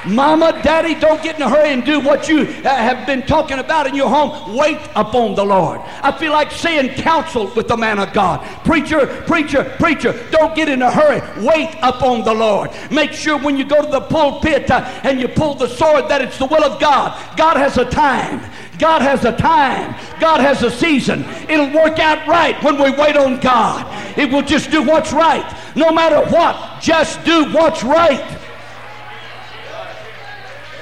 Mama, 0.06 0.60
daddy, 0.62 0.94
don't 0.94 1.22
get 1.22 1.36
in 1.36 1.42
a 1.42 1.48
hurry 1.48 1.70
and 1.70 1.84
do 1.84 1.98
what 1.98 2.28
you 2.28 2.40
uh, 2.40 2.68
have 2.68 3.06
been 3.06 3.22
talking 3.22 3.58
about 3.58 3.86
in 3.86 3.94
your 3.94 4.08
home. 4.08 4.54
Wait 4.54 4.78
upon 4.94 5.34
the 5.34 5.44
Lord. 5.44 5.80
I 6.02 6.12
feel 6.12 6.32
like 6.32 6.50
saying 6.50 6.94
counsel 6.94 7.50
with 7.54 7.68
the 7.68 7.76
man 7.76 7.98
of 7.98 8.12
God. 8.12 8.44
Preacher, 8.64 9.06
preacher, 9.26 9.64
preacher, 9.78 10.12
don't 10.30 10.54
get 10.54 10.68
in 10.68 10.82
a 10.82 10.90
hurry. 10.90 11.20
Wait 11.42 11.74
upon 11.82 12.22
the 12.22 12.34
Lord. 12.34 12.70
Make 12.90 13.12
sure 13.12 13.38
when 13.38 13.56
you 13.56 13.64
go 13.64 13.82
to 13.82 13.90
the 13.90 14.02
pulpit 14.02 14.70
uh, 14.70 14.80
and 15.04 15.20
you 15.20 15.28
pull 15.28 15.54
the 15.54 15.68
sword 15.68 16.08
that 16.08 16.20
it's 16.20 16.38
the 16.38 16.46
will 16.46 16.64
of 16.64 16.78
God. 16.80 17.18
God 17.36 17.56
has 17.56 17.78
a 17.78 17.84
time. 17.84 18.42
God 18.78 19.02
has 19.02 19.24
a 19.24 19.36
time. 19.36 19.94
God 20.20 20.40
has 20.40 20.62
a 20.62 20.70
season. 20.70 21.24
It'll 21.48 21.72
work 21.72 21.98
out 21.98 22.26
right 22.26 22.62
when 22.62 22.76
we 22.76 22.90
wait 22.90 23.16
on 23.16 23.40
God. 23.40 24.18
It 24.18 24.30
will 24.30 24.42
just 24.42 24.70
do 24.70 24.82
what's 24.82 25.12
right. 25.12 25.44
No 25.76 25.92
matter 25.92 26.20
what, 26.30 26.80
just 26.80 27.24
do 27.24 27.52
what's 27.52 27.82
right. 27.84 28.40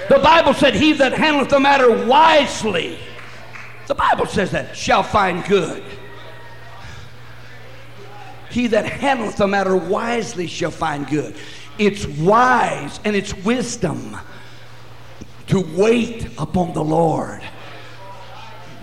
The 0.09 0.18
Bible 0.18 0.55
said, 0.55 0.74
He 0.74 0.92
that 0.94 1.12
handleth 1.12 1.50
the 1.50 1.61
matter 1.61 2.07
wisely, 2.07 2.98
the 3.87 3.94
Bible 3.94 4.26
says 4.26 4.50
that, 4.50 4.76
shall 4.76 5.02
find 5.02 5.44
good. 5.44 5.83
He 8.50 8.66
that 8.68 8.85
handleth 8.85 9.37
the 9.37 9.48
matter 9.48 9.76
wisely 9.76 10.46
shall 10.46 10.70
find 10.70 11.07
good. 11.07 11.35
It's 11.78 12.07
wise 12.07 13.00
and 13.05 13.16
it's 13.16 13.35
wisdom 13.35 14.16
to 15.46 15.61
wait 15.74 16.26
upon 16.38 16.74
the 16.74 16.85
Lord. 16.85 17.42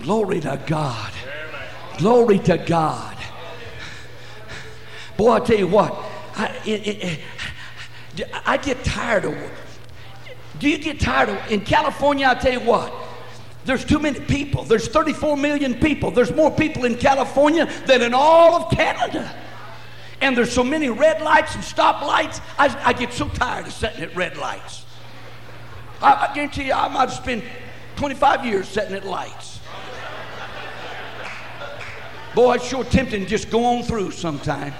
Glory 0.02 0.40
to 0.40 0.60
God. 0.66 1.12
Glory 1.98 2.38
to 2.40 2.58
God. 2.58 3.16
Boy, 5.16 5.32
I 5.32 5.40
tell 5.40 5.58
you 5.58 5.66
what, 5.66 5.92
I, 6.36 6.46
it, 6.64 6.86
it, 6.86 7.20
I 8.46 8.56
get 8.56 8.82
tired 8.84 9.24
of 9.26 9.36
do 10.60 10.68
you 10.68 10.78
get 10.78 11.00
tired 11.00 11.30
of 11.30 11.50
in 11.50 11.62
California? 11.62 12.28
I 12.28 12.34
tell 12.34 12.52
you 12.52 12.60
what, 12.60 12.92
there's 13.64 13.84
too 13.84 13.98
many 13.98 14.20
people. 14.20 14.62
There's 14.62 14.88
34 14.88 15.36
million 15.36 15.74
people. 15.74 16.10
There's 16.10 16.32
more 16.32 16.50
people 16.50 16.84
in 16.84 16.96
California 16.96 17.66
than 17.86 18.02
in 18.02 18.12
all 18.14 18.54
of 18.54 18.70
Canada. 18.70 19.34
And 20.20 20.36
there's 20.36 20.52
so 20.52 20.62
many 20.62 20.90
red 20.90 21.22
lights 21.22 21.54
and 21.54 21.64
stop 21.64 22.02
lights. 22.02 22.42
I, 22.58 22.76
I 22.84 22.92
get 22.92 23.12
so 23.14 23.28
tired 23.28 23.66
of 23.66 23.72
sitting 23.72 24.02
at 24.02 24.14
red 24.14 24.36
lights. 24.36 24.84
I, 26.02 26.28
I 26.28 26.34
guarantee 26.34 26.66
you, 26.66 26.74
I 26.74 26.88
might 26.88 27.08
have 27.08 27.12
spent 27.12 27.42
25 27.96 28.44
years 28.44 28.68
sitting 28.68 28.94
at 28.94 29.06
lights. 29.06 29.49
Boy, 32.34 32.54
it's 32.54 32.66
sure 32.66 32.84
tempting 32.84 33.22
to 33.22 33.28
just 33.28 33.50
go 33.50 33.64
on 33.64 33.82
through 33.82 34.12
sometime. 34.12 34.72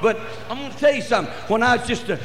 But 0.00 0.18
I'm 0.50 0.58
going 0.58 0.72
to 0.72 0.78
tell 0.78 0.94
you 0.94 1.02
something. 1.02 1.32
When 1.48 1.62
I 1.62 1.76
was 1.76 1.86
just 1.86 2.10
uh, 2.10 2.16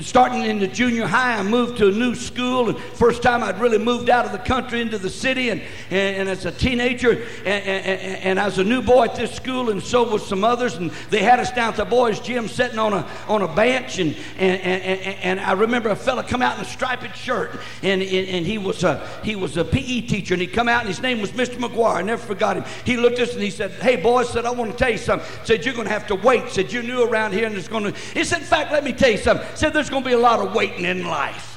starting 0.00 0.44
in 0.44 0.58
the 0.58 0.66
junior 0.66 1.06
high, 1.06 1.38
I 1.38 1.42
moved 1.42 1.78
to 1.78 1.88
a 1.88 1.90
new 1.90 2.14
school, 2.14 2.68
and 2.68 2.78
first 2.78 3.22
time 3.22 3.42
I'd 3.42 3.60
really 3.60 3.78
moved 3.78 4.10
out 4.10 4.26
of 4.26 4.32
the 4.32 4.38
country 4.38 4.80
into 4.80 4.98
the 4.98 5.10
city, 5.10 5.50
and, 5.50 5.60
and, 5.90 6.16
and 6.16 6.28
as 6.28 6.44
a 6.44 6.52
teenager, 6.52 7.12
and, 7.44 7.64
and, 7.64 8.38
and, 8.38 8.58
a 8.58 8.64
new 8.64 8.82
boy 8.82 9.04
at 9.04 9.14
this 9.14 9.32
school, 9.34 9.70
and 9.70 9.82
so 9.82 10.10
was 10.10 10.26
some 10.26 10.44
others, 10.44 10.76
and 10.76 10.90
they 11.10 11.22
had 11.22 11.38
us 11.38 11.52
down 11.52 11.70
at 11.70 11.76
the 11.76 11.84
boys' 11.84 12.20
gym 12.20 12.48
sitting 12.48 12.78
on 12.78 12.92
a 12.92 13.06
on 13.28 13.42
a 13.42 13.48
bench, 13.48 13.98
and 13.98 14.16
and, 14.38 14.60
and, 14.60 15.00
and 15.22 15.40
I 15.40 15.52
remember 15.52 15.90
a 15.90 15.96
fella 15.96 16.24
come 16.24 16.42
out 16.42 16.56
in 16.56 16.62
a 16.62 16.68
striped 16.68 17.16
shirt, 17.16 17.58
and, 17.82 18.02
and, 18.02 18.46
he 18.46 18.58
was 18.58 18.84
a 18.84 19.06
he 19.22 19.36
was 19.36 19.56
a 19.56 19.64
PE 19.64 20.02
teacher, 20.02 20.34
and 20.34 20.40
he 20.40 20.46
come 20.46 20.68
out, 20.68 20.80
and 20.80 20.88
his 20.88 21.00
name 21.00 21.20
was 21.20 21.30
Mr. 21.32 21.56
McGuire. 21.56 21.96
I 21.96 22.02
never 22.02 22.22
forgot 22.22 22.56
him. 22.56 22.64
He 22.84 22.96
looked 22.96 23.18
at 23.18 23.28
us 23.28 23.34
and 23.34 23.42
he 23.42 23.50
said, 23.50 23.70
"Hey 23.72 23.96
boys," 23.96 24.30
said, 24.30 24.44
"I 24.44 24.50
want 24.50 24.72
to 24.72 24.76
tell 24.76 24.90
you 24.90 24.98
something." 24.98 25.28
Said, 25.44 25.64
"You're 25.64 25.74
going 25.74 25.86
to 25.86 25.92
have 25.92 26.06
to 26.08 26.14
wait." 26.14 26.50
Said, 26.50 26.72
You're 26.72 26.82
new 26.82 27.04
around 27.04 27.32
here, 27.32 27.46
and 27.46 27.56
it's 27.56 27.68
going 27.68 27.84
to." 27.84 27.92
He 28.14 28.24
said, 28.24 28.40
"In 28.40 28.46
fact, 28.46 28.72
let 28.72 28.84
me 28.84 28.92
tell 28.92 29.10
you 29.10 29.18
something." 29.18 29.46
Said, 29.54 29.72
"There's 29.78 29.90
going 29.90 30.02
to 30.02 30.08
be 30.08 30.14
a 30.14 30.18
lot 30.18 30.40
of 30.40 30.54
waiting 30.56 30.84
in 30.84 31.06
life." 31.06 31.56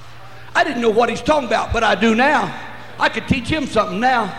I 0.54 0.64
didn't 0.64 0.82
know 0.82 0.92
what 0.92 1.10
he's 1.10 1.22
talking 1.22 1.48
about, 1.48 1.74
but 1.74 1.84
I 1.84 1.96
do 1.96 2.14
now. 2.14 2.56
I 3.00 3.10
could 3.10 3.28
teach 3.28 3.48
him 3.48 3.66
something 3.66 4.00
now. 4.00 4.38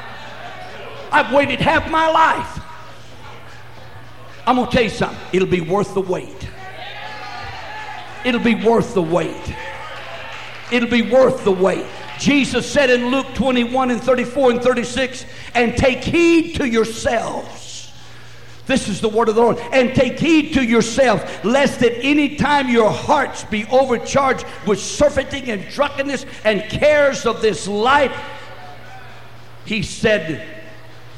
I've 1.11 1.33
waited 1.33 1.61
half 1.61 1.91
my 1.91 2.09
life. 2.09 2.61
I'm 4.47 4.55
going 4.55 4.69
to 4.69 4.73
tell 4.73 4.85
you 4.85 4.91
something. 4.91 5.19
It'll 5.33 5.49
be 5.49 5.63
worth 5.63 5.95
the 5.95 6.01
wait. 6.01 6.49
It'll 8.25 8.41
be 8.41 8.55
worth 8.55 8.95
the 8.95 9.03
wait. 9.03 9.55
It'll 10.71 10.89
be 10.89 11.03
worth 11.03 11.43
the 11.43 11.51
wait. 11.51 11.85
Jesus 12.21 12.71
said 12.71 12.89
in 12.89 13.09
Luke 13.09 13.35
21 13.35 13.91
and 13.91 14.01
34 14.01 14.53
and 14.53 14.63
36, 14.63 15.27
and 15.55 15.77
take 15.77 16.05
heed 16.05 16.55
to 16.55 16.69
yourselves. 16.69 17.72
This 18.73 18.89
is 18.89 19.03
the 19.03 19.09
word 19.11 19.29
of 19.29 19.35
the 19.35 19.43
Lord. 19.43 19.59
And 19.71 19.95
take 19.95 20.19
heed 20.19 20.55
to 20.55 20.65
yourself, 20.65 21.45
lest 21.45 21.83
at 21.83 21.93
any 21.97 22.37
time 22.37 22.71
your 22.71 22.91
hearts 22.91 23.45
be 23.45 23.67
overcharged 23.67 24.47
with 24.67 24.81
surfeiting 24.81 25.51
and 25.51 25.69
drunkenness 25.69 26.25
and 26.43 26.63
cares 26.71 27.27
of 27.27 27.43
this 27.43 27.69
life. 27.69 28.19
He 29.67 29.83
said, 29.83 30.65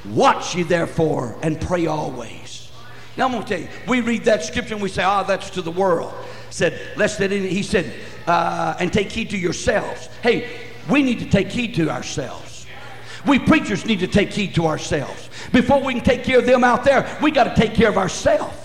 Watch 0.05 0.57
ye 0.57 0.65
therefore 0.65 1.39
and 1.43 1.61
pray 1.61 1.87
always. 1.87 2.73
Now 3.17 3.27
I'm 3.27 3.31
going 3.31 3.45
to 3.45 3.49
tell 3.49 3.61
you, 3.61 3.69
we 3.87 4.01
read 4.01 4.25
that 4.25 4.43
scripture 4.43 4.75
and 4.75 4.83
we 4.83 4.89
say, 4.89 5.05
ah, 5.05 5.23
oh, 5.23 5.29
that's 5.29 5.49
to 5.51 5.63
the 5.63 5.71
world. 5.71 6.13
Said, 6.51 6.81
lest 6.97 7.21
that 7.21 7.31
any, 7.31 7.47
he 7.47 7.63
said, 7.63 7.95
uh, 8.27 8.75
and 8.81 8.93
take 8.93 9.13
heed 9.13 9.31
to 9.31 9.39
yourselves. 9.39 10.09
Hey, 10.25 10.51
we 10.91 11.05
need 11.05 11.21
to 11.21 11.31
take 11.31 11.53
heed 11.53 11.77
to 11.77 11.89
ourselves. 11.89 12.44
We 13.27 13.39
preachers 13.39 13.87
need 13.87 14.01
to 14.01 14.07
take 14.07 14.33
heed 14.33 14.55
to 14.57 14.67
ourselves. 14.67 15.31
Before 15.53 15.83
we 15.83 15.95
can 15.95 16.05
take 16.05 16.25
care 16.25 16.39
of 16.39 16.47
them 16.47 16.63
out 16.65 16.85
there, 16.85 17.19
we 17.23 17.31
got 17.31 17.45
to 17.45 17.55
take 17.55 17.75
care 17.75 17.89
of 17.89 17.97
ourselves. 17.97 18.57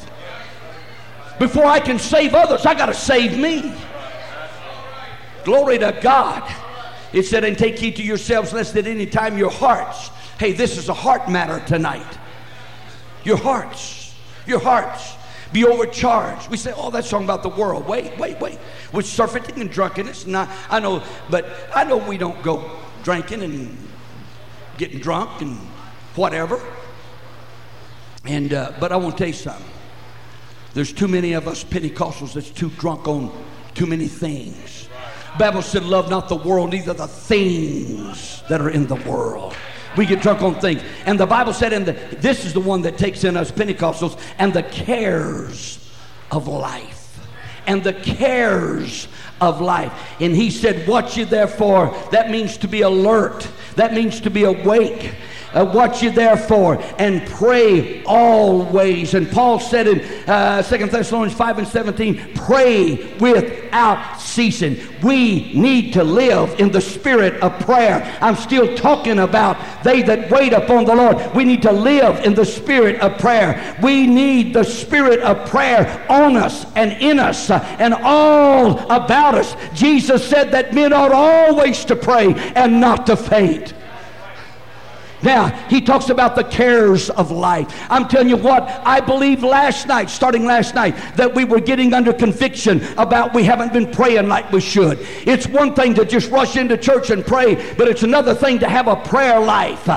Before 1.39 1.65
I 1.65 1.80
can 1.80 1.98
save 1.98 2.34
others, 2.34 2.65
I 2.65 2.74
got 2.74 2.88
to 2.88 2.93
save 2.93 3.38
me. 3.38 3.74
Glory 5.45 5.80
to 5.80 5.98
God. 6.02 6.43
It 7.13 7.24
said, 7.24 7.43
and 7.43 7.58
take 7.58 7.80
heed 7.80 7.95
to 7.95 8.04
yourselves, 8.04 8.54
lest 8.54 8.76
at 8.76 8.86
any 8.86 9.06
time 9.06 9.38
your 9.38 9.50
hearts, 9.50 10.10
hey, 10.38 10.52
this 10.52 10.78
is 10.78 10.89
a 10.89 10.93
heart 10.93 11.30
matter 11.30 11.65
tonight. 11.65 12.17
Your 13.24 13.38
hearts, 13.38 14.13
your 14.45 14.60
hearts 14.60 15.15
be 15.52 15.65
overcharged. 15.65 16.50
We 16.50 16.58
say, 16.58 16.74
oh, 16.76 16.91
that's 16.91 17.10
talking 17.10 17.26
about 17.26 17.41
the 17.41 17.50
world. 17.50 17.88
Wait, 17.88 18.17
wait, 18.19 18.39
wait. 18.39 18.60
With 18.93 19.06
surfeiting 19.06 19.60
and 19.62 19.72
drunkenness. 19.72 20.26
And 20.26 20.38
I, 20.38 20.56
I 20.69 20.80
know, 20.80 21.02
but 21.30 21.48
I 21.74 21.84
know 21.84 21.98
we 21.98 22.17
don't 22.17 22.41
go 22.43 22.80
drinking 23.04 23.41
and 23.41 23.88
getting 24.79 24.99
drunk 24.99 25.41
and 25.41 25.57
whatever. 26.15 26.59
And 28.25 28.53
uh, 28.53 28.73
but 28.79 28.91
I 28.91 28.95
want 28.95 29.17
to 29.17 29.17
tell 29.19 29.27
you 29.27 29.33
something. 29.33 29.65
There's 30.73 30.93
too 30.93 31.07
many 31.07 31.33
of 31.33 31.47
us 31.47 31.63
Pentecostals 31.63 32.33
that's 32.33 32.49
too 32.49 32.69
drunk 32.71 33.07
on 33.07 33.31
too 33.75 33.85
many 33.85 34.07
things. 34.07 34.89
Bible 35.37 35.61
said, 35.61 35.83
"Love 35.83 36.09
not 36.09 36.29
the 36.29 36.35
world, 36.35 36.71
neither 36.71 36.93
the 36.93 37.07
things 37.07 38.41
that 38.49 38.61
are 38.61 38.69
in 38.69 38.87
the 38.87 38.95
world." 38.95 39.53
We 39.97 40.05
get 40.05 40.21
drunk 40.21 40.41
on 40.43 40.59
things. 40.59 40.81
And 41.05 41.19
the 41.19 41.25
Bible 41.25 41.51
said, 41.51 41.73
and 41.73 41.85
this 41.87 42.45
is 42.45 42.53
the 42.53 42.59
one 42.59 42.83
that 42.83 42.97
takes 42.97 43.23
in 43.23 43.35
us 43.35 43.51
Pentecostals, 43.51 44.19
and 44.37 44.53
the 44.53 44.61
cares 44.63 45.91
of 46.31 46.47
life. 46.47 46.98
And 47.69 47.84
the 47.84 47.93
cares 47.93 49.08
of 49.39 49.62
life. 49.62 49.93
And 50.19 50.36
he 50.36 50.49
said, 50.49 50.88
Watch 50.88 51.15
you 51.15 51.25
therefore. 51.25 51.95
That 52.12 52.32
means 52.32 52.58
to 52.58 52.67
be 52.67 52.82
alert, 52.82 53.47
that 53.75 53.93
means 53.93 54.19
to 54.21 54.32
be 54.32 54.43
awake. 54.43 55.13
Uh, 55.53 55.69
watch 55.73 56.03
you 56.03 56.12
therefore 56.12 56.81
and 56.97 57.25
pray 57.27 58.03
always. 58.03 59.13
And 59.13 59.29
Paul 59.31 59.59
said 59.59 59.88
in 59.88 60.01
uh, 60.29 60.62
2 60.62 60.88
Thessalonians 60.88 61.35
5 61.35 61.57
and 61.59 61.67
17, 61.67 62.33
pray 62.35 63.15
without 63.17 64.19
ceasing. 64.19 64.77
We 65.01 65.53
need 65.53 65.93
to 65.93 66.03
live 66.03 66.59
in 66.59 66.71
the 66.71 66.81
spirit 66.81 67.41
of 67.41 67.57
prayer. 67.62 68.17
I'm 68.21 68.35
still 68.35 68.75
talking 68.77 69.19
about 69.19 69.57
they 69.83 70.01
that 70.03 70.29
wait 70.29 70.53
upon 70.53 70.85
the 70.85 70.95
Lord. 70.95 71.17
We 71.35 71.45
need 71.45 71.62
to 71.63 71.71
live 71.71 72.25
in 72.25 72.33
the 72.33 72.45
spirit 72.45 72.99
of 73.01 73.17
prayer. 73.17 73.77
We 73.81 74.05
need 74.05 74.53
the 74.53 74.63
spirit 74.63 75.19
of 75.21 75.49
prayer 75.49 76.05
on 76.09 76.35
us 76.35 76.65
and 76.75 76.91
in 77.01 77.19
us 77.19 77.49
uh, 77.49 77.59
and 77.79 77.93
all 77.93 78.79
about 78.91 79.35
us. 79.35 79.55
Jesus 79.73 80.27
said 80.27 80.51
that 80.51 80.73
men 80.73 80.93
ought 80.93 81.12
always 81.12 81.85
to 81.85 81.95
pray 81.95 82.33
and 82.55 82.79
not 82.79 83.07
to 83.07 83.15
faint. 83.15 83.73
Now, 85.21 85.47
he 85.67 85.82
talks 85.82 86.10
about 86.10 86.36
the 86.36 86.43
cares 86.43 87.10
of 87.10 87.32
life. 87.32 87.67
I'm 87.89 88.08
telling 88.08 88.29
you 88.29 88.38
what, 88.38 88.63
I 88.86 88.99
believe 89.01 89.43
last 89.43 89.88
night, 89.88 90.10
starting 90.10 90.45
last 90.45 90.75
night, 90.75 90.95
that 91.15 91.34
we 91.34 91.43
were 91.45 91.60
getting 91.60 91.93
under 91.93 92.13
conviction 92.13 92.82
about 92.97 93.34
we 93.34 93.43
haven't 93.43 93.73
been 93.73 93.91
praying 93.91 94.27
like 94.27 94.51
we 94.51 94.62
should. 94.62 94.99
It's 95.25 95.47
one 95.47 95.73
thing 95.73 95.93
to 95.95 96.05
just 96.05 96.32
rush 96.32 96.55
into 96.55 96.77
church 96.77 97.10
and 97.10 97.25
pray, 97.25 97.55
but 97.75 97.88
it's 97.88 98.03
another 98.03 98.34
thing 98.34 98.60
to 98.60 98.69
have 98.69 98.88
a 98.88 98.95
prayer 98.95 99.39
life. 99.39 99.88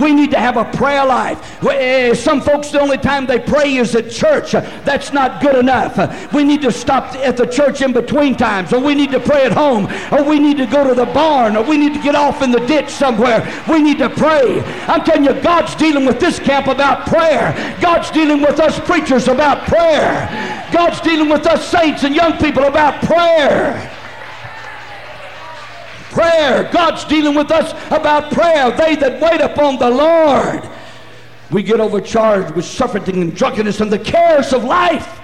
We 0.00 0.12
need 0.14 0.30
to 0.30 0.38
have 0.38 0.56
a 0.56 0.64
prayer 0.64 1.04
life. 1.04 1.62
Eh, 1.64 2.14
some 2.14 2.40
folks, 2.40 2.70
the 2.70 2.80
only 2.80 2.98
time 2.98 3.26
they 3.26 3.38
pray 3.38 3.76
is 3.76 3.94
at 3.94 4.10
church. 4.10 4.52
That's 4.52 5.12
not 5.12 5.42
good 5.42 5.56
enough. 5.56 6.32
We 6.32 6.44
need 6.44 6.62
to 6.62 6.72
stop 6.72 7.14
at 7.16 7.36
the 7.36 7.46
church 7.46 7.82
in 7.82 7.92
between 7.92 8.36
times, 8.36 8.72
or 8.72 8.80
we 8.80 8.94
need 8.94 9.10
to 9.12 9.20
pray 9.20 9.44
at 9.44 9.52
home, 9.52 9.88
or 10.10 10.22
we 10.22 10.38
need 10.38 10.56
to 10.58 10.66
go 10.66 10.86
to 10.86 10.94
the 10.94 11.06
barn, 11.06 11.56
or 11.56 11.62
we 11.62 11.76
need 11.76 11.94
to 11.94 12.02
get 12.02 12.14
off 12.14 12.42
in 12.42 12.50
the 12.50 12.60
ditch 12.66 12.90
somewhere. 12.90 13.42
We 13.68 13.82
need 13.82 13.98
to 13.98 14.08
pray. 14.08 14.60
I'm 14.86 15.04
telling 15.04 15.24
you, 15.24 15.40
God's 15.42 15.74
dealing 15.74 16.06
with 16.06 16.20
this 16.20 16.38
camp 16.38 16.66
about 16.66 17.06
prayer. 17.06 17.52
God's 17.80 18.10
dealing 18.10 18.40
with 18.40 18.60
us 18.60 18.78
preachers 18.80 19.28
about 19.28 19.66
prayer. 19.66 20.68
God's 20.72 21.00
dealing 21.00 21.28
with 21.28 21.46
us 21.46 21.68
saints 21.68 22.04
and 22.04 22.14
young 22.14 22.38
people 22.38 22.64
about 22.64 23.02
prayer 23.02 23.90
prayer. 26.12 26.70
God's 26.72 27.04
dealing 27.04 27.34
with 27.34 27.50
us 27.50 27.72
about 27.90 28.32
prayer. 28.32 28.70
They 28.70 28.94
that 28.96 29.20
wait 29.20 29.40
upon 29.40 29.78
the 29.78 29.90
Lord. 29.90 30.68
We 31.50 31.62
get 31.62 31.80
overcharged 31.80 32.54
with 32.54 32.64
surfeiting 32.64 33.20
and 33.20 33.34
drunkenness 33.34 33.80
and 33.80 33.90
the 33.90 33.98
cares 33.98 34.52
of 34.52 34.64
life. 34.64 35.20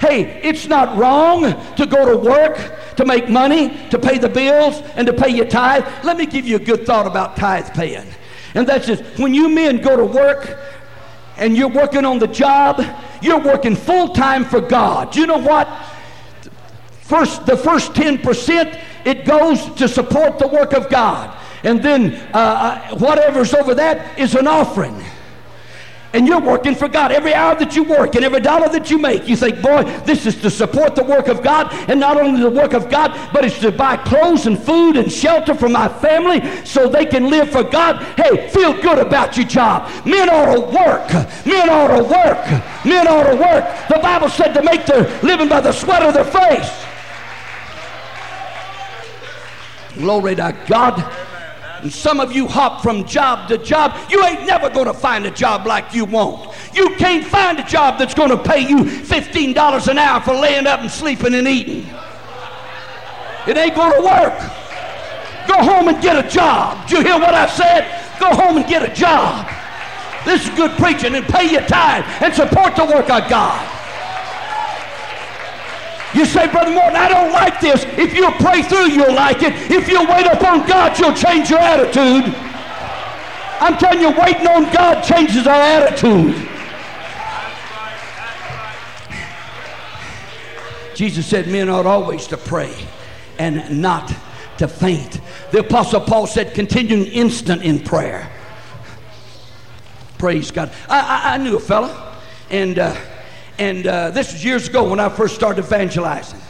Hey, 0.00 0.40
it's 0.42 0.66
not 0.66 0.96
wrong 0.96 1.42
to 1.76 1.86
go 1.86 2.10
to 2.10 2.16
work, 2.16 2.96
to 2.96 3.04
make 3.04 3.28
money, 3.28 3.88
to 3.90 3.98
pay 4.00 4.18
the 4.18 4.28
bills, 4.28 4.80
and 4.96 5.06
to 5.06 5.12
pay 5.12 5.28
your 5.28 5.46
tithe. 5.46 5.86
Let 6.02 6.16
me 6.16 6.26
give 6.26 6.44
you 6.44 6.56
a 6.56 6.58
good 6.58 6.84
thought 6.84 7.06
about 7.06 7.36
tithe 7.36 7.72
paying. 7.72 8.08
And 8.54 8.66
that's 8.66 8.86
just 8.86 9.04
when 9.18 9.32
you 9.32 9.48
men 9.48 9.80
go 9.80 9.96
to 9.96 10.04
work 10.04 10.58
and 11.36 11.56
you're 11.56 11.68
working 11.68 12.04
on 12.04 12.18
the 12.18 12.26
job, 12.26 12.82
you're 13.22 13.40
working 13.40 13.76
full 13.76 14.08
time 14.08 14.44
for 14.44 14.60
God. 14.60 15.14
You 15.14 15.26
know 15.26 15.38
what? 15.38 15.68
First, 17.12 17.44
the 17.44 17.58
first 17.58 17.92
10% 17.92 18.80
it 19.04 19.26
goes 19.26 19.66
to 19.74 19.86
support 19.86 20.38
the 20.38 20.48
work 20.48 20.72
of 20.72 20.88
God. 20.88 21.36
And 21.62 21.82
then 21.82 22.14
uh, 22.32 22.38
uh, 22.90 22.96
whatever's 22.96 23.52
over 23.52 23.74
that 23.74 24.18
is 24.18 24.34
an 24.34 24.46
offering. 24.46 24.98
And 26.14 26.26
you're 26.26 26.40
working 26.40 26.74
for 26.74 26.88
God. 26.88 27.12
Every 27.12 27.34
hour 27.34 27.54
that 27.56 27.76
you 27.76 27.84
work 27.84 28.14
and 28.14 28.24
every 28.24 28.40
dollar 28.40 28.70
that 28.70 28.90
you 28.90 28.96
make, 28.96 29.28
you 29.28 29.36
think, 29.36 29.60
boy, 29.60 29.82
this 30.06 30.24
is 30.24 30.40
to 30.40 30.48
support 30.48 30.94
the 30.94 31.04
work 31.04 31.28
of 31.28 31.42
God. 31.42 31.68
And 31.90 32.00
not 32.00 32.18
only 32.18 32.40
the 32.40 32.48
work 32.48 32.72
of 32.72 32.88
God, 32.88 33.12
but 33.30 33.44
it's 33.44 33.58
to 33.60 33.70
buy 33.70 33.98
clothes 33.98 34.46
and 34.46 34.58
food 34.58 34.96
and 34.96 35.12
shelter 35.12 35.52
for 35.52 35.68
my 35.68 35.88
family 35.88 36.40
so 36.64 36.88
they 36.88 37.04
can 37.04 37.28
live 37.28 37.50
for 37.50 37.62
God. 37.62 38.02
Hey, 38.16 38.48
feel 38.48 38.72
good 38.80 38.98
about 38.98 39.36
your 39.36 39.46
job. 39.46 39.90
Men 40.06 40.30
ought 40.30 40.54
to 40.54 40.60
work. 40.60 41.12
Men 41.44 41.68
ought 41.68 41.94
to 41.94 42.04
work. 42.04 42.86
Men 42.86 43.06
ought 43.06 43.30
to 43.30 43.36
work. 43.36 43.88
The 43.88 43.98
Bible 44.00 44.30
said 44.30 44.54
to 44.54 44.62
make 44.62 44.86
their 44.86 45.02
living 45.22 45.50
by 45.50 45.60
the 45.60 45.72
sweat 45.72 46.02
of 46.02 46.14
their 46.14 46.24
face. 46.24 46.70
Glory 50.02 50.34
to 50.34 50.52
God. 50.66 50.98
And 51.80 51.92
some 51.92 52.18
of 52.18 52.32
you 52.32 52.48
hop 52.48 52.82
from 52.82 53.06
job 53.06 53.48
to 53.48 53.56
job. 53.56 53.96
You 54.10 54.24
ain't 54.24 54.44
never 54.48 54.68
going 54.68 54.86
to 54.86 54.94
find 54.94 55.24
a 55.26 55.30
job 55.30 55.64
like 55.64 55.94
you 55.94 56.04
want. 56.04 56.52
You 56.74 56.96
can't 56.96 57.24
find 57.24 57.60
a 57.60 57.62
job 57.62 58.00
that's 58.00 58.12
going 58.12 58.30
to 58.30 58.36
pay 58.36 58.68
you 58.68 58.78
$15 58.78 59.88
an 59.88 59.98
hour 59.98 60.20
for 60.20 60.34
laying 60.34 60.66
up 60.66 60.80
and 60.80 60.90
sleeping 60.90 61.34
and 61.34 61.46
eating. 61.46 61.86
It 63.46 63.56
ain't 63.56 63.76
going 63.76 63.92
to 63.92 64.02
work. 64.02 64.36
Go 65.46 65.54
home 65.62 65.86
and 65.86 66.02
get 66.02 66.24
a 66.24 66.28
job. 66.28 66.88
Did 66.88 66.98
you 66.98 67.04
hear 67.04 67.20
what 67.20 67.34
I 67.34 67.46
said? 67.46 68.18
Go 68.18 68.34
home 68.34 68.56
and 68.56 68.66
get 68.66 68.82
a 68.82 68.92
job. 68.92 69.48
This 70.24 70.42
is 70.42 70.50
good 70.56 70.72
preaching 70.78 71.14
and 71.14 71.24
pay 71.26 71.52
your 71.52 71.62
tithe 71.62 72.04
and 72.20 72.34
support 72.34 72.74
the 72.74 72.86
work 72.86 73.08
of 73.08 73.30
God. 73.30 73.81
You 76.14 76.26
say, 76.26 76.46
Brother 76.48 76.72
Morton, 76.72 76.96
I 76.96 77.08
don't 77.08 77.32
like 77.32 77.60
this. 77.60 77.84
If 77.96 78.14
you'll 78.14 78.32
pray 78.32 78.62
through, 78.62 78.90
you'll 78.90 79.14
like 79.14 79.42
it. 79.42 79.52
If 79.70 79.88
you'll 79.88 80.06
wait 80.06 80.26
upon 80.26 80.66
God, 80.66 80.98
you'll 80.98 81.14
change 81.14 81.48
your 81.48 81.58
attitude. 81.58 82.34
I'm 83.60 83.78
telling 83.78 84.00
you, 84.00 84.10
waiting 84.10 84.46
on 84.46 84.64
God 84.72 85.02
changes 85.02 85.46
our 85.46 85.54
attitude. 85.54 86.48
Jesus 90.94 91.26
said 91.26 91.48
men 91.48 91.68
ought 91.68 91.86
always 91.86 92.26
to 92.26 92.36
pray 92.36 92.74
and 93.38 93.80
not 93.80 94.12
to 94.58 94.68
faint. 94.68 95.20
The 95.50 95.60
Apostle 95.60 96.00
Paul 96.00 96.26
said, 96.26 96.54
continuing 96.54 97.06
instant 97.06 97.62
in 97.62 97.80
prayer. 97.80 98.30
Praise 100.18 100.50
God. 100.50 100.72
I, 100.88 101.00
I, 101.00 101.34
I 101.34 101.38
knew 101.38 101.56
a 101.56 101.60
fella, 101.60 102.16
and 102.50 102.78
uh, 102.78 102.94
and 103.62 103.86
uh, 103.86 104.10
this 104.10 104.32
was 104.32 104.44
years 104.44 104.66
ago 104.66 104.90
when 104.90 104.98
I 104.98 105.08
first 105.08 105.36
started 105.36 105.64
evangelizing. 105.64 106.40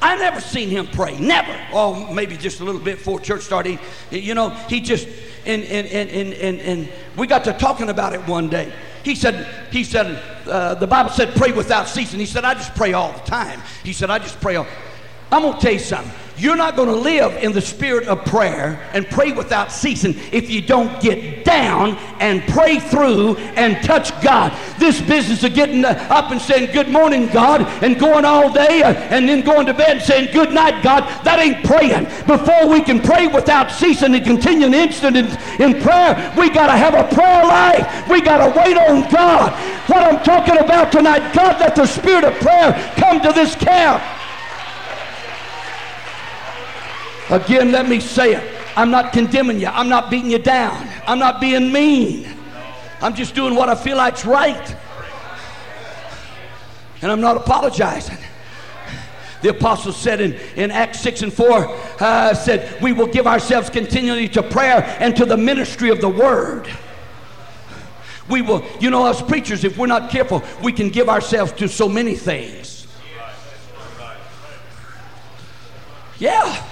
I 0.00 0.16
never 0.16 0.40
seen 0.40 0.68
him 0.68 0.86
pray. 0.86 1.18
Never. 1.18 1.58
Oh, 1.72 2.12
maybe 2.12 2.36
just 2.36 2.60
a 2.60 2.64
little 2.64 2.80
bit 2.80 2.98
before 2.98 3.18
church 3.18 3.42
started. 3.42 3.80
You 4.10 4.34
know, 4.34 4.50
he 4.68 4.80
just 4.80 5.08
and 5.44 5.64
and 5.64 5.86
and 5.88 6.10
and 6.10 6.32
and, 6.34 6.60
and 6.60 6.92
we 7.16 7.26
got 7.26 7.42
to 7.44 7.52
talking 7.52 7.88
about 7.88 8.12
it 8.12 8.20
one 8.28 8.48
day. 8.48 8.72
He 9.02 9.16
said, 9.16 9.72
he 9.72 9.82
said, 9.82 10.22
uh, 10.46 10.76
the 10.76 10.86
Bible 10.86 11.10
said, 11.10 11.34
pray 11.34 11.50
without 11.50 11.88
ceasing. 11.88 12.20
He 12.20 12.26
said, 12.26 12.44
I 12.44 12.54
just 12.54 12.72
pray 12.76 12.92
all 12.92 13.10
the 13.12 13.24
time. 13.28 13.60
He 13.82 13.92
said, 13.92 14.10
I 14.10 14.20
just 14.20 14.40
pray 14.40 14.54
all. 14.54 14.66
I'm 15.32 15.42
going 15.42 15.54
to 15.54 15.60
tell 15.60 15.72
you 15.72 15.80
something. 15.80 16.12
You're 16.42 16.56
not 16.56 16.74
going 16.74 16.88
to 16.88 16.96
live 16.96 17.40
in 17.40 17.52
the 17.52 17.60
spirit 17.60 18.08
of 18.08 18.24
prayer 18.24 18.90
and 18.94 19.06
pray 19.06 19.30
without 19.30 19.70
ceasing 19.70 20.16
if 20.32 20.50
you 20.50 20.60
don't 20.60 21.00
get 21.00 21.44
down 21.44 21.96
and 22.18 22.42
pray 22.48 22.80
through 22.80 23.36
and 23.54 23.80
touch 23.84 24.10
God. 24.22 24.52
This 24.76 25.00
business 25.00 25.44
of 25.44 25.54
getting 25.54 25.84
up 25.84 26.32
and 26.32 26.42
saying, 26.42 26.72
Good 26.72 26.88
morning, 26.88 27.28
God, 27.28 27.62
and 27.80 27.96
going 27.96 28.24
all 28.24 28.52
day 28.52 28.82
uh, 28.82 28.92
and 28.92 29.28
then 29.28 29.42
going 29.42 29.66
to 29.66 29.72
bed 29.72 29.98
and 29.98 30.02
saying, 30.02 30.32
Good 30.32 30.52
night, 30.52 30.82
God, 30.82 31.04
that 31.24 31.38
ain't 31.38 31.64
praying. 31.64 32.06
Before 32.26 32.68
we 32.68 32.80
can 32.80 33.00
pray 33.00 33.28
without 33.28 33.70
ceasing 33.70 34.12
and 34.12 34.24
continue 34.24 34.66
an 34.66 34.74
instant 34.74 35.16
in, 35.16 35.26
in 35.62 35.80
prayer, 35.80 36.34
we 36.36 36.50
got 36.50 36.66
to 36.66 36.76
have 36.76 36.94
a 36.94 37.14
prayer 37.14 37.44
life. 37.44 38.08
We 38.10 38.20
got 38.20 38.38
to 38.38 38.58
wait 38.58 38.76
on 38.76 39.08
God. 39.12 39.52
What 39.88 40.02
I'm 40.02 40.24
talking 40.24 40.58
about 40.58 40.90
tonight, 40.90 41.32
God, 41.32 41.60
let 41.60 41.76
the 41.76 41.86
spirit 41.86 42.24
of 42.24 42.34
prayer 42.40 42.72
come 42.96 43.20
to 43.20 43.30
this 43.30 43.54
camp. 43.54 44.02
Again, 47.30 47.72
let 47.72 47.88
me 47.88 48.00
say 48.00 48.34
it. 48.34 48.58
I'm 48.76 48.90
not 48.90 49.12
condemning 49.12 49.60
you. 49.60 49.68
I'm 49.68 49.88
not 49.88 50.10
beating 50.10 50.30
you 50.30 50.38
down. 50.38 50.88
I'm 51.06 51.18
not 51.18 51.40
being 51.40 51.72
mean. 51.72 52.28
I'm 53.00 53.14
just 53.14 53.34
doing 53.34 53.54
what 53.54 53.68
I 53.68 53.74
feel 53.74 53.96
like's 53.96 54.24
right. 54.24 54.76
And 57.02 57.10
I'm 57.10 57.20
not 57.20 57.36
apologizing. 57.36 58.18
The 59.42 59.50
apostle 59.50 59.92
said 59.92 60.20
in, 60.20 60.34
in 60.54 60.70
Acts 60.70 61.00
6 61.00 61.22
and 61.22 61.32
4, 61.32 61.46
uh, 62.00 62.34
said, 62.34 62.80
We 62.80 62.92
will 62.92 63.08
give 63.08 63.26
ourselves 63.26 63.68
continually 63.68 64.28
to 64.30 64.42
prayer 64.42 64.84
and 65.00 65.16
to 65.16 65.24
the 65.24 65.36
ministry 65.36 65.90
of 65.90 66.00
the 66.00 66.08
word. 66.08 66.70
We 68.28 68.40
will, 68.40 68.64
you 68.80 68.88
know, 68.88 69.04
us 69.04 69.20
preachers, 69.20 69.64
if 69.64 69.76
we're 69.76 69.88
not 69.88 70.10
careful, 70.10 70.44
we 70.62 70.72
can 70.72 70.90
give 70.90 71.08
ourselves 71.08 71.52
to 71.54 71.68
so 71.68 71.88
many 71.88 72.14
things. 72.14 72.86
Yeah. 76.20 76.64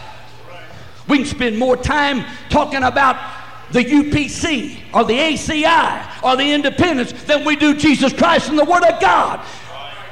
We 1.11 1.19
can 1.19 1.27
spend 1.27 1.59
more 1.59 1.77
time 1.77 2.25
talking 2.51 2.85
about 2.85 3.17
the 3.73 3.85
UPC 3.85 4.79
or 4.95 5.05
the 5.05 5.15
ACI 5.15 6.23
or 6.23 6.37
the 6.37 6.53
independence 6.53 7.13
than 7.25 7.45
we 7.45 7.57
do 7.57 7.77
Jesus 7.77 8.13
Christ 8.13 8.49
and 8.49 8.59
the 8.59 8.65
Word 8.65 8.85
of 8.85 9.01
God. 9.01 9.45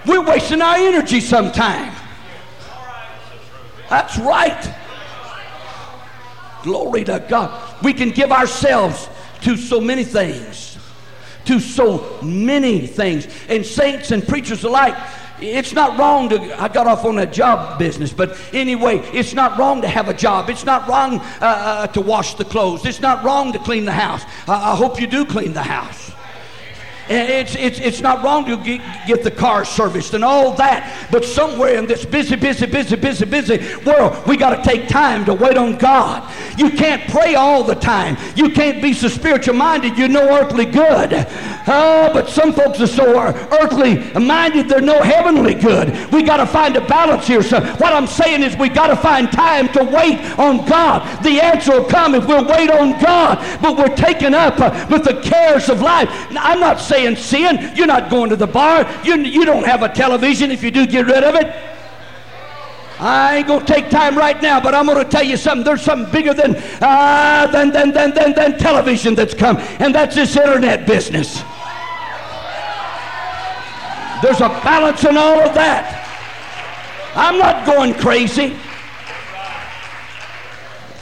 We're 0.06 0.24
wasting 0.24 0.60
our 0.60 0.76
energy 0.76 1.20
sometime. 1.20 1.94
That's 3.88 4.18
right. 4.18 4.74
Glory 6.64 7.04
to 7.04 7.24
God. 7.28 7.82
We 7.82 7.92
can 7.92 8.10
give 8.10 8.32
ourselves 8.32 9.08
to 9.42 9.56
so 9.56 9.80
many 9.80 10.02
things. 10.02 10.78
To 11.44 11.60
so 11.60 12.18
many 12.22 12.86
things. 12.86 13.28
And 13.48 13.64
saints 13.64 14.10
and 14.10 14.26
preachers 14.26 14.64
alike, 14.64 14.96
it's 15.40 15.72
not 15.72 15.98
wrong 15.98 16.28
to, 16.30 16.60
I 16.60 16.68
got 16.68 16.86
off 16.86 17.04
on 17.04 17.16
that 17.16 17.32
job 17.32 17.78
business, 17.78 18.12
but 18.12 18.38
anyway, 18.52 18.98
it's 19.12 19.34
not 19.34 19.58
wrong 19.58 19.82
to 19.82 19.88
have 19.88 20.08
a 20.08 20.14
job. 20.14 20.50
It's 20.50 20.64
not 20.64 20.88
wrong 20.88 21.20
uh, 21.20 21.36
uh, 21.40 21.86
to 21.88 22.00
wash 22.00 22.34
the 22.34 22.44
clothes. 22.44 22.84
It's 22.84 23.00
not 23.00 23.24
wrong 23.24 23.52
to 23.52 23.58
clean 23.58 23.84
the 23.84 23.92
house. 23.92 24.22
I, 24.46 24.72
I 24.72 24.76
hope 24.76 25.00
you 25.00 25.06
do 25.06 25.24
clean 25.24 25.52
the 25.52 25.62
house. 25.62 26.12
It's, 27.08 27.54
it's, 27.56 27.80
it's 27.80 28.00
not 28.00 28.22
wrong 28.22 28.44
to 28.46 28.56
get, 28.56 28.80
get 29.06 29.22
the 29.22 29.30
car 29.30 29.64
serviced 29.64 30.14
and 30.14 30.24
all 30.24 30.52
that, 30.54 31.08
but 31.10 31.24
somewhere 31.24 31.74
in 31.74 31.86
this 31.86 32.04
busy, 32.04 32.36
busy, 32.36 32.66
busy, 32.66 32.96
busy, 32.96 33.24
busy 33.24 33.58
world, 33.84 34.26
we 34.26 34.36
got 34.36 34.56
to 34.56 34.62
take 34.62 34.88
time 34.88 35.24
to 35.24 35.34
wait 35.34 35.56
on 35.56 35.76
God. 35.76 36.30
You 36.58 36.70
can't 36.70 37.08
pray 37.10 37.34
all 37.34 37.62
the 37.64 37.74
time. 37.74 38.16
You 38.36 38.50
can't 38.50 38.82
be 38.82 38.92
so 38.92 39.08
spiritual 39.08 39.54
minded 39.54 39.96
you're 39.96 40.08
no 40.08 40.38
earthly 40.38 40.64
good. 40.64 41.26
Oh, 41.70 42.10
but 42.12 42.28
some 42.28 42.52
folks 42.52 42.80
are 42.80 42.86
so 42.86 43.18
earthly 43.18 43.96
minded 44.18 44.68
they're 44.68 44.80
no 44.80 45.02
heavenly 45.02 45.54
good. 45.54 46.12
We 46.12 46.22
got 46.22 46.38
to 46.38 46.46
find 46.46 46.76
a 46.76 46.86
balance 46.86 47.26
here. 47.26 47.42
So 47.42 47.60
what 47.60 47.92
I'm 47.92 48.06
saying 48.06 48.42
is 48.42 48.56
we 48.56 48.68
got 48.68 48.88
to 48.88 48.96
find 48.96 49.30
time 49.30 49.68
to 49.72 49.84
wait 49.84 50.18
on 50.38 50.66
God. 50.66 51.22
The 51.22 51.40
answer 51.40 51.72
will 51.72 51.88
come 51.88 52.14
if 52.14 52.26
we'll 52.26 52.46
wait 52.46 52.70
on 52.70 53.00
God, 53.00 53.38
but 53.60 53.76
we're 53.76 53.94
taken 53.94 54.34
up 54.34 54.58
uh, 54.58 54.86
with 54.90 55.04
the 55.04 55.20
cares 55.20 55.68
of 55.68 55.80
life. 55.80 56.08
I'm 56.30 56.60
not 56.60 56.80
saying 56.80 56.97
saying 56.98 57.16
sin. 57.16 57.76
You're 57.76 57.86
not 57.86 58.10
going 58.10 58.30
to 58.30 58.36
the 58.36 58.46
bar. 58.46 58.88
You, 59.04 59.16
you 59.16 59.44
don't 59.44 59.64
have 59.64 59.82
a 59.82 59.88
television 59.88 60.50
if 60.50 60.62
you 60.62 60.70
do 60.70 60.86
get 60.86 61.06
rid 61.06 61.22
of 61.22 61.34
it. 61.34 61.46
I 63.00 63.36
ain't 63.36 63.46
gonna 63.46 63.64
take 63.64 63.90
time 63.90 64.18
right 64.18 64.40
now, 64.42 64.60
but 64.60 64.74
I'm 64.74 64.86
gonna 64.86 65.04
tell 65.04 65.22
you 65.22 65.36
something. 65.36 65.64
There's 65.64 65.82
something 65.82 66.10
bigger 66.10 66.34
than 66.34 66.56
uh, 66.80 67.46
than, 67.46 67.70
than, 67.70 67.92
than, 67.92 68.12
than, 68.12 68.34
than 68.34 68.58
television 68.58 69.14
that's 69.14 69.34
come, 69.34 69.58
and 69.78 69.94
that's 69.94 70.16
this 70.16 70.36
internet 70.36 70.84
business. 70.84 71.36
There's 74.20 74.40
a 74.40 74.48
balance 74.64 75.04
in 75.04 75.16
all 75.16 75.38
of 75.38 75.54
that. 75.54 75.94
I'm 77.14 77.38
not 77.38 77.64
going 77.64 77.94
crazy. 77.94 78.56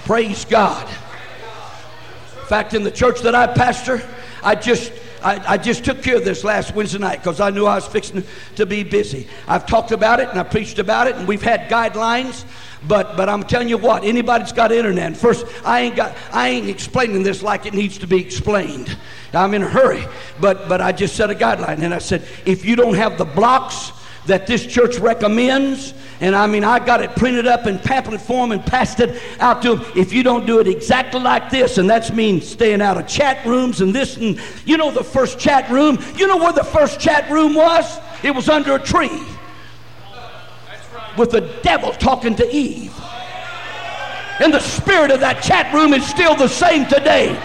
Praise 0.04 0.44
God. 0.44 0.86
In 0.86 2.46
fact, 2.46 2.74
in 2.74 2.82
the 2.82 2.90
church 2.90 3.22
that 3.22 3.34
I 3.34 3.46
pastor, 3.46 4.06
I 4.42 4.54
just 4.54 4.92
I, 5.22 5.54
I, 5.54 5.56
just 5.56 5.84
took 5.84 6.02
care 6.02 6.16
of 6.16 6.24
this 6.24 6.44
last 6.44 6.74
Wednesday 6.74 6.98
night 6.98 7.18
because 7.18 7.40
I 7.40 7.50
knew 7.50 7.66
I 7.66 7.76
was 7.76 7.86
fixing 7.86 8.22
to 8.56 8.66
be 8.66 8.82
busy. 8.82 9.28
I've 9.48 9.66
talked 9.66 9.92
about 9.92 10.20
it 10.20 10.28
and 10.28 10.38
I 10.38 10.42
preached 10.42 10.78
about 10.78 11.06
it, 11.06 11.16
and 11.16 11.26
we've 11.26 11.42
had 11.42 11.70
guidelines. 11.70 12.44
But 12.86 13.16
but 13.16 13.28
I'm 13.28 13.42
telling 13.42 13.68
you 13.68 13.78
what, 13.78 14.04
anybody 14.04 14.42
that's 14.42 14.52
got 14.52 14.72
internet, 14.72 15.16
first 15.16 15.46
I 15.64 15.80
ain't 15.80 15.96
got 15.96 16.16
I 16.32 16.48
ain't 16.48 16.68
explaining 16.68 17.22
this 17.22 17.42
like 17.42 17.66
it 17.66 17.74
needs 17.74 17.98
to 17.98 18.06
be 18.06 18.20
explained. 18.20 18.96
I'm 19.32 19.54
in 19.54 19.62
a 19.62 19.68
hurry. 19.68 20.04
But 20.40 20.68
but 20.68 20.80
I 20.80 20.92
just 20.92 21.16
set 21.16 21.30
a 21.30 21.34
guideline 21.34 21.82
and 21.82 21.92
I 21.92 21.98
said, 21.98 22.26
if 22.44 22.64
you 22.64 22.76
don't 22.76 22.94
have 22.94 23.18
the 23.18 23.24
blocks 23.24 23.92
that 24.26 24.46
this 24.46 24.66
church 24.66 24.98
recommends, 24.98 25.94
and 26.20 26.34
I 26.34 26.46
mean, 26.46 26.64
I 26.64 26.84
got 26.84 27.00
it 27.00 27.14
printed 27.16 27.46
up 27.46 27.66
in 27.66 27.78
pamphlet 27.78 28.20
form 28.20 28.52
and 28.52 28.64
passed 28.64 29.00
it 29.00 29.20
out 29.40 29.62
to 29.62 29.76
them. 29.76 29.92
If 29.96 30.12
you 30.12 30.22
don't 30.22 30.46
do 30.46 30.60
it 30.60 30.66
exactly 30.66 31.20
like 31.20 31.50
this, 31.50 31.78
and 31.78 31.88
that's 31.88 32.12
means 32.12 32.46
staying 32.48 32.82
out 32.82 32.96
of 32.96 33.06
chat 33.06 33.44
rooms 33.46 33.80
and 33.80 33.94
this, 33.94 34.16
and 34.16 34.40
you 34.64 34.76
know, 34.76 34.90
the 34.90 35.04
first 35.04 35.38
chat 35.38 35.70
room, 35.70 35.98
you 36.16 36.26
know 36.26 36.36
where 36.36 36.52
the 36.52 36.64
first 36.64 37.00
chat 37.00 37.30
room 37.30 37.54
was? 37.54 37.98
It 38.22 38.34
was 38.34 38.48
under 38.48 38.74
a 38.74 38.82
tree 38.82 39.22
with 41.16 41.30
the 41.30 41.40
devil 41.62 41.92
talking 41.92 42.34
to 42.36 42.54
Eve. 42.54 42.94
And 44.38 44.52
the 44.52 44.60
spirit 44.60 45.10
of 45.10 45.20
that 45.20 45.42
chat 45.42 45.72
room 45.72 45.94
is 45.94 46.06
still 46.06 46.34
the 46.34 46.48
same 46.48 46.86
today. 46.86 47.38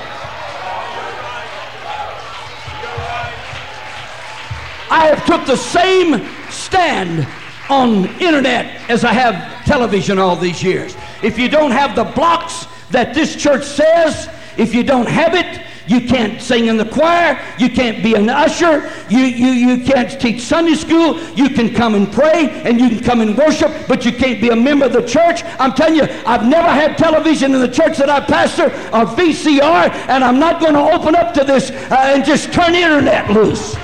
I 4.90 5.08
have 5.08 5.26
took 5.26 5.46
the 5.46 5.56
same 5.56 6.28
stand 6.72 7.28
on 7.70 8.06
internet 8.22 8.90
as 8.90 9.04
I 9.04 9.12
have 9.12 9.66
television 9.66 10.18
all 10.18 10.38
these 10.38 10.64
years. 10.64 10.96
If 11.22 11.38
you 11.38 11.50
don't 11.50 11.72
have 11.72 11.98
the 11.98 12.06
blocks 12.06 12.66
that 12.92 13.14
this 13.14 13.36
church 13.36 13.66
says, 13.66 14.30
if 14.58 14.74
you 14.74 14.82
don't 14.84 15.08
have 15.08 15.36
it, 15.36 15.62
you 15.88 16.00
can't 16.08 16.42
sing 16.42 16.68
in 16.68 16.78
the 16.78 16.86
choir. 16.86 17.42
You 17.58 17.70
can't 17.70 18.02
be 18.02 18.14
an 18.14 18.30
usher. 18.30 18.90
You, 19.10 19.20
you, 19.20 19.48
you 19.48 19.84
can't 19.84 20.10
teach 20.22 20.42
Sunday 20.42 20.76
school. 20.76 21.20
You 21.34 21.50
can 21.50 21.74
come 21.74 21.96
and 21.96 22.10
pray 22.10 22.50
and 22.64 22.80
you 22.80 22.88
can 22.88 23.04
come 23.04 23.20
and 23.20 23.38
worship, 23.38 23.72
but 23.90 24.06
you 24.06 24.14
can't 24.14 24.40
be 24.40 24.50
a 24.50 24.56
member 24.56 24.86
of 24.86 24.94
the 24.94 25.06
church. 25.06 25.44
I'm 25.60 25.74
telling 25.74 25.96
you, 25.96 26.04
I've 26.26 26.48
never 26.48 26.70
had 26.70 26.98
television 26.98 27.54
in 27.54 27.60
the 27.60 27.68
church 27.68 27.98
that 27.98 28.10
I 28.10 28.22
pastor 28.22 28.66
or 28.66 29.06
VCR, 29.18 29.92
and 30.08 30.24
I'm 30.24 30.40
not 30.40 30.62
going 30.62 30.76
to 30.76 30.94
open 30.94 31.16
up 31.16 31.34
to 31.34 31.44
this 31.44 31.72
uh, 31.72 32.14
and 32.16 32.24
just 32.24 32.54
turn 32.54 32.76
internet 32.76 33.30
loose. 33.30 33.76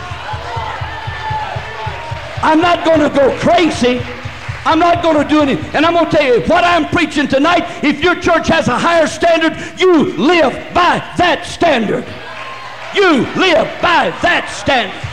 I'm 2.41 2.61
not 2.61 2.85
going 2.85 2.99
to 2.99 3.09
go 3.09 3.37
crazy. 3.39 3.99
I'm 4.65 4.79
not 4.79 5.01
going 5.01 5.17
to 5.17 5.27
do 5.27 5.41
anything. 5.41 5.65
And 5.75 5.85
I'm 5.85 5.93
going 5.93 6.09
to 6.09 6.11
tell 6.11 6.25
you 6.25 6.41
what 6.41 6.63
I'm 6.63 6.87
preaching 6.89 7.27
tonight. 7.27 7.83
If 7.83 8.03
your 8.03 8.15
church 8.15 8.47
has 8.49 8.67
a 8.67 8.77
higher 8.77 9.07
standard, 9.07 9.79
you 9.79 10.13
live 10.17 10.53
by 10.73 10.99
that 11.17 11.45
standard. 11.45 12.05
You 12.93 13.25
live 13.39 13.67
by 13.81 14.11
that 14.21 14.49
standard. 14.49 15.03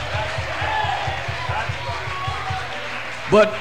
But, 3.31 3.55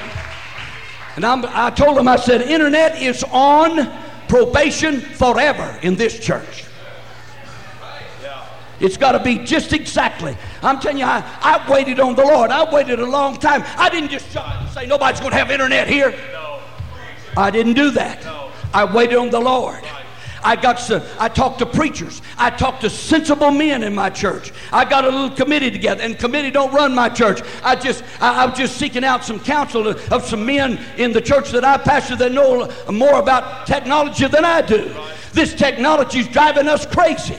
and 1.16 1.24
I'm, 1.24 1.44
I 1.46 1.70
told 1.70 1.96
them, 1.96 2.08
I 2.08 2.16
said, 2.16 2.42
internet 2.42 3.00
is 3.00 3.24
on 3.30 3.92
probation 4.28 5.00
forever 5.00 5.78
in 5.82 5.94
this 5.96 6.18
church. 6.18 6.64
It's 8.80 8.96
got 8.96 9.12
to 9.12 9.22
be 9.22 9.38
just 9.38 9.72
exactly. 9.72 10.36
I'm 10.64 10.80
telling 10.80 10.98
you, 10.98 11.04
I, 11.04 11.22
I 11.42 11.70
waited 11.70 12.00
on 12.00 12.14
the 12.14 12.24
Lord. 12.24 12.50
I 12.50 12.72
waited 12.72 12.98
a 12.98 13.06
long 13.06 13.36
time. 13.36 13.62
I 13.76 13.90
didn't 13.90 14.10
just 14.10 14.30
say 14.72 14.86
nobody's 14.86 15.20
going 15.20 15.32
to 15.32 15.36
have 15.36 15.50
internet 15.50 15.86
here. 15.86 16.10
No. 16.32 16.60
I 17.36 17.50
didn't 17.50 17.74
do 17.74 17.90
that. 17.90 18.24
No. 18.24 18.50
I 18.72 18.84
waited 18.84 19.18
on 19.18 19.30
the 19.30 19.40
Lord. 19.40 19.84
I 20.42 20.56
got 20.56 20.78
some, 20.78 21.02
I 21.18 21.28
talked 21.28 21.60
to 21.60 21.66
preachers. 21.66 22.20
I 22.36 22.50
talked 22.50 22.82
to 22.82 22.90
sensible 22.90 23.50
men 23.50 23.82
in 23.82 23.94
my 23.94 24.10
church. 24.10 24.52
I 24.72 24.84
got 24.84 25.04
a 25.04 25.08
little 25.08 25.30
committee 25.30 25.70
together, 25.70 26.02
and 26.02 26.18
committee 26.18 26.50
don't 26.50 26.72
run 26.72 26.94
my 26.94 27.08
church. 27.08 27.40
I 27.62 27.76
just, 27.76 28.04
I, 28.20 28.44
I'm 28.44 28.54
just 28.54 28.76
seeking 28.76 29.04
out 29.04 29.24
some 29.24 29.40
counsel 29.40 29.88
of 29.88 30.24
some 30.24 30.44
men 30.44 30.78
in 30.98 31.12
the 31.12 31.20
church 31.20 31.50
that 31.52 31.64
I 31.64 31.78
pastor 31.78 32.16
that 32.16 32.32
know 32.32 32.70
more 32.92 33.18
about 33.18 33.66
technology 33.66 34.26
than 34.28 34.44
I 34.44 34.60
do. 34.60 34.94
This 35.32 35.54
technology 35.54 36.20
is 36.20 36.28
driving 36.28 36.68
us 36.68 36.84
crazy. 36.84 37.38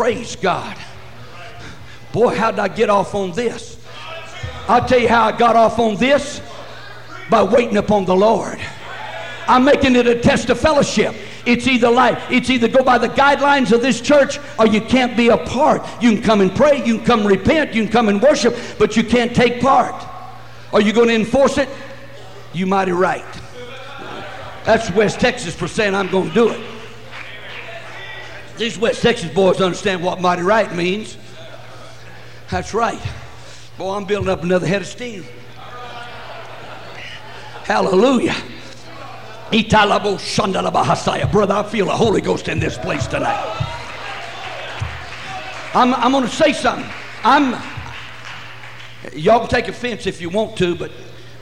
Praise 0.00 0.34
God. 0.34 0.78
Boy, 2.10 2.34
how 2.34 2.50
did 2.50 2.60
I 2.60 2.68
get 2.68 2.88
off 2.88 3.14
on 3.14 3.32
this? 3.32 3.78
I'll 4.66 4.88
tell 4.88 4.98
you 4.98 5.10
how 5.10 5.24
I 5.24 5.36
got 5.36 5.56
off 5.56 5.78
on 5.78 5.96
this 5.96 6.40
by 7.28 7.42
waiting 7.42 7.76
upon 7.76 8.06
the 8.06 8.16
Lord. 8.16 8.58
I'm 9.46 9.62
making 9.62 9.96
it 9.96 10.06
a 10.06 10.18
test 10.18 10.48
of 10.48 10.58
fellowship. 10.58 11.14
It's 11.44 11.66
either 11.66 11.90
like 11.90 12.18
it's 12.30 12.48
either 12.48 12.66
go 12.66 12.82
by 12.82 12.96
the 12.96 13.10
guidelines 13.10 13.72
of 13.72 13.82
this 13.82 14.00
church 14.00 14.38
or 14.58 14.66
you 14.66 14.80
can't 14.80 15.18
be 15.18 15.28
a 15.28 15.36
part. 15.36 15.86
You 16.02 16.14
can 16.14 16.22
come 16.22 16.40
and 16.40 16.56
pray, 16.56 16.78
you 16.82 16.96
can 16.96 17.04
come 17.04 17.26
repent, 17.26 17.74
you 17.74 17.82
can 17.82 17.92
come 17.92 18.08
and 18.08 18.22
worship, 18.22 18.56
but 18.78 18.96
you 18.96 19.04
can't 19.04 19.36
take 19.36 19.60
part. 19.60 20.02
Are 20.72 20.80
you 20.80 20.94
going 20.94 21.08
to 21.08 21.14
enforce 21.14 21.58
it? 21.58 21.68
You 22.54 22.64
mighty 22.64 22.92
right. 22.92 23.22
That's 24.64 24.90
West 24.92 25.20
Texas 25.20 25.54
for 25.54 25.68
saying 25.68 25.94
I'm 25.94 26.10
going 26.10 26.28
to 26.28 26.34
do 26.34 26.48
it. 26.48 26.79
These 28.60 28.78
West 28.78 29.00
Texas 29.00 29.32
boys 29.32 29.58
understand 29.62 30.04
what 30.04 30.20
mighty 30.20 30.42
right 30.42 30.70
means. 30.74 31.16
That's 32.50 32.74
right. 32.74 33.00
Boy, 33.78 33.94
I'm 33.94 34.04
building 34.04 34.28
up 34.28 34.42
another 34.42 34.66
head 34.66 34.82
of 34.82 34.86
steam. 34.86 35.24
Hallelujah. 37.64 38.36
Brother, 41.32 41.54
I 41.54 41.62
feel 41.62 41.86
the 41.86 41.96
Holy 41.96 42.20
Ghost 42.20 42.48
in 42.48 42.58
this 42.58 42.76
place 42.76 43.06
tonight. 43.06 43.42
I'm, 45.72 45.94
I'm 45.94 46.12
going 46.12 46.24
to 46.24 46.28
say 46.28 46.52
something. 46.52 46.84
I'm, 47.24 47.52
y'all 49.14 49.40
can 49.40 49.48
take 49.48 49.68
offense 49.68 50.06
if 50.06 50.20
you 50.20 50.28
want 50.28 50.58
to, 50.58 50.74
but 50.74 50.92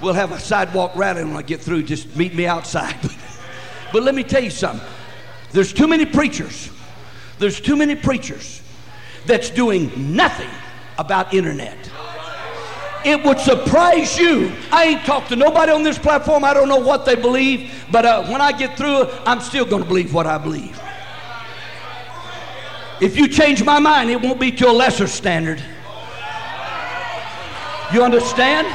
we'll 0.01 0.15
have 0.15 0.31
a 0.31 0.39
sidewalk 0.39 0.95
rally 0.95 1.25
when 1.25 1.35
I 1.35 1.43
get 1.43 1.61
through. 1.61 1.83
Just 1.83 2.15
meet 2.15 2.33
me 2.33 2.47
outside. 2.47 2.97
but 3.93 4.05
let 4.05 4.15
me 4.15 4.23
tell 4.23 4.45
you 4.45 4.51
something. 4.51 4.87
There's 5.51 5.73
too 5.73 5.89
many 5.89 6.07
preachers. 6.07 6.71
There's 7.39 7.61
too 7.61 7.77
many 7.77 7.95
preachers 7.95 8.63
that's 9.27 9.51
doing 9.51 10.17
nothing 10.17 10.51
about 10.99 11.33
internet. 11.33 11.77
It 13.05 13.25
would 13.25 13.39
surprise 13.39 14.19
you. 14.19 14.53
I 14.73 14.85
ain't 14.85 15.05
talked 15.05 15.29
to 15.29 15.37
nobody 15.37 15.71
on 15.71 15.85
this 15.85 15.99
platform. 15.99 16.45
I 16.45 16.53
don't 16.53 16.69
know 16.69 16.81
what 16.81 17.05
they 17.05 17.15
believe, 17.15 17.73
but 17.93 18.05
uh, 18.05 18.27
when 18.27 18.41
I 18.41 18.51
get 18.53 18.77
through 18.77 19.09
I'm 19.25 19.41
still 19.41 19.65
going 19.65 19.83
to 19.83 19.89
believe 19.89 20.13
what 20.13 20.27
I 20.27 20.37
believe. 20.39 20.79
If 23.01 23.17
you 23.17 23.29
change 23.29 23.63
my 23.63 23.79
mind, 23.79 24.11
it 24.11 24.21
won't 24.21 24.41
be 24.41 24.51
to 24.53 24.69
a 24.69 24.73
lesser 24.73 25.07
standard. 25.07 25.63
You 27.93 28.03
understand? 28.03 28.67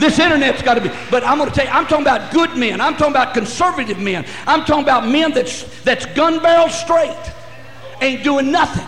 This 0.00 0.18
internet's 0.18 0.62
got 0.62 0.74
to 0.74 0.80
be. 0.80 0.90
But 1.10 1.24
I'm 1.24 1.38
going 1.38 1.48
to 1.48 1.54
tell 1.54 1.64
you, 1.64 1.70
I'm 1.70 1.86
talking 1.86 2.04
about 2.04 2.32
good 2.32 2.56
men. 2.56 2.80
I'm 2.80 2.96
talking 2.96 3.12
about 3.12 3.34
conservative 3.34 3.98
men. 3.98 4.26
I'm 4.46 4.64
talking 4.64 4.82
about 4.82 5.08
men 5.08 5.32
that's 5.32 5.62
that's 5.82 6.06
gun 6.06 6.42
barrel 6.42 6.68
straight, 6.68 7.16
ain't 8.00 8.24
doing 8.24 8.50
nothing. 8.50 8.86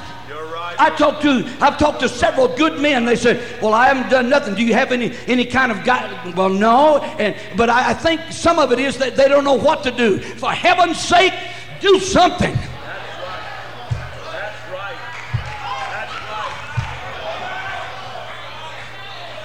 I 0.79 0.91
talked 0.91 1.23
to 1.23 1.49
I've 1.61 1.79
talked 1.79 2.01
to 2.01 2.09
several 2.09 2.49
good 2.49 2.81
men. 2.81 3.05
They 3.05 3.17
said, 3.17 3.63
"Well, 3.63 3.73
I 3.73 3.89
haven't 3.89 4.11
done 4.11 4.29
nothing. 4.29 4.55
Do 4.55 4.63
you 4.63 4.75
have 4.75 4.93
any 4.93 5.13
any 5.27 5.45
kind 5.45 5.73
of 5.73 5.85
guy?" 5.85 6.33
Well, 6.37 6.51
no. 6.51 6.99
And 7.19 7.35
but 7.57 7.71
I, 7.71 7.91
I 7.91 7.95
think 7.95 8.21
some 8.31 8.59
of 8.59 8.73
it 8.73 8.79
is 8.79 8.99
that 8.99 9.17
they 9.17 9.29
don't 9.29 9.45
know 9.45 9.55
what 9.55 9.83
to 9.85 9.91
do. 9.91 10.19
For 10.19 10.51
heaven's 10.51 11.01
sake, 11.01 11.33
do 11.81 11.99
something. 12.01 12.57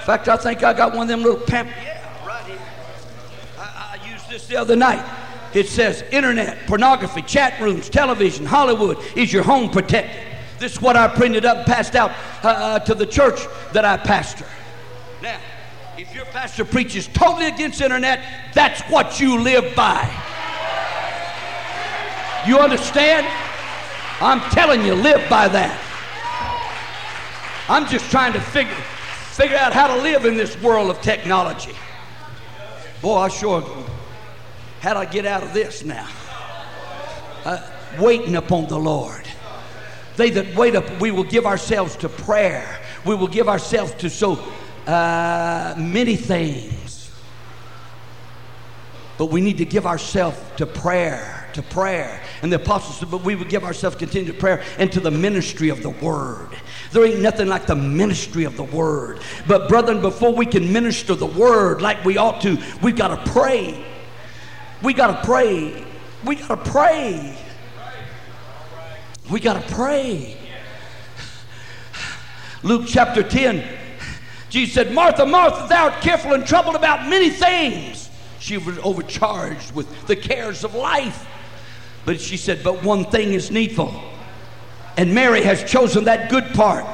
In 0.02 0.08
fact, 0.08 0.28
I 0.28 0.36
think 0.36 0.64
I 0.64 0.74
got 0.74 0.93
one 0.93 1.04
of 1.04 1.08
them 1.10 1.22
little 1.22 1.39
pamphlets. 1.39 1.80
Yeah, 1.84 2.28
right 2.28 2.43
here. 2.45 2.58
I, 3.60 3.99
I 4.02 4.12
used 4.12 4.28
this 4.32 4.47
the 4.47 4.56
other 4.56 4.76
night. 4.76 5.06
It 5.54 5.68
says, 5.68 6.04
"Internet, 6.12 6.66
pornography, 6.66 7.22
chat 7.22 7.62
rooms, 7.62 7.88
television, 7.88 8.47
Hollywood 8.47 8.97
is 9.16 9.32
your 9.32 9.43
home 9.43 9.70
protected." 9.70 10.20
This 10.58 10.72
is 10.74 10.82
what 10.82 10.95
I 10.95 11.08
printed 11.08 11.45
up 11.45 11.58
and 11.58 11.66
passed 11.68 11.95
out 11.95 12.14
uh, 12.43 12.47
uh, 12.47 12.80
to 12.80 12.95
the 12.95 13.06
church 13.06 13.41
that 13.74 13.86
I 13.86 13.97
pastor. 13.97 14.47
Now, 15.22 15.39
if 15.99 16.16
your 16.16 16.26
pastor 16.26 16.66
preaches 16.66 17.08
totally 17.08 17.45
against 17.45 17.80
internet, 17.80 18.24
that's 18.56 18.82
what 18.89 19.20
you 19.20 19.39
live 19.39 19.76
by. 19.76 20.02
You 22.47 22.58
understand? 22.58 23.28
I'm 24.20 24.39
telling 24.49 24.84
you, 24.84 24.95
live 24.95 25.30
by 25.30 25.47
that. 25.47 25.80
I'm 27.70 27.88
just 27.88 28.10
trying 28.10 28.34
to 28.34 28.41
figure 28.41 28.76
figure 29.42 29.58
out 29.58 29.74
how 29.74 29.88
to 29.88 30.04
live 30.04 30.26
in 30.26 30.36
this 30.36 30.56
world 30.62 30.92
of 30.92 31.02
technology. 31.02 31.74
Boy, 33.02 33.16
I 33.16 33.28
sure 33.28 33.62
how 34.82 34.94
do 34.94 35.00
I 35.00 35.06
get 35.06 35.26
out 35.26 35.42
of 35.42 35.52
this 35.52 35.84
now? 35.84 36.08
Uh, 37.44 37.68
waiting 38.00 38.36
upon 38.36 38.68
the 38.68 38.78
Lord. 38.78 39.28
They 40.16 40.30
that 40.30 40.56
wait 40.56 40.76
up, 40.76 41.02
we 41.02 41.10
will 41.10 41.24
give 41.24 41.48
ourselves 41.48 41.96
to 41.98 42.10
prayer. 42.10 42.80
We 43.04 43.16
will 43.16 43.28
give 43.28 43.50
ourselves 43.50 43.96
to 43.96 44.12
so 44.12 44.34
uh, 44.86 45.74
many 45.76 46.18
things. 46.18 47.12
But 49.18 49.32
we 49.32 49.42
need 49.42 49.58
to 49.58 49.66
give 49.66 49.88
ourselves 49.88 50.38
to 50.58 50.68
prayer, 50.68 51.50
to 51.54 51.64
prayer. 51.64 52.22
And 52.44 52.52
the 52.52 52.58
apostles 52.58 53.00
said, 53.00 53.10
but 53.10 53.24
we 53.24 53.34
will 53.34 53.46
give 53.46 53.64
ourselves 53.64 53.96
continue 53.96 54.32
to 54.34 54.38
prayer 54.38 54.64
and 54.78 54.92
to 54.92 55.00
the 55.00 55.12
ministry 55.12 55.70
of 55.70 55.82
the 55.82 55.89
word. 55.89 56.50
There 56.92 57.06
ain't 57.06 57.22
nothing 57.22 57.48
like 57.48 57.68
the 57.68 57.76
ministry 57.76 58.44
of 58.44 58.58
the 58.58 58.64
word. 58.64 59.22
But 59.48 59.70
brethren, 59.70 60.02
before 60.02 60.34
we 60.34 60.46
can 60.46 60.72
minister 60.74 61.16
the 61.16 61.26
word 61.26 61.82
like 61.82 62.04
we 62.04 62.18
ought 62.18 62.42
to, 62.42 62.58
we've 62.82 62.96
got 62.96 63.24
to 63.24 63.32
pray. 63.32 63.86
We 64.84 64.94
got 64.94 65.22
to 65.22 65.26
pray. 65.26 65.86
We 66.26 66.36
got 66.36 66.64
to 66.64 66.72
pray. 66.72 67.38
We 69.30 69.39
got 69.39 69.62
to 69.62 69.74
pray. 69.74 70.38
Luke 72.64 72.84
chapter 72.88 73.24
10, 73.24 73.68
Jesus 74.50 74.76
said, 74.76 74.94
Martha, 74.94 75.26
Martha, 75.26 75.68
thou 75.68 75.86
art 75.86 76.02
careful 76.02 76.34
and 76.34 76.46
troubled 76.46 76.76
about 76.76 77.10
many 77.10 77.30
things. 77.30 78.10
She 78.39 78.58
was 78.58 78.78
overcharged 78.80 79.74
with 79.74 80.08
the 80.08 80.16
cares 80.16 80.64
of 80.64 80.76
life. 80.76 81.28
But 82.06 82.20
she 82.20 82.38
said, 82.38 82.64
But 82.64 82.84
one 82.84 83.06
thing 83.06 83.34
is 83.34 83.50
needful. 83.50 83.94
And 84.98 85.14
Mary 85.14 85.42
has 85.44 85.64
chosen 85.64 86.04
that 86.06 86.30
good 86.30 86.46
part 86.54 86.86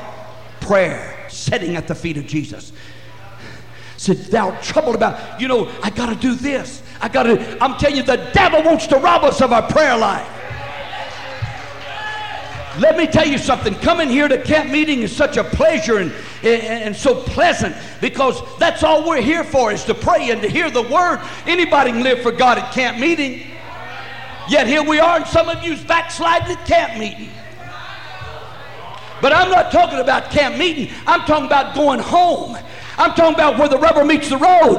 prayer, 0.61 1.25
sitting 1.29 1.75
at 1.75 1.87
the 1.87 1.95
feet 1.95 2.17
of 2.17 2.27
Jesus. 2.27 2.73
Said, 3.95 4.17
Thou 4.17 4.51
troubled 4.61 4.95
about, 4.95 5.41
you 5.41 5.47
know, 5.47 5.71
I 5.81 5.89
got 5.89 6.07
to 6.07 6.15
do 6.15 6.35
this. 6.35 6.83
I 7.01 7.09
got 7.09 7.23
to, 7.23 7.63
I'm 7.63 7.77
telling 7.77 7.97
you, 7.97 8.03
the 8.03 8.29
devil 8.33 8.61
wants 8.63 8.87
to 8.87 8.97
rob 8.97 9.23
us 9.23 9.41
of 9.41 9.51
our 9.51 9.67
prayer 9.69 9.97
life. 9.97 10.27
Let 12.79 12.95
me 12.95 13.07
tell 13.07 13.25
you 13.25 13.39
something. 13.39 13.73
Coming 13.75 14.07
here 14.07 14.27
to 14.27 14.39
camp 14.43 14.69
meeting 14.69 15.01
is 15.01 15.15
such 15.15 15.37
a 15.37 15.43
pleasure 15.43 15.97
and, 15.97 16.11
and, 16.43 16.61
and, 16.61 16.95
so 16.95 17.15
pleasant 17.15 17.75
because 18.01 18.39
that's 18.59 18.83
all 18.83 19.07
we're 19.07 19.21
here 19.21 19.43
for 19.43 19.71
is 19.71 19.83
to 19.85 19.95
pray 19.95 20.29
and 20.29 20.43
to 20.43 20.47
hear 20.47 20.69
the 20.69 20.83
word. 20.83 21.19
Anybody 21.47 21.91
can 21.91 22.03
live 22.03 22.21
for 22.21 22.31
God 22.31 22.59
at 22.59 22.71
camp 22.73 22.99
meeting. 22.99 23.47
Yet 24.47 24.67
here 24.67 24.83
we 24.83 24.99
are, 24.99 25.17
and 25.17 25.27
some 25.27 25.49
of 25.49 25.63
you's 25.63 25.83
backsliding 25.83 26.55
at 26.55 26.65
camp 26.67 26.99
meeting. 26.99 27.31
But 29.21 29.33
I'm 29.33 29.49
not 29.49 29.71
talking 29.71 29.99
about 29.99 30.29
camp 30.31 30.57
meeting. 30.57 30.93
I'm 31.05 31.21
talking 31.21 31.45
about 31.45 31.75
going 31.75 31.99
home. 31.99 32.57
I'm 32.97 33.13
talking 33.13 33.35
about 33.35 33.57
where 33.57 33.69
the 33.69 33.77
rubber 33.77 34.03
meets 34.03 34.29
the 34.29 34.37
road. 34.37 34.77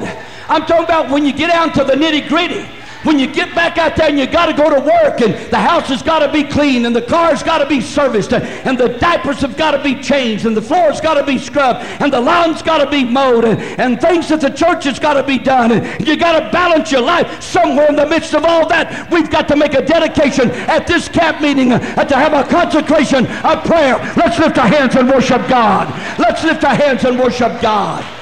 I'm 0.49 0.67
talking 0.67 0.85
about 0.85 1.11
when 1.11 1.25
you 1.25 1.33
get 1.33 1.51
down 1.51 1.73
to 1.73 1.85
the 1.85 1.93
nitty 1.93 2.29
gritty. 2.29 2.67
When 3.05 3.19
you 3.19 3.33
get 3.33 3.55
back 3.55 3.79
out 3.79 3.95
there 3.95 4.09
and 4.09 4.19
you 4.19 4.27
got 4.27 4.47
to 4.47 4.53
go 4.53 4.69
to 4.69 4.81
work 4.81 5.21
and 5.21 5.35
the 5.53 5.59
house 5.59 5.89
has 5.89 6.03
got 6.03 6.19
to 6.19 6.33
be 6.33 6.43
clean 6.43 6.85
and 6.85 6.95
the 6.95 7.03
car's 7.03 7.45
got 7.45 7.59
to 7.59 7.67
be 7.67 7.81
serviced 7.81 8.33
and 8.33 8.77
the 8.77 8.89
diapers 8.99 9.41
have 9.41 9.57
got 9.57 9.71
to 9.71 9.83
be 9.83 10.01
changed 10.03 10.47
and 10.47 10.57
the 10.57 10.63
floor's 10.63 11.01
got 11.01 11.15
to 11.15 11.25
be 11.25 11.39
scrubbed 11.39 11.85
and 12.03 12.13
the 12.13 12.21
lawn's 12.21 12.61
got 12.61 12.79
to 12.79 12.91
be 12.91 13.05
mowed 13.05 13.45
and, 13.45 13.61
and 13.81 14.01
things 14.01 14.33
at 14.33 14.41
the 14.41 14.51
church 14.51 14.85
has 14.85 14.99
got 14.99 15.15
to 15.15 15.23
be 15.23 15.39
done 15.39 15.71
and 15.71 16.07
you 16.07 16.17
got 16.17 16.41
to 16.41 16.51
balance 16.51 16.91
your 16.91 17.03
life 17.03 17.41
somewhere 17.41 17.89
in 17.89 17.95
the 17.95 18.07
midst 18.07 18.35
of 18.35 18.45
all 18.45 18.69
that. 18.69 19.09
We've 19.13 19.31
got 19.31 19.47
to 19.49 19.57
make 19.57 19.75
a 19.75 19.85
dedication 19.85 20.51
at 20.51 20.89
this 20.89 21.09
camp 21.09 21.41
meeting 21.41 21.73
uh, 21.73 22.05
to 22.05 22.17
have 22.17 22.33
a 22.33 22.49
consecration 22.51 23.27
of 23.27 23.65
prayer. 23.65 23.97
Let's 24.17 24.39
lift 24.41 24.59
our 24.59 24.69
hands 24.69 24.97
and 24.97 25.09
worship 25.09 25.49
God. 25.49 25.89
Let's 26.19 26.43
lift 26.43 26.65
our 26.65 26.75
hands 26.75 27.05
and 27.05 27.19
worship 27.19 27.61
God. 27.61 28.18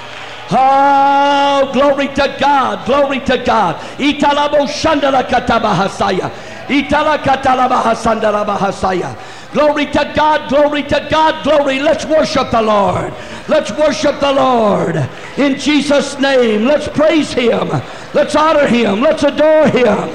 Oh, 0.50 1.70
glory 1.72 2.08
to 2.08 2.36
God, 2.38 2.86
glory 2.86 3.20
to 3.20 3.38
God. 3.38 3.76
Italabo 3.98 4.66
shandala 4.68 5.26
katabahasaya. 5.26 6.30
Itala 6.68 7.18
katalabahasandala 7.18 8.46
bahasaya. 8.46 9.16
Glory 9.52 9.86
to 9.86 10.12
God, 10.14 10.48
glory 10.48 10.82
to 10.84 11.06
God, 11.10 11.42
glory. 11.42 11.80
Let's 11.80 12.04
worship 12.04 12.50
the 12.50 12.62
Lord. 12.62 13.12
Let's 13.48 13.72
worship 13.72 14.20
the 14.20 14.32
Lord 14.32 14.96
in 15.36 15.58
Jesus' 15.58 16.18
name. 16.18 16.64
Let's 16.64 16.88
praise 16.88 17.32
Him. 17.32 17.68
Let's 18.14 18.36
honor 18.36 18.66
Him. 18.66 19.00
Let's 19.00 19.22
adore 19.22 19.68
Him. 19.68 20.10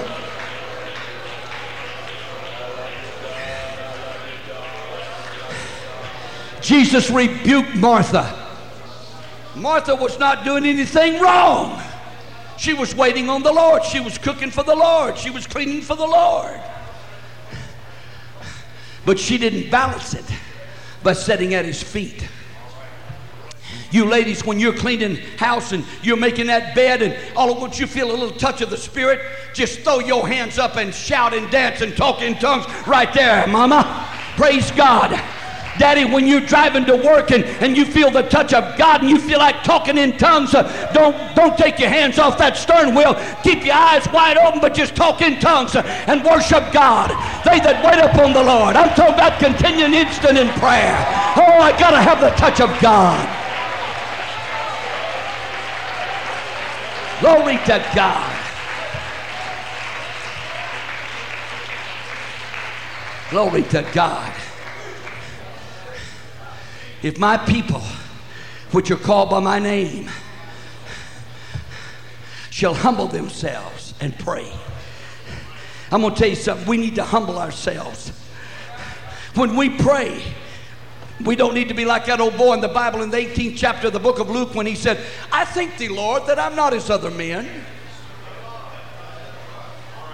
Jesus 6.62 7.10
rebuked 7.10 7.76
Martha. 7.76 8.41
Martha 9.56 9.96
was 9.96 10.18
not 10.18 10.44
doing 10.44 10.66
anything 10.66 11.22
wrong. 11.22 11.82
She 12.58 12.74
was 12.74 12.96
waiting 12.96 13.30
on 13.30 13.44
the 13.44 13.52
Lord. 13.52 13.84
She 13.84 14.00
was 14.00 14.18
cooking 14.18 14.52
for 14.52 14.64
the 14.64 14.76
Lord. 14.76 15.18
She 15.18 15.30
was 15.30 15.48
cleaning 15.48 15.82
for 15.82 15.96
the 15.96 16.06
Lord. 16.06 16.62
But 19.06 19.18
she 19.18 19.38
didn't 19.38 19.72
balance 19.72 20.14
it 20.14 20.26
by 21.02 21.14
sitting 21.14 21.54
at 21.54 21.66
his 21.66 21.82
feet. 21.82 22.28
You 23.90 24.06
ladies, 24.06 24.46
when 24.46 24.60
you're 24.60 24.76
cleaning 24.76 25.18
house 25.38 25.74
and 25.74 25.84
you're 26.02 26.18
making 26.18 26.48
that 26.48 26.76
bed 26.76 27.02
and 27.02 27.18
all 27.36 27.52
of 27.52 27.60
once 27.60 27.78
you 27.78 27.88
feel 27.88 28.10
a 28.10 28.14
little 28.14 28.32
touch 28.32 28.62
of 28.62 28.70
the 28.70 28.78
Spirit, 28.78 29.20
just 29.54 29.80
throw 29.80 30.00
your 30.00 30.28
hands 30.28 30.58
up 30.58 30.78
and 30.78 30.94
shout 30.94 31.34
and 31.34 31.50
dance 31.52 31.82
and 31.82 31.98
talk 31.98 32.22
in 32.22 32.36
tongues 32.36 32.66
right 32.88 33.14
there, 33.14 33.46
mama. 33.48 34.08
Praise 34.38 34.72
God. 34.72 35.20
Daddy, 35.78 36.06
when 36.06 36.28
you're 36.28 36.42
driving 36.42 36.86
to 36.86 36.96
work 36.96 37.32
and, 37.32 37.44
and 37.44 37.78
you 37.78 37.86
feel 37.86 38.12
the 38.12 38.24
touch 38.24 38.54
of 38.54 38.78
God 38.78 39.02
and 39.02 39.10
you 39.10 39.20
feel 39.20 39.40
like 39.40 39.64
talking 39.64 39.98
in 39.98 40.18
tongues, 40.18 40.54
uh, 40.54 40.92
don't, 40.94 41.16
don't 41.36 41.58
take 41.58 41.80
your 41.80 41.90
hands 41.90 42.20
off 42.20 42.38
that 42.38 42.58
stern 42.58 42.94
wheel. 42.94 43.16
Keep 43.44 43.66
your 43.66 43.76
eyes 43.76 44.08
wide 44.12 44.38
open, 44.38 44.60
but 44.60 44.74
just 44.74 44.96
talk 44.96 45.22
in 45.22 45.40
tongues 45.40 45.76
uh, 45.76 45.82
and 46.08 46.24
worship 46.24 46.72
God. 46.74 47.10
They 47.46 47.60
that 47.60 47.84
wait 47.84 48.04
upon 48.04 48.34
the 48.34 48.44
Lord. 48.44 48.76
I'm 48.76 48.94
talking 48.96 49.16
about 49.16 49.40
continuing 49.40 49.94
instant 49.94 50.38
in 50.38 50.50
prayer. 50.60 50.96
Oh, 51.38 51.62
I 51.62 51.72
got 51.80 51.92
to 51.92 52.02
have 52.02 52.20
the 52.20 52.32
touch 52.32 52.60
of 52.60 52.70
God. 52.82 53.22
Glory 57.22 57.58
to 57.66 57.92
God. 57.96 58.38
Glory 63.30 63.64
to 63.64 63.90
God. 63.94 64.41
If 67.04 67.18
my 67.18 67.38
people, 67.38 67.82
which 68.72 68.92
are 68.92 68.98
called 68.98 69.30
by 69.30 69.40
my 69.40 69.60
name, 69.60 70.10
shall 72.50 72.74
humble 72.74 73.08
themselves 73.08 73.94
and 74.00 74.18
pray. 74.20 74.52
I'm 75.92 76.02
going 76.02 76.14
to 76.14 76.20
tell 76.20 76.30
you 76.30 76.36
something. 76.36 76.68
We 76.68 76.78
need 76.78 76.96
to 76.96 77.04
humble 77.04 77.38
ourselves. 77.38 78.10
When 79.34 79.56
we 79.56 79.70
pray, 79.70 80.22
we 81.26 81.36
don't 81.36 81.54
need 81.54 81.70
to 81.70 81.74
be 81.74 81.86
like 81.86 82.06
that 82.06 82.22
old 82.22 82.38
boy 82.38 82.54
in 82.54 82.62
the 82.62 82.68
Bible 82.68 83.02
in 83.02 83.10
the 83.10 83.18
18th 83.18 83.58
chapter 83.58 83.88
of 83.88 83.94
the 83.94 84.00
book 84.00 84.20
of 84.20 84.30
Luke 84.30 84.54
when 84.54 84.66
he 84.66 84.76
said, 84.76 85.00
I 85.32 85.46
thank 85.46 85.78
thee, 85.78 85.90
Lord, 85.90 86.28
that 86.28 86.40
I'm 86.40 86.56
not 86.56 86.74
as 86.74 86.90
other 86.90 87.12
men. 87.12 87.48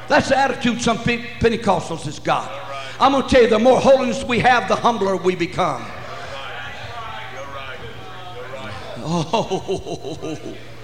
That's 0.08 0.30
the 0.30 0.38
attitude 0.38 0.82
some 0.82 1.00
Pentecostals 1.00 2.04
has 2.04 2.20
got. 2.20 2.50
I'm 3.00 3.12
going 3.12 3.24
to 3.24 3.30
tell 3.30 3.44
you, 3.44 3.50
the 3.50 3.60
more 3.60 3.80
holiness 3.80 4.24
we 4.24 4.40
have, 4.40 4.68
the 4.68 4.76
humbler 4.76 5.18
we 5.18 5.36
become. 5.36 5.86
Oh, 9.10 10.38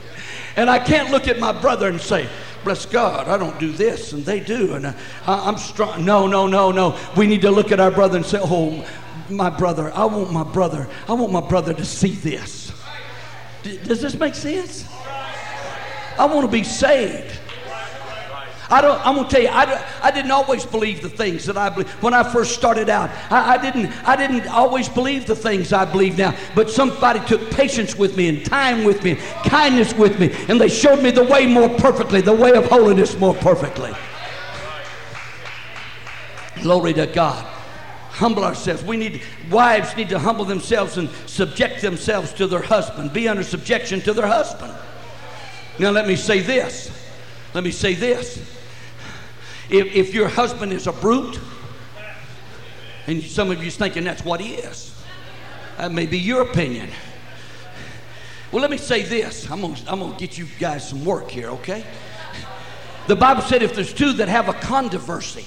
and 0.55 0.69
I 0.69 0.80
can't 0.80 1.11
look 1.11 1.28
at 1.28 1.39
my 1.39 1.51
brother 1.51 1.89
and 1.89 1.99
say, 1.99 2.30
bless 2.63 2.86
God, 2.86 3.28
I 3.28 3.38
don't 3.38 3.59
do 3.59 3.71
this 3.71 4.13
and 4.13 4.26
they 4.26 4.39
do. 4.39 4.76
And 4.76 4.86
uh, 4.86 4.93
I, 5.28 5.49
am 5.49 5.57
strong. 5.57 6.05
No, 6.05 6.26
no, 6.28 6.47
no, 6.47 6.71
no. 6.71 6.97
We 7.17 7.28
need 7.28 7.41
to 7.41 7.51
look 7.51 7.71
at 7.71 7.80
our 7.80 7.91
brother 7.91 8.17
and 8.17 8.26
say, 8.26 8.39
oh, 8.41 8.88
my 9.30 9.49
brother, 9.49 9.91
I 9.93 10.05
want 10.05 10.32
my 10.32 10.43
brother, 10.43 10.88
I 11.07 11.13
want 11.13 11.34
my 11.34 11.41
brother 11.41 11.74
to 11.74 11.86
see 11.86 12.11
this. 12.11 12.71
D- 13.63 13.80
does 13.84 14.01
this 14.01 14.15
make 14.15 14.36
sense? 14.36 14.86
I 16.17 16.26
want 16.26 16.45
to 16.45 16.51
be 16.51 16.63
saved. 16.63 17.39
I 18.70 18.82
don't, 18.82 19.05
I'm 19.05 19.16
going 19.16 19.28
to 19.28 19.32
tell 19.32 19.41
you, 19.41 19.49
I, 19.49 19.86
I 20.01 20.11
didn't 20.11 20.32
always 20.32 20.66
believe 20.66 21.01
the 21.01 21.09
things 21.09 21.45
that 21.45 21.57
I 21.57 21.70
believe. 21.70 21.89
When 22.01 22.14
I 22.14 22.24
first 22.24 22.55
started 22.55 22.89
out, 22.89 23.09
I, 23.30 23.55
I, 23.55 23.57
didn't, 23.57 23.91
I 24.07 24.16
didn't 24.16 24.47
always 24.47 24.88
believe 24.88 25.26
the 25.26 25.36
things 25.36 25.74
I 25.74 25.86
believe 25.86 26.18
now. 26.18 26.36
But 26.55 26.70
somebody 26.70 27.20
took 27.26 27.51
patience 27.51 27.95
with 27.95 28.16
me 28.16 28.30
and 28.30 28.45
time 28.45 28.84
with 28.84 29.03
me 29.03 29.11
and 29.11 29.20
kindness 29.49 29.93
with 29.93 30.20
me. 30.20 30.34
And 30.47 30.59
they 30.59 30.70
showed 30.70 31.03
me 31.03 31.11
the 31.11 31.24
way 31.24 31.45
more 31.45 31.70
perfectly, 31.70 32.22
the 32.22 32.34
way 32.34 32.53
of 32.53 32.66
holiness 32.66 33.18
more 33.18 33.36
perfectly. 33.36 33.93
Glory 36.61 36.93
to 36.93 37.07
God. 37.07 37.45
Humble 38.11 38.43
ourselves. 38.43 38.84
We 38.84 38.95
need, 38.95 39.24
wives 39.49 39.97
need 39.97 40.09
to 40.09 40.20
humble 40.20 40.45
themselves 40.45 40.97
and 40.97 41.09
subject 41.26 41.82
themselves 41.82 42.32
to 42.34 42.47
their 42.47 42.61
husband, 42.61 43.11
be 43.11 43.28
under 43.28 43.43
subjection 43.43 44.01
to 44.01 44.14
their 44.14 44.28
husband. 44.28 44.74
Now, 45.80 45.89
let 45.89 46.07
me 46.07 46.16
say 46.16 46.39
this. 46.39 47.03
Let 47.54 47.64
me 47.64 47.72
say 47.72 47.93
this. 47.93 48.38
If, 49.70 49.95
if 49.95 50.14
your 50.14 50.28
husband 50.28 50.74
is 50.74 50.88
a 50.88 50.91
brute, 50.91 51.39
and 53.08 53.22
some 53.24 53.51
of 53.51 53.64
you 53.64 53.70
thinking 53.70 54.04
that's 54.04 54.26
what 54.26 54.39
he 54.39 54.56
is, 54.56 54.95
that 55.78 55.91
may 55.91 56.06
be 56.06 56.18
your 56.18 56.41
opinion. 56.41 56.89
Well, 58.51 58.62
let 58.62 58.72
me 58.72 58.78
say 58.78 59.01
this. 59.04 59.49
I'm 59.49 59.62
gonna, 59.62 59.78
I'm 59.88 59.99
gonna 59.99 60.18
get 60.18 60.38
you 60.38 60.45
guys 60.60 60.88
some 60.88 61.04
work 61.04 61.30
here, 61.30 61.49
okay? 61.49 61.86
The 63.08 63.16
Bible 63.16 63.41
said 63.41 63.64
if 63.64 63.74
there's 63.74 63.93
two 63.93 64.14
that 64.14 64.30
have 64.30 64.47
a 64.47 64.54
controversy, 64.54 65.45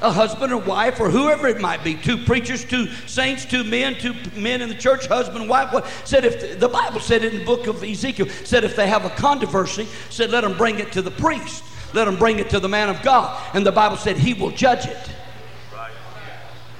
a 0.00 0.10
husband 0.10 0.52
or 0.52 0.60
wife 0.60 1.00
or 1.00 1.10
whoever 1.10 1.48
it 1.48 1.60
might 1.60 1.82
be 1.82 1.94
two 1.94 2.16
preachers 2.24 2.64
two 2.64 2.86
saints 3.06 3.44
two 3.44 3.64
men 3.64 3.94
two 3.94 4.14
men 4.36 4.62
in 4.62 4.68
the 4.68 4.74
church 4.74 5.06
husband 5.06 5.48
wife 5.48 5.72
what, 5.72 5.86
said 6.04 6.24
if 6.24 6.58
the, 6.60 6.68
bible 6.68 7.00
said 7.00 7.24
it 7.24 7.32
in 7.32 7.40
the 7.40 7.44
book 7.44 7.66
of 7.66 7.82
ezekiel 7.82 8.28
said 8.44 8.64
if 8.64 8.76
they 8.76 8.86
have 8.86 9.04
a 9.04 9.10
controversy 9.10 9.86
said 10.08 10.30
let 10.30 10.42
them 10.42 10.56
bring 10.56 10.78
it 10.78 10.92
to 10.92 11.02
the 11.02 11.10
priest 11.10 11.64
let 11.94 12.04
them 12.04 12.16
bring 12.16 12.38
it 12.38 12.48
to 12.48 12.60
the 12.60 12.68
man 12.68 12.88
of 12.88 13.02
god 13.02 13.40
and 13.54 13.66
the 13.66 13.72
bible 13.72 13.96
said 13.96 14.16
he 14.16 14.34
will 14.34 14.50
judge 14.50 14.86
it 14.86 15.10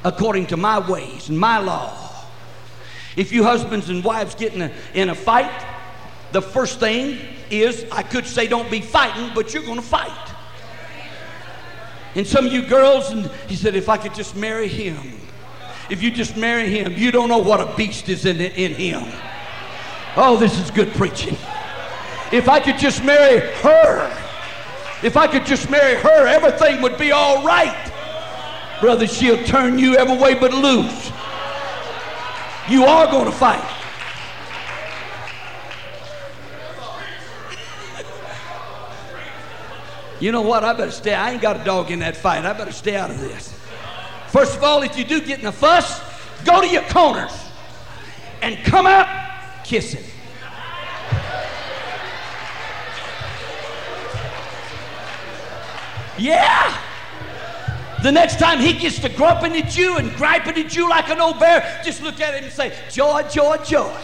according 0.05 0.47
to 0.47 0.57
my 0.57 0.79
ways 0.79 1.29
and 1.29 1.39
my 1.39 1.59
law. 1.59 1.93
If 3.17 3.33
you 3.33 3.43
husbands 3.43 3.89
and 3.89 4.05
wives 4.05 4.37
get 4.37 4.55
in 4.55 4.63
a, 4.63 4.73
in 4.95 5.11
a 5.11 5.15
fight 5.15 5.67
the 6.33 6.43
first 6.43 6.79
thing 6.79 7.19
is 7.51 7.87
i 7.91 8.03
could 8.03 8.27
say 8.27 8.47
don't 8.47 8.71
be 8.71 8.81
fighting 8.81 9.31
but 9.35 9.55
you're 9.55 9.63
going 9.63 9.77
to 9.77 9.83
fight 9.83 10.28
and 12.19 12.27
some 12.27 12.45
of 12.45 12.53
you 12.53 12.63
girls, 12.63 13.13
and 13.13 13.31
he 13.47 13.55
said, 13.55 13.77
if 13.77 13.89
I 13.89 13.97
could 13.97 14.13
just 14.13 14.35
marry 14.35 14.67
him, 14.67 14.97
if 15.89 16.03
you 16.03 16.11
just 16.11 16.37
marry 16.37 16.69
him, 16.69 16.95
you 16.95 17.13
don't 17.13 17.29
know 17.29 17.39
what 17.39 17.61
a 17.61 17.77
beast 17.77 18.09
is 18.09 18.27
in, 18.27 18.41
in 18.41 18.75
him. 18.75 19.05
Oh, 20.17 20.37
this 20.37 20.59
is 20.59 20.69
good 20.73 20.93
preaching. 20.95 21.37
If 22.33 22.49
I 22.49 22.59
could 22.59 22.77
just 22.77 23.05
marry 23.05 23.39
her, 23.39 24.11
if 25.05 25.17
I 25.17 25.29
could 25.29 25.47
just 25.47 25.71
marry 25.71 25.95
her, 25.95 26.27
everything 26.27 26.83
would 26.83 26.99
be 26.99 27.13
all 27.13 27.47
right. 27.47 27.93
Brother, 28.81 29.07
she'll 29.07 29.45
turn 29.45 29.79
you 29.79 29.97
every 29.97 30.19
way 30.19 30.35
but 30.35 30.53
loose. 30.53 31.13
You 32.69 32.83
are 32.83 33.07
going 33.07 33.27
to 33.27 33.33
fight. 33.33 33.78
You 40.21 40.33
know 40.33 40.43
what? 40.43 40.65
I 40.65 40.73
better 40.73 40.91
stay. 40.91 41.15
I 41.15 41.33
ain't 41.33 41.43
got 41.43 41.61
a 41.61 41.65
dog 41.65 41.91
in 41.91 42.01
that 42.01 42.17
fight. 42.17 42.45
I 42.45 42.53
better 42.53 42.73
stay 42.73 42.97
out 42.97 43.11
of 43.11 43.21
this. 43.21 43.55
First 44.29 44.57
of 44.57 44.65
all, 44.65 44.83
if 44.83 44.99
you 44.99 45.05
do 45.05 45.21
get 45.21 45.39
in 45.39 45.47
a 45.47 45.53
fuss, 45.53 46.01
go 46.45 46.61
to 46.61 46.67
your 46.67 46.83
corners 46.83 47.33
and 48.43 48.57
come 48.65 48.87
out 48.87 49.65
kissing. 49.65 50.05
Yeah. 56.19 56.77
The 58.03 58.13
next 58.13 58.39
time 58.39 58.59
he 58.59 58.73
gets 58.73 58.99
to 59.01 59.09
grumping 59.09 59.57
at 59.57 59.77
you 59.77 59.97
and 59.99 60.13
griping 60.17 60.57
at 60.57 60.75
you 60.75 60.89
like 60.89 61.09
an 61.11 61.21
old 61.21 61.39
bear, 61.39 61.81
just 61.85 62.03
look 62.03 62.21
at 62.21 62.35
him 62.35 62.45
and 62.45 62.53
say, 62.53 62.73
Joy, 62.91 63.23
joy, 63.31 63.57
joy. 63.59 63.97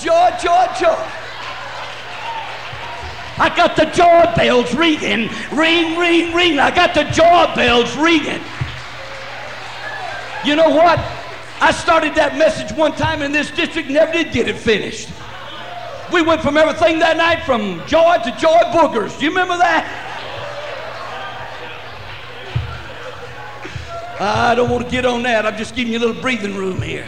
Joy, 0.00 0.30
joy, 0.42 0.66
joy. 0.78 1.29
I 3.40 3.48
got 3.56 3.74
the 3.74 3.86
joy 3.86 4.30
bells 4.36 4.74
ringing. 4.74 5.30
Ring, 5.50 5.98
ring, 5.98 6.34
ring. 6.34 6.58
I 6.58 6.70
got 6.70 6.92
the 6.92 7.04
joy 7.04 7.54
bells 7.56 7.96
ringing. 7.96 8.42
You 10.44 10.56
know 10.56 10.68
what? 10.68 10.98
I 11.62 11.72
started 11.72 12.14
that 12.16 12.36
message 12.36 12.76
one 12.76 12.92
time 12.92 13.22
in 13.22 13.32
this 13.32 13.50
district, 13.50 13.88
never 13.88 14.12
did 14.12 14.32
get 14.32 14.46
it 14.46 14.56
finished. 14.56 15.08
We 16.12 16.20
went 16.20 16.42
from 16.42 16.58
everything 16.58 16.98
that 16.98 17.16
night 17.16 17.44
from 17.44 17.86
joy 17.86 18.16
to 18.24 18.30
joy 18.38 18.60
boogers. 18.72 19.18
Do 19.18 19.24
you 19.24 19.30
remember 19.30 19.56
that? 19.56 20.06
I 24.20 24.54
don't 24.54 24.68
want 24.68 24.84
to 24.84 24.90
get 24.90 25.06
on 25.06 25.22
that. 25.22 25.46
I'm 25.46 25.56
just 25.56 25.74
giving 25.74 25.94
you 25.94 25.98
a 25.98 26.04
little 26.04 26.20
breathing 26.20 26.56
room 26.56 26.82
here. 26.82 27.06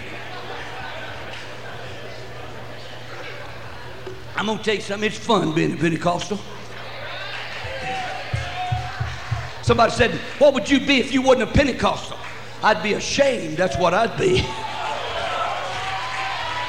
I'm 4.36 4.46
going 4.46 4.58
to 4.58 4.64
tell 4.64 4.74
you 4.74 4.80
something. 4.80 5.06
It's 5.06 5.18
fun 5.18 5.54
being 5.54 5.74
a 5.74 5.76
Pentecostal. 5.76 6.40
Somebody 9.62 9.92
said, 9.92 10.12
What 10.38 10.54
would 10.54 10.68
you 10.68 10.80
be 10.80 10.98
if 10.98 11.12
you 11.12 11.22
wasn't 11.22 11.50
a 11.50 11.52
Pentecostal? 11.52 12.18
I'd 12.62 12.82
be 12.82 12.94
ashamed. 12.94 13.56
That's 13.56 13.76
what 13.76 13.94
I'd 13.94 14.16
be. 14.18 14.38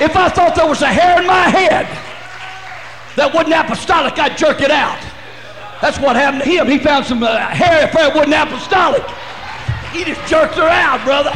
If 0.04 0.16
I 0.16 0.28
thought 0.30 0.54
there 0.56 0.68
was 0.68 0.82
a 0.82 0.88
hair 0.88 1.22
in 1.22 1.28
my 1.28 1.50
head 1.50 1.86
that 3.16 3.34
wasn't 3.34 3.54
apostolic, 3.54 4.18
I'd 4.18 4.38
jerk 4.38 4.62
it 4.62 4.72
out. 4.72 5.00
That's 5.82 6.00
what 6.00 6.16
happened 6.16 6.44
to 6.44 6.50
him. 6.50 6.68
He 6.68 6.80
found 6.80 7.06
some 7.06 7.24
uh, 7.24 7.38
hair 7.38 7.88
if 7.88 7.96
it 7.96 8.16
wasn't 8.16 8.34
apostolic. 8.34 9.04
He 9.92 10.04
just 10.04 10.26
jerked 10.28 10.56
her 10.56 10.68
out, 10.68 11.04
brother. 11.06 11.32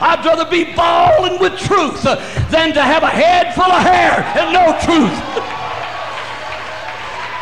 I'd 0.00 0.24
rather 0.24 0.48
be 0.48 0.72
balling 0.74 1.40
with 1.40 1.58
truth 1.58 2.02
than 2.50 2.72
to 2.74 2.82
have 2.82 3.02
a 3.02 3.10
head 3.10 3.54
full 3.54 3.66
of 3.66 3.82
hair 3.82 4.22
and 4.38 4.54
no 4.54 4.70
truth. 4.78 5.10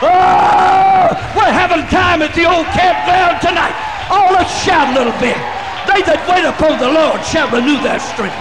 oh, 0.01 1.13
we're 1.37 1.53
having 1.53 1.85
time 1.93 2.23
at 2.23 2.33
the 2.33 2.49
old 2.49 2.65
campground 2.73 3.45
tonight. 3.45 3.77
Oh, 4.09 4.33
let's 4.33 4.49
shout 4.65 4.89
a 4.89 4.97
little 4.97 5.13
bit. 5.21 5.37
They 5.85 6.01
that 6.09 6.25
wait 6.25 6.49
upon 6.49 6.81
the 6.81 6.89
Lord 6.89 7.21
shall 7.29 7.53
renew 7.53 7.77
their 7.85 8.01
strength. 8.01 8.41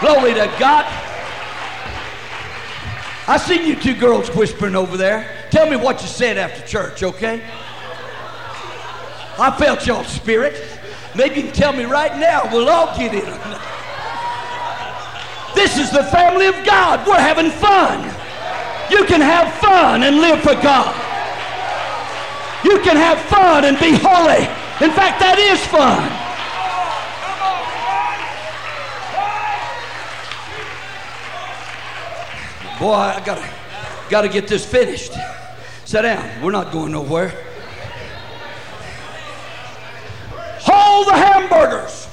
Glory 0.00 0.34
to 0.34 0.50
God. 0.58 0.84
I 3.28 3.36
seen 3.38 3.66
you 3.66 3.76
two 3.76 3.94
girls 3.94 4.34
whispering 4.34 4.74
over 4.74 4.96
there. 4.96 5.41
Tell 5.52 5.68
me 5.68 5.76
what 5.76 6.00
you 6.00 6.08
said 6.08 6.38
after 6.38 6.66
church, 6.66 7.02
okay? 7.02 7.42
I 9.38 9.54
felt 9.58 9.86
your 9.86 10.02
spirit. 10.04 10.56
Maybe 11.14 11.36
you 11.36 11.42
can 11.42 11.52
tell 11.52 11.74
me 11.74 11.84
right 11.84 12.16
now. 12.18 12.48
We'll 12.50 12.70
all 12.70 12.96
get 12.96 13.12
in. 13.12 13.20
This 15.54 15.76
is 15.76 15.90
the 15.90 16.04
family 16.04 16.46
of 16.46 16.54
God. 16.64 17.06
We're 17.06 17.20
having 17.20 17.50
fun. 17.50 18.02
You 18.90 19.04
can 19.04 19.20
have 19.20 19.52
fun 19.56 20.04
and 20.04 20.22
live 20.22 20.40
for 20.40 20.54
God. 20.54 20.96
You 22.64 22.80
can 22.80 22.96
have 22.96 23.20
fun 23.20 23.66
and 23.66 23.78
be 23.78 23.90
holy. 23.92 24.48
In 24.80 24.90
fact, 24.96 25.20
that 25.20 25.36
is 25.38 25.60
fun. 25.66 26.08
Boy, 32.80 32.94
I 32.94 33.22
gotta, 33.22 33.46
gotta 34.08 34.30
get 34.30 34.48
this 34.48 34.64
finished. 34.64 35.12
Sit 35.92 36.00
down. 36.00 36.40
We're 36.40 36.52
not 36.52 36.72
going 36.72 36.90
nowhere. 36.92 37.28
Hold 40.62 41.06
the 41.06 41.12
hamburgers. 41.12 42.06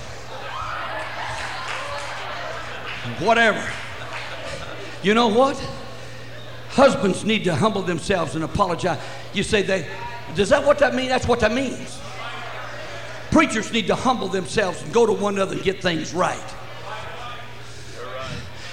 Whatever. 3.25 3.65
You 5.01 5.13
know 5.13 5.29
what? 5.29 5.55
Husbands 6.71 7.23
need 7.23 7.45
to 7.45 7.55
humble 7.55 7.81
themselves 7.81 8.35
and 8.35 8.43
apologize. 8.43 8.99
You 9.33 9.43
say 9.43 9.61
they, 9.61 9.87
does 10.35 10.49
that 10.49 10.65
what 10.65 10.79
that 10.79 10.93
mean? 10.93 11.07
That's 11.07 11.25
what 11.25 11.39
that 11.39 11.53
means. 11.53 12.01
Preachers 13.31 13.71
need 13.71 13.87
to 13.87 13.95
humble 13.95 14.27
themselves 14.27 14.81
and 14.81 14.93
go 14.93 15.05
to 15.05 15.13
one 15.13 15.35
another 15.35 15.55
and 15.55 15.63
get 15.63 15.81
things 15.81 16.13
right. 16.13 16.53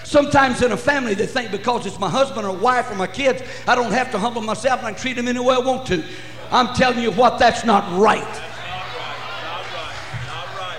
Sometimes 0.07 0.63
in 0.63 0.71
a 0.71 0.77
family, 0.77 1.15
they 1.15 1.27
think 1.27 1.51
because 1.51 1.85
it's 1.85 1.99
my 1.99 2.09
husband 2.09 2.47
or 2.47 2.57
wife 2.57 2.89
or 2.93 2.95
my 2.95 3.09
kids, 3.09 3.43
I 3.67 3.75
don't 3.75 3.91
have 3.91 4.13
to 4.13 4.21
humble 4.21 4.41
myself 4.41 4.79
and 4.79 4.87
I 4.87 4.93
can 4.93 5.01
treat 5.01 5.15
them 5.15 5.27
any 5.27 5.41
way 5.41 5.57
I 5.57 5.59
want 5.59 5.85
to. 5.89 6.05
I'm 6.53 6.73
telling 6.77 7.01
you 7.01 7.11
what, 7.11 7.41
that's 7.41 7.65
not 7.65 7.83
right. 8.01 8.23
Not 8.23 8.37
right. 9.75 9.99
Not 10.29 10.47
right. 10.61 10.79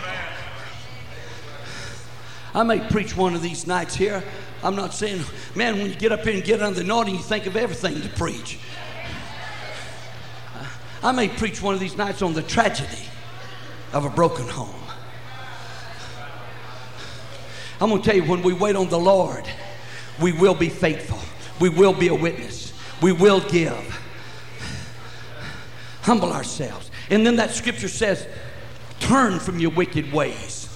Amen. 0.00 0.28
I 2.54 2.62
may 2.62 2.80
preach 2.88 3.14
one 3.14 3.34
of 3.34 3.42
these 3.42 3.66
nights 3.66 3.94
here. 3.94 4.24
I'm 4.62 4.74
not 4.74 4.94
saying, 4.94 5.20
man, 5.54 5.76
when 5.76 5.90
you 5.90 5.94
get 5.94 6.10
up 6.10 6.24
here 6.24 6.32
and 6.32 6.42
get 6.42 6.62
under 6.62 6.76
the 6.76 6.84
anointing, 6.86 7.16
you 7.16 7.22
think 7.22 7.44
of 7.44 7.54
everything 7.54 8.00
to 8.00 8.08
preach. 8.08 8.58
I 11.02 11.12
may 11.12 11.28
preach 11.28 11.60
one 11.60 11.74
of 11.74 11.80
these 11.80 11.98
nights 11.98 12.22
on 12.22 12.32
the 12.32 12.42
tragedy 12.42 13.04
of 13.92 14.06
a 14.06 14.10
broken 14.10 14.48
home. 14.48 14.77
I'm 17.80 17.90
going 17.90 18.02
to 18.02 18.06
tell 18.06 18.16
you, 18.16 18.24
when 18.24 18.42
we 18.42 18.52
wait 18.52 18.76
on 18.76 18.88
the 18.88 18.98
Lord, 18.98 19.48
we 20.20 20.32
will 20.32 20.54
be 20.54 20.68
faithful. 20.68 21.18
We 21.60 21.68
will 21.68 21.92
be 21.92 22.08
a 22.08 22.14
witness. 22.14 22.72
We 23.00 23.12
will 23.12 23.40
give. 23.40 24.00
Humble 26.02 26.32
ourselves. 26.32 26.90
And 27.10 27.24
then 27.24 27.36
that 27.36 27.52
scripture 27.52 27.88
says, 27.88 28.26
turn 29.00 29.38
from 29.38 29.58
your 29.58 29.70
wicked 29.70 30.12
ways. 30.12 30.68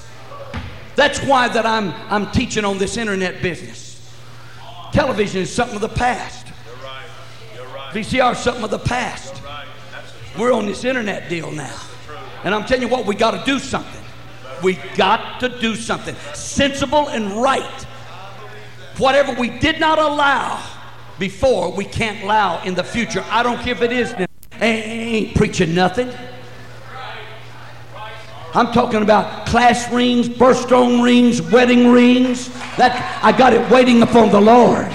That's 0.94 1.20
why 1.20 1.48
that 1.48 1.66
I'm, 1.66 1.92
I'm 2.08 2.30
teaching 2.30 2.64
on 2.64 2.78
this 2.78 2.96
internet 2.96 3.42
business. 3.42 3.92
Television 4.92 5.40
is 5.42 5.52
something 5.52 5.76
of 5.76 5.82
the 5.82 5.88
past. 5.88 6.46
You're 6.46 6.76
right. 6.84 7.04
You're 7.56 7.66
right. 7.66 7.94
VCR 7.94 8.32
is 8.32 8.38
something 8.38 8.64
of 8.64 8.70
the 8.70 8.78
past. 8.78 9.42
Right. 9.42 9.66
We're 10.38 10.52
on 10.52 10.66
this 10.66 10.84
internet 10.84 11.28
deal 11.28 11.50
now. 11.50 11.78
And 12.44 12.54
I'm 12.54 12.64
telling 12.64 12.82
you 12.82 12.88
what, 12.88 13.06
we 13.06 13.14
got 13.14 13.32
to 13.32 13.42
do 13.44 13.58
something. 13.58 14.01
We 14.62 14.74
got 14.96 15.40
to 15.40 15.48
do 15.60 15.74
something 15.74 16.14
sensible 16.34 17.08
and 17.08 17.32
right. 17.42 17.82
Whatever 18.98 19.32
we 19.32 19.58
did 19.58 19.80
not 19.80 19.98
allow 19.98 20.62
before, 21.18 21.72
we 21.72 21.84
can't 21.84 22.22
allow 22.22 22.62
in 22.62 22.74
the 22.74 22.84
future. 22.84 23.24
I 23.30 23.42
don't 23.42 23.58
care 23.60 23.74
if 23.74 23.82
it 23.82 23.92
is. 23.92 24.12
now. 24.12 24.26
Ain't, 24.60 24.86
ain't 24.86 25.34
preaching 25.34 25.74
nothing. 25.74 26.10
I'm 28.54 28.70
talking 28.70 29.02
about 29.02 29.46
class 29.46 29.90
rings, 29.90 30.28
birthstone 30.28 31.02
rings, 31.02 31.40
wedding 31.40 31.90
rings. 31.90 32.48
That 32.76 33.20
I 33.22 33.32
got 33.32 33.54
it 33.54 33.70
waiting 33.70 34.02
upon 34.02 34.30
the 34.30 34.40
Lord. 34.40 34.92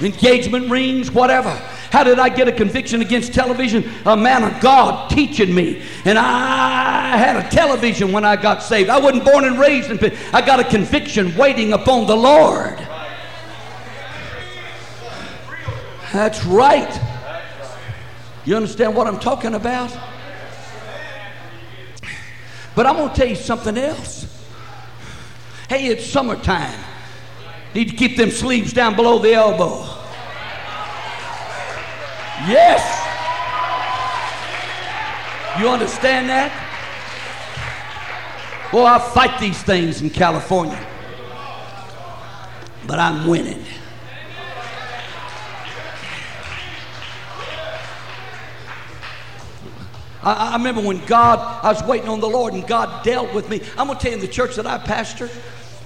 Engagement 0.00 0.70
rings, 0.70 1.10
whatever. 1.10 1.60
How 1.92 2.02
did 2.02 2.18
I 2.18 2.30
get 2.30 2.48
a 2.48 2.52
conviction 2.52 3.02
against 3.02 3.34
television? 3.34 3.84
A 4.06 4.16
man 4.16 4.44
of 4.44 4.62
God 4.62 5.10
teaching 5.10 5.54
me. 5.54 5.82
And 6.06 6.18
I 6.18 7.18
had 7.18 7.36
a 7.36 7.46
television 7.50 8.12
when 8.12 8.24
I 8.24 8.34
got 8.34 8.62
saved. 8.62 8.88
I 8.88 8.98
wasn't 8.98 9.26
born 9.26 9.44
and 9.44 9.58
raised 9.58 9.90
in. 9.90 9.98
I 10.32 10.40
got 10.40 10.58
a 10.58 10.64
conviction 10.64 11.36
waiting 11.36 11.74
upon 11.74 12.06
the 12.06 12.16
Lord. 12.16 12.78
That's 16.14 16.42
right. 16.46 16.98
You 18.46 18.56
understand 18.56 18.96
what 18.96 19.06
I'm 19.06 19.20
talking 19.20 19.52
about? 19.52 19.94
But 22.74 22.86
I'm 22.86 22.96
going 22.96 23.10
to 23.10 23.14
tell 23.14 23.28
you 23.28 23.36
something 23.36 23.76
else. 23.76 24.46
Hey, 25.68 25.88
it's 25.88 26.06
summertime. 26.06 26.80
Need 27.74 27.90
to 27.90 27.96
keep 27.96 28.16
them 28.16 28.30
sleeves 28.30 28.72
down 28.72 28.96
below 28.96 29.18
the 29.18 29.34
elbow. 29.34 30.01
Yes. 32.48 32.82
You 35.60 35.68
understand 35.68 36.28
that? 36.28 36.50
Well, 38.72 38.86
I 38.86 38.98
fight 38.98 39.38
these 39.38 39.62
things 39.62 40.00
in 40.00 40.10
California. 40.10 40.78
But 42.86 42.98
I'm 42.98 43.28
winning. 43.28 43.62
I, 50.22 50.52
I 50.52 50.56
remember 50.56 50.80
when 50.80 51.04
God, 51.06 51.38
I 51.62 51.70
was 51.72 51.82
waiting 51.84 52.08
on 52.08 52.20
the 52.20 52.28
Lord 52.28 52.54
and 52.54 52.66
God 52.66 53.04
dealt 53.04 53.32
with 53.34 53.48
me. 53.48 53.60
I'm 53.76 53.86
going 53.86 53.98
to 53.98 54.02
tell 54.02 54.12
you 54.12 54.16
in 54.16 54.20
the 54.20 54.32
church 54.32 54.56
that 54.56 54.66
I 54.66 54.78
pastor, 54.78 55.28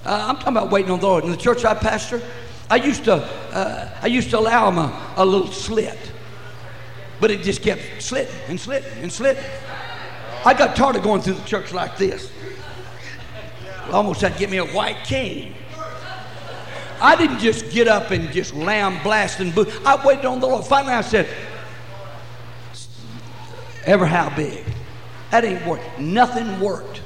uh, 0.04 0.26
I'm 0.28 0.36
talking 0.36 0.57
about 0.57 0.70
waiting 0.70 0.90
on 0.90 1.00
the 1.00 1.07
Lord. 1.07 1.24
In 1.24 1.30
the 1.30 1.36
church 1.36 1.64
I 1.64 1.74
pastor, 1.74 2.22
I 2.70 2.76
used 2.76 3.04
to, 3.04 3.14
uh, 3.14 3.90
I 4.00 4.07
used 4.07 4.30
to 4.30 4.38
allow 4.38 4.70
him 4.70 4.78
a, 4.78 5.14
a 5.16 5.24
little 5.24 5.52
slit. 5.52 5.98
But 7.20 7.30
it 7.30 7.42
just 7.42 7.62
kept 7.62 7.82
slitting 8.00 8.34
and 8.48 8.60
slitting 8.60 8.92
and 9.02 9.12
slitting. 9.12 9.44
I 10.44 10.54
got 10.54 10.76
tired 10.76 10.96
of 10.96 11.02
going 11.02 11.22
through 11.22 11.34
the 11.34 11.44
church 11.44 11.72
like 11.72 11.96
this. 11.96 12.30
Almost 13.90 14.20
had 14.20 14.34
to 14.34 14.38
get 14.38 14.50
me 14.50 14.58
a 14.58 14.66
white 14.66 15.04
cane. 15.04 15.54
I 17.00 17.14
didn't 17.16 17.40
just 17.40 17.70
get 17.70 17.88
up 17.88 18.10
and 18.10 18.30
just 18.30 18.54
lamb 18.54 19.02
blast 19.02 19.40
and 19.40 19.54
boo. 19.54 19.66
I 19.84 20.04
waited 20.04 20.24
on 20.24 20.40
the 20.40 20.46
Lord. 20.46 20.64
Finally, 20.64 20.94
I 20.94 21.02
said, 21.02 21.28
ever 23.84 24.06
how 24.06 24.34
big? 24.34 24.64
That 25.30 25.44
ain't 25.44 25.66
worked. 25.66 25.98
Nothing 25.98 26.60
worked. 26.60 26.98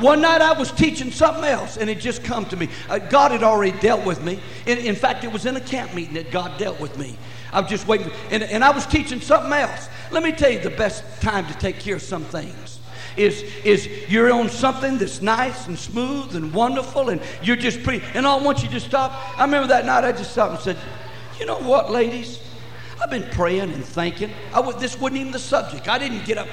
One 0.00 0.22
night 0.22 0.40
I 0.40 0.52
was 0.52 0.70
teaching 0.72 1.10
something 1.10 1.44
else, 1.44 1.76
and 1.76 1.90
it 1.90 1.98
just 1.98 2.24
come 2.24 2.46
to 2.46 2.56
me. 2.56 2.68
Uh, 2.88 2.98
God 2.98 3.32
had 3.32 3.42
already 3.42 3.78
dealt 3.78 4.06
with 4.06 4.22
me. 4.22 4.40
In, 4.66 4.78
in 4.78 4.94
fact, 4.94 5.24
it 5.24 5.32
was 5.32 5.44
in 5.44 5.56
a 5.56 5.60
camp 5.60 5.94
meeting 5.94 6.14
that 6.14 6.30
God 6.30 6.58
dealt 6.58 6.80
with 6.80 6.96
me. 6.96 7.16
I 7.52 7.60
was 7.60 7.70
just 7.70 7.86
waiting, 7.86 8.10
and, 8.30 8.42
and 8.42 8.64
I 8.64 8.70
was 8.70 8.86
teaching 8.86 9.20
something 9.20 9.52
else. 9.52 9.88
Let 10.10 10.22
me 10.22 10.32
tell 10.32 10.50
you, 10.50 10.58
the 10.58 10.70
best 10.70 11.04
time 11.20 11.46
to 11.46 11.54
take 11.54 11.78
care 11.78 11.96
of 11.96 12.02
some 12.02 12.24
things 12.24 12.80
is 13.16 13.42
is 13.62 13.88
you're 14.08 14.32
on 14.32 14.48
something 14.48 14.96
that's 14.96 15.20
nice 15.20 15.66
and 15.66 15.78
smooth 15.78 16.34
and 16.34 16.52
wonderful, 16.54 17.10
and 17.10 17.20
you're 17.42 17.56
just 17.56 17.82
pretty. 17.82 18.04
And 18.14 18.26
I 18.26 18.36
want 18.36 18.62
you 18.62 18.70
to 18.70 18.80
stop. 18.80 19.38
I 19.38 19.44
remember 19.44 19.68
that 19.68 19.84
night 19.84 20.04
I 20.04 20.12
just 20.12 20.32
stopped 20.32 20.54
and 20.54 20.60
said, 20.62 20.78
"You 21.38 21.46
know 21.46 21.58
what, 21.58 21.90
ladies? 21.90 22.40
I've 23.02 23.10
been 23.10 23.28
praying 23.30 23.72
and 23.72 23.84
thinking. 23.84 24.30
i 24.52 24.58
I 24.58 24.62
w- 24.62 24.78
this 24.78 24.98
wasn't 24.98 25.20
even 25.20 25.32
the 25.32 25.38
subject. 25.38 25.88
I 25.88 25.98
didn't 25.98 26.24
get 26.24 26.38
up. 26.38 26.46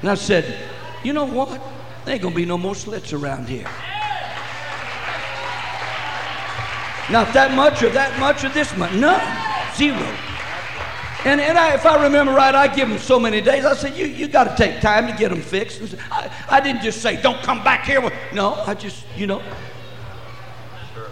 And 0.00 0.10
I 0.10 0.16
said, 0.16 0.58
you 1.02 1.12
know 1.12 1.24
what? 1.24 1.48
There 2.04 2.14
ain't 2.14 2.22
gonna 2.22 2.34
be 2.34 2.44
no 2.44 2.58
more 2.58 2.74
slits 2.74 3.12
around 3.12 3.48
here. 3.48 3.66
Not 7.10 7.32
that 7.34 7.54
much 7.54 7.82
or 7.82 7.90
that 7.90 8.18
much 8.18 8.44
or 8.44 8.48
this 8.50 8.76
much. 8.76 8.92
None. 8.94 9.20
Zero. 9.76 9.98
And, 11.24 11.40
and 11.40 11.56
I, 11.56 11.74
if 11.74 11.86
I 11.86 12.02
remember 12.02 12.32
right, 12.32 12.54
I 12.54 12.68
give 12.68 12.88
them 12.88 12.98
so 12.98 13.18
many 13.18 13.40
days. 13.40 13.64
I 13.64 13.74
said, 13.74 13.96
you, 13.96 14.06
you 14.06 14.28
got 14.28 14.44
to 14.44 14.56
take 14.56 14.80
time 14.80 15.06
to 15.06 15.12
get 15.14 15.30
them 15.30 15.40
fixed. 15.40 15.94
I, 16.10 16.30
I 16.50 16.60
didn't 16.60 16.82
just 16.82 17.00
say, 17.00 17.20
don't 17.20 17.42
come 17.42 17.64
back 17.64 17.86
here. 17.86 18.00
With, 18.00 18.12
no, 18.34 18.54
I 18.54 18.74
just, 18.74 19.04
you 19.16 19.26
know, 19.26 19.42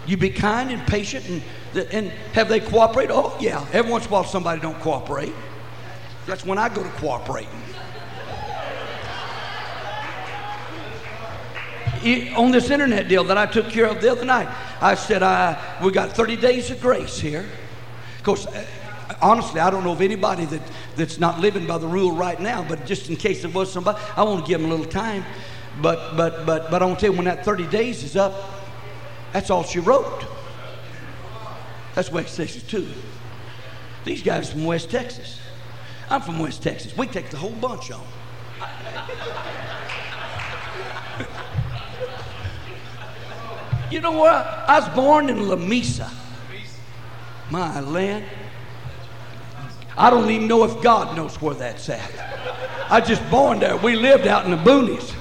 you 0.05 0.17
be 0.17 0.29
kind 0.29 0.69
and 0.69 0.85
patient 0.87 1.27
and, 1.29 1.41
and 1.91 2.09
have 2.33 2.47
they 2.47 2.59
cooperate? 2.59 3.09
Oh, 3.11 3.35
yeah. 3.39 3.65
Every 3.73 3.91
once 3.91 4.05
in 4.05 4.09
a 4.09 4.13
while 4.13 4.23
somebody 4.23 4.61
don't 4.61 4.79
cooperate. 4.81 5.33
That's 6.27 6.45
when 6.45 6.57
I 6.57 6.69
go 6.69 6.83
to 6.83 6.89
cooperating. 6.89 7.49
On 12.35 12.51
this 12.51 12.69
internet 12.69 13.07
deal 13.07 13.23
that 13.25 13.37
I 13.37 13.45
took 13.45 13.69
care 13.69 13.85
of 13.85 14.01
the 14.01 14.11
other 14.11 14.25
night, 14.25 14.49
I 14.81 14.95
said, 14.95 15.23
I, 15.23 15.79
we 15.83 15.91
got 15.91 16.11
30 16.11 16.35
days 16.37 16.69
of 16.69 16.81
grace 16.81 17.19
here. 17.19 17.45
Of 18.17 18.23
course, 18.23 18.45
uh, 18.45 18.65
honestly, 19.21 19.59
I 19.59 19.69
don't 19.69 19.83
know 19.83 19.93
of 19.93 20.01
anybody 20.01 20.45
that, 20.45 20.61
that's 20.95 21.19
not 21.19 21.39
living 21.39 21.65
by 21.65 21.77
the 21.77 21.87
rule 21.87 22.11
right 22.11 22.39
now, 22.39 22.63
but 22.63 22.85
just 22.85 23.09
in 23.09 23.15
case 23.15 23.41
there 23.41 23.51
was 23.51 23.71
somebody, 23.71 23.99
I 24.15 24.23
want 24.23 24.45
to 24.45 24.49
give 24.49 24.61
them 24.61 24.69
a 24.69 24.73
little 24.73 24.91
time. 24.91 25.23
But, 25.81 26.15
but, 26.15 26.45
but, 26.45 26.69
but 26.69 26.81
I 26.81 26.85
want 26.85 26.99
to 26.99 27.05
tell 27.05 27.13
you, 27.13 27.17
when 27.17 27.25
that 27.25 27.43
30 27.45 27.67
days 27.67 28.03
is 28.03 28.15
up, 28.15 28.33
that's 29.31 29.49
all 29.49 29.63
she 29.63 29.79
wrote. 29.79 30.25
That's 31.95 32.11
West 32.11 32.37
Texas, 32.37 32.63
too. 32.63 32.87
These 34.03 34.23
guys 34.23 34.51
from 34.51 34.65
West 34.65 34.91
Texas. 34.91 35.39
I'm 36.09 36.21
from 36.21 36.39
West 36.39 36.61
Texas. 36.61 36.95
We 36.95 37.07
take 37.07 37.29
the 37.29 37.37
whole 37.37 37.51
bunch 37.51 37.91
on. 37.91 38.05
You 43.93 44.01
know 44.01 44.13
what? 44.13 44.33
I 44.33 44.79
was 44.79 44.89
born 44.89 45.29
in 45.29 45.37
Lamesa. 45.37 46.11
My 47.51 47.79
land. 47.79 48.25
I 49.95 50.09
don't 50.09 50.27
even 50.31 50.47
know 50.47 50.63
if 50.63 50.81
God 50.81 51.15
knows 51.15 51.39
where 51.39 51.53
that's 51.53 51.87
at. 51.89 52.11
I 52.89 52.99
just 53.01 53.21
born 53.29 53.59
there. 53.59 53.77
We 53.77 53.95
lived 53.95 54.25
out 54.25 54.45
in 54.45 54.51
the 54.51 54.57
boonies. 54.57 55.13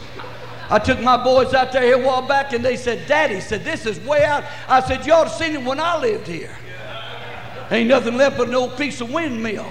I 0.70 0.79
took 0.79 0.99
my 1.01 1.23
boys 1.23 1.53
out 1.53 1.70
there 1.73 2.01
a 2.01 2.03
while 2.03 2.27
back 2.27 2.55
and 2.55 2.64
they 2.64 2.79
said, 2.79 3.07
Daddy 3.07 3.41
said, 3.41 3.62
this 3.62 3.85
is 3.85 4.01
way 4.01 4.25
out. 4.25 4.43
I 4.66 4.81
said, 4.81 5.05
you 5.05 5.12
ought 5.12 5.25
to 5.25 5.31
seen 5.31 5.55
it 5.55 5.62
when 5.62 5.79
I 5.79 6.01
lived 6.01 6.27
here. 6.27 6.57
Ain't 7.70 7.91
nothing 7.91 8.16
left 8.16 8.39
but 8.39 8.49
an 8.49 8.55
old 8.55 8.79
piece 8.79 9.03
of 9.03 9.12
windmill. 9.12 9.70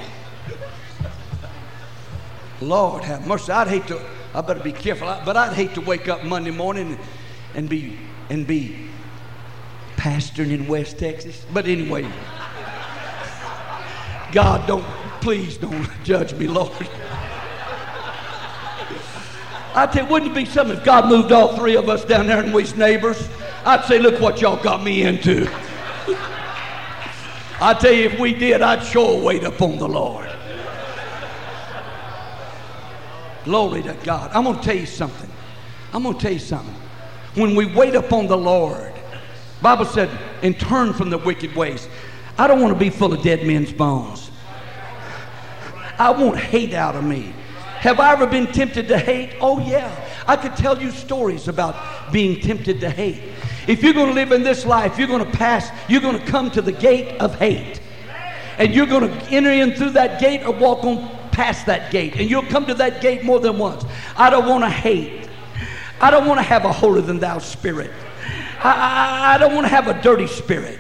Lord 2.61 3.03
have 3.03 3.25
mercy. 3.25 3.51
I'd 3.51 3.67
hate 3.67 3.87
to, 3.87 3.99
I 4.35 4.41
better 4.41 4.59
be 4.59 4.73
careful, 4.73 5.07
but 5.25 5.35
I'd 5.35 5.53
hate 5.53 5.73
to 5.73 5.81
wake 5.81 6.07
up 6.07 6.23
Monday 6.23 6.51
morning 6.51 6.99
and 7.55 7.67
be, 7.67 7.97
and 8.29 8.45
be 8.45 8.90
pastoring 10.01 10.51
in 10.51 10.67
West 10.67 10.97
Texas. 10.97 11.45
But 11.53 11.67
anyway, 11.67 12.11
God, 14.31 14.65
don't, 14.67 14.83
please 15.21 15.57
don't 15.57 15.87
judge 16.03 16.33
me, 16.33 16.47
Lord. 16.47 16.71
I 19.75 19.85
tell 19.85 20.05
you, 20.05 20.11
wouldn't 20.11 20.31
it 20.31 20.35
be 20.35 20.45
something 20.45 20.75
if 20.75 20.83
God 20.83 21.07
moved 21.07 21.31
all 21.31 21.55
three 21.55 21.77
of 21.77 21.87
us 21.87 22.03
down 22.03 22.25
there 22.25 22.43
and 22.43 22.51
we's 22.51 22.75
neighbors? 22.75 23.29
I'd 23.63 23.85
say, 23.85 23.99
look 23.99 24.19
what 24.19 24.41
y'all 24.41 24.61
got 24.61 24.83
me 24.83 25.03
into. 25.03 25.47
I 27.61 27.75
tell 27.79 27.93
you, 27.93 28.05
if 28.05 28.19
we 28.19 28.33
did, 28.33 28.63
I'd 28.63 28.83
sure 28.83 29.23
wait 29.23 29.43
upon 29.43 29.77
the 29.77 29.87
Lord. 29.87 30.27
Glory 33.43 33.83
to 33.83 33.95
God. 34.03 34.31
I'm 34.33 34.45
going 34.45 34.57
to 34.57 34.63
tell 34.63 34.75
you 34.75 34.87
something. 34.87 35.29
I'm 35.93 36.01
going 36.01 36.15
to 36.15 36.21
tell 36.21 36.33
you 36.33 36.39
something. 36.39 36.75
When 37.35 37.55
we 37.55 37.65
wait 37.65 37.93
upon 37.93 38.25
the 38.25 38.37
Lord, 38.37 38.90
Bible 39.61 39.85
said, 39.85 40.09
and 40.41 40.59
turn 40.59 40.93
from 40.93 41.09
the 41.09 41.17
wicked 41.17 41.55
ways. 41.55 41.87
I 42.37 42.47
don't 42.47 42.61
want 42.61 42.73
to 42.73 42.79
be 42.79 42.89
full 42.89 43.13
of 43.13 43.21
dead 43.21 43.45
men's 43.45 43.71
bones. 43.71 44.31
I 45.99 46.09
want 46.11 46.37
hate 46.37 46.73
out 46.73 46.95
of 46.95 47.03
me. 47.03 47.33
Have 47.81 47.99
I 47.99 48.13
ever 48.13 48.25
been 48.25 48.47
tempted 48.47 48.87
to 48.87 48.97
hate? 48.97 49.35
Oh, 49.39 49.59
yeah. 49.59 49.93
I 50.27 50.35
could 50.35 50.55
tell 50.55 50.81
you 50.81 50.91
stories 50.91 51.47
about 51.47 52.11
being 52.11 52.39
tempted 52.39 52.79
to 52.81 52.89
hate. 52.89 53.21
If 53.67 53.83
you're 53.83 53.93
going 53.93 54.07
to 54.07 54.13
live 54.13 54.31
in 54.31 54.43
this 54.43 54.65
life, 54.65 54.97
you're 54.97 55.07
going 55.07 55.25
to 55.25 55.31
pass, 55.31 55.69
you're 55.87 56.01
going 56.01 56.19
to 56.19 56.25
come 56.25 56.49
to 56.51 56.61
the 56.61 56.71
gate 56.71 57.19
of 57.19 57.37
hate. 57.37 57.81
And 58.57 58.73
you're 58.73 58.85
going 58.85 59.09
to 59.09 59.25
enter 59.29 59.51
in 59.51 59.73
through 59.73 59.91
that 59.91 60.19
gate 60.19 60.43
or 60.43 60.53
walk 60.53 60.83
on 60.83 61.09
past 61.31 61.65
that 61.67 61.91
gate. 61.91 62.15
And 62.17 62.29
you'll 62.29 62.43
come 62.43 62.65
to 62.65 62.73
that 62.75 63.01
gate 63.01 63.23
more 63.23 63.39
than 63.39 63.57
once. 63.57 63.83
I 64.15 64.29
don't 64.29 64.47
want 64.47 64.63
to 64.63 64.69
hate. 64.69 65.29
I 65.99 66.11
don't 66.11 66.27
want 66.27 66.39
to 66.39 66.43
have 66.43 66.65
a 66.65 66.71
holier 66.71 67.01
than 67.01 67.19
thou 67.19 67.39
spirit. 67.39 67.91
I, 68.63 69.35
I, 69.35 69.37
don't 69.37 69.55
want 69.55 69.65
to 69.65 69.69
have 69.69 69.87
a 69.87 70.01
dirty 70.01 70.27
spirit. 70.27 70.79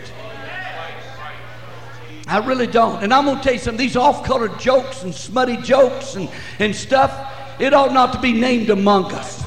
I 2.27 2.37
really 2.45 2.67
don't. 2.67 3.03
And 3.03 3.13
I'm 3.13 3.25
going 3.25 3.37
to 3.37 3.43
tell 3.43 3.53
you 3.53 3.59
something 3.59 3.77
these 3.77 3.95
off 3.95 4.23
color 4.23 4.47
jokes 4.57 5.03
and 5.03 5.13
smutty 5.13 5.57
jokes 5.57 6.15
and, 6.15 6.29
and 6.59 6.75
stuff, 6.75 7.11
it 7.59 7.73
ought 7.73 7.93
not 7.93 8.13
to 8.13 8.21
be 8.21 8.33
named 8.33 8.69
among 8.69 9.11
us. 9.13 9.43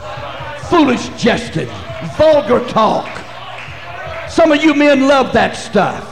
Foolish 0.68 1.09
jesting, 1.11 1.68
vulgar 2.16 2.66
talk. 2.68 3.09
Some 4.28 4.51
of 4.51 4.62
you 4.62 4.74
men 4.74 5.07
love 5.07 5.32
that 5.32 5.57
stuff. 5.57 6.11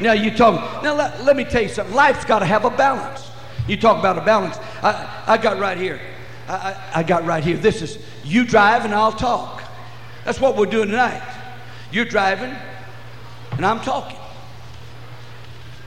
Now 0.00 0.12
you 0.12 0.30
talk. 0.30 0.82
Now 0.82 0.94
let, 0.94 1.24
let 1.24 1.36
me 1.36 1.44
tell 1.44 1.62
you 1.62 1.68
something. 1.68 1.94
Life's 1.94 2.24
got 2.24 2.40
to 2.40 2.46
have 2.46 2.64
a 2.64 2.70
balance. 2.70 3.30
You 3.66 3.76
talk 3.76 3.98
about 3.98 4.18
a 4.18 4.24
balance. 4.24 4.56
I, 4.82 5.24
I 5.26 5.36
got 5.38 5.58
right 5.58 5.76
here. 5.76 6.00
I, 6.48 6.92
I, 6.94 7.02
got 7.02 7.26
right 7.26 7.44
here. 7.44 7.58
This 7.58 7.82
is 7.82 7.98
you 8.24 8.44
drive 8.44 8.86
and 8.86 8.94
I'll 8.94 9.12
talk. 9.12 9.62
That's 10.24 10.40
what 10.40 10.56
we're 10.56 10.66
doing 10.66 10.88
tonight. 10.88 11.22
You're 11.92 12.06
driving 12.06 12.54
and 13.52 13.66
I'm 13.66 13.80
talking. 13.80 14.18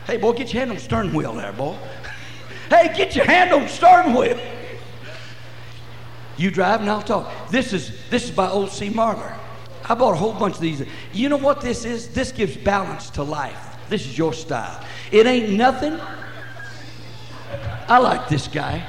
Hey, 0.05 0.18
boy, 0.18 0.34
get 0.34 0.53
your 0.53 0.59
hand 0.59 0.72
on 0.72 0.76
the 0.76 0.82
stern 0.82 1.14
wheel 1.14 1.34
there, 1.34 1.53
boy. 1.53 1.76
hey, 2.70 2.93
get 2.95 3.16
your 3.16 3.26
hand 3.26 3.51
on 3.53 3.64
the 3.64 3.70
stern 3.70 4.14
wheel. 4.14 4.39
You 6.38 6.51
drive 6.51 6.82
and 6.82 6.89
I'll 6.89 7.01
talk. 7.01 7.32
This 7.49 7.74
is 7.74 7.91
this 8.09 8.26
is 8.26 8.32
by 8.32 8.49
O.C. 8.49 8.89
Marler. 8.89 9.38
I 9.89 9.95
bought 9.95 10.14
a 10.14 10.18
whole 10.18 10.34
bunch 10.34 10.55
of 10.55 10.62
these. 10.62 10.84
You 11.12 11.30
know 11.30 11.38
what 11.38 11.62
this 11.62 11.86
is? 11.86 12.09
This 12.09 12.32
gives 12.32 12.55
balance 12.55 13.09
to 13.12 13.24
life. 13.24 13.78
This 13.89 14.05
is 14.05 14.18
your 14.18 14.34
style. 14.34 14.84
It 15.12 15.26
ain't 15.26 15.51
nothing. 15.51 15.99
I 17.88 17.97
like 17.97 18.30
this 18.30 18.47
guy. 18.47 18.86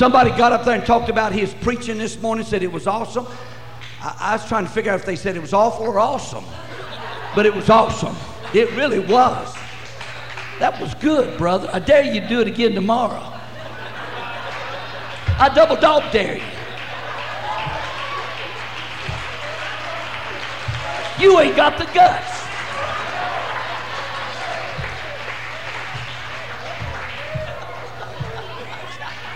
Somebody 0.00 0.30
got 0.30 0.50
up 0.50 0.64
there 0.64 0.76
and 0.76 0.86
talked 0.86 1.10
about 1.10 1.34
his 1.34 1.52
preaching 1.52 1.98
this 1.98 2.18
morning, 2.22 2.46
said 2.46 2.62
it 2.62 2.72
was 2.72 2.86
awesome. 2.86 3.26
I, 4.00 4.16
I 4.18 4.32
was 4.36 4.48
trying 4.48 4.64
to 4.64 4.70
figure 4.70 4.90
out 4.90 4.98
if 4.98 5.04
they 5.04 5.14
said 5.14 5.36
it 5.36 5.42
was 5.42 5.52
awful 5.52 5.84
or 5.84 5.98
awesome, 6.00 6.42
but 7.34 7.44
it 7.44 7.54
was 7.54 7.68
awesome. 7.68 8.16
It 8.54 8.74
really 8.76 9.00
was. 9.00 9.54
That 10.58 10.80
was 10.80 10.94
good, 10.94 11.36
brother. 11.36 11.68
I 11.70 11.80
dare 11.80 12.02
you 12.02 12.22
to 12.22 12.28
do 12.28 12.40
it 12.40 12.48
again 12.48 12.74
tomorrow. 12.74 13.22
I 15.38 15.50
double 15.54 15.76
dog 15.76 16.10
dare 16.10 16.38
you. 16.38 16.44
You 21.22 21.40
ain't 21.40 21.56
got 21.56 21.76
the 21.76 21.84
guts. 21.92 22.39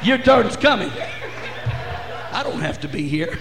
Your 0.05 0.18
turn's 0.18 0.57
coming. 0.57 0.90
I 2.30 2.42
don't 2.42 2.61
have 2.61 2.80
to 2.80 2.88
be 2.88 3.09
here. 3.09 3.38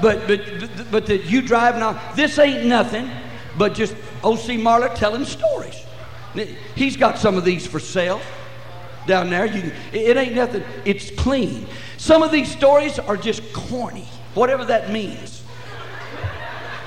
But 0.00 0.28
but 0.28 0.90
but 0.92 1.06
that 1.06 1.24
you 1.24 1.42
drive 1.42 1.76
now. 1.76 2.00
This 2.14 2.38
ain't 2.38 2.66
nothing 2.66 3.10
but 3.56 3.74
just 3.74 3.96
O.C. 4.22 4.56
Marler 4.56 4.94
telling 4.94 5.24
stories. 5.24 5.84
He's 6.76 6.96
got 6.96 7.18
some 7.18 7.36
of 7.36 7.44
these 7.44 7.66
for 7.66 7.80
sale 7.80 8.20
down 9.08 9.28
there. 9.28 9.46
You, 9.46 9.72
it 9.92 10.16
ain't 10.16 10.36
nothing. 10.36 10.62
It's 10.84 11.10
clean. 11.10 11.66
Some 11.96 12.22
of 12.22 12.30
these 12.30 12.48
stories 12.48 13.00
are 13.00 13.16
just 13.16 13.52
corny, 13.52 14.06
whatever 14.34 14.64
that 14.66 14.90
means. 14.90 15.42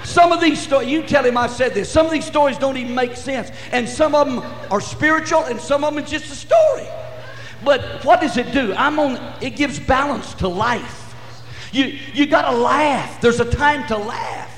Some 0.06 0.32
of 0.32 0.40
these 0.40 0.62
stories, 0.62 0.88
you 0.88 1.04
tell 1.04 1.26
him 1.26 1.38
I 1.38 1.48
said 1.48 1.74
this. 1.74 1.92
Some 1.92 2.06
of 2.06 2.12
these 2.14 2.26
stories 2.26 2.58
don't 2.58 2.78
even 2.78 2.96
make 2.96 3.18
sense, 3.18 3.52
and 3.72 3.88
some 3.88 4.16
of 4.16 4.28
them 4.28 4.40
are 4.72 4.82
spiritual, 4.82 5.44
and 5.44 5.60
some 5.60 5.84
of 5.84 5.94
them 5.94 6.04
is 6.04 6.10
just 6.10 6.32
a 6.32 6.36
story. 6.36 6.88
But 7.64 8.04
what 8.04 8.22
does 8.22 8.38
it 8.38 8.52
do? 8.52 8.74
I'm 8.74 9.00
on 9.00 9.20
it 9.42 9.56
gives 9.56 9.80
balance 9.80 10.34
to 10.36 10.48
life. 10.48 11.14
You 11.72 11.86
you 12.14 12.26
gotta 12.26 12.56
laugh. 12.56 13.22
There's 13.22 13.40
a 13.40 13.50
time 13.50 13.88
to 13.88 13.98
laugh. 13.98 14.50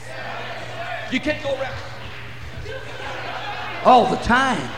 You 1.11 1.19
can't 1.19 1.41
go 1.43 1.53
around 1.53 1.75
all 3.85 4.09
the 4.09 4.17
time. 4.17 4.69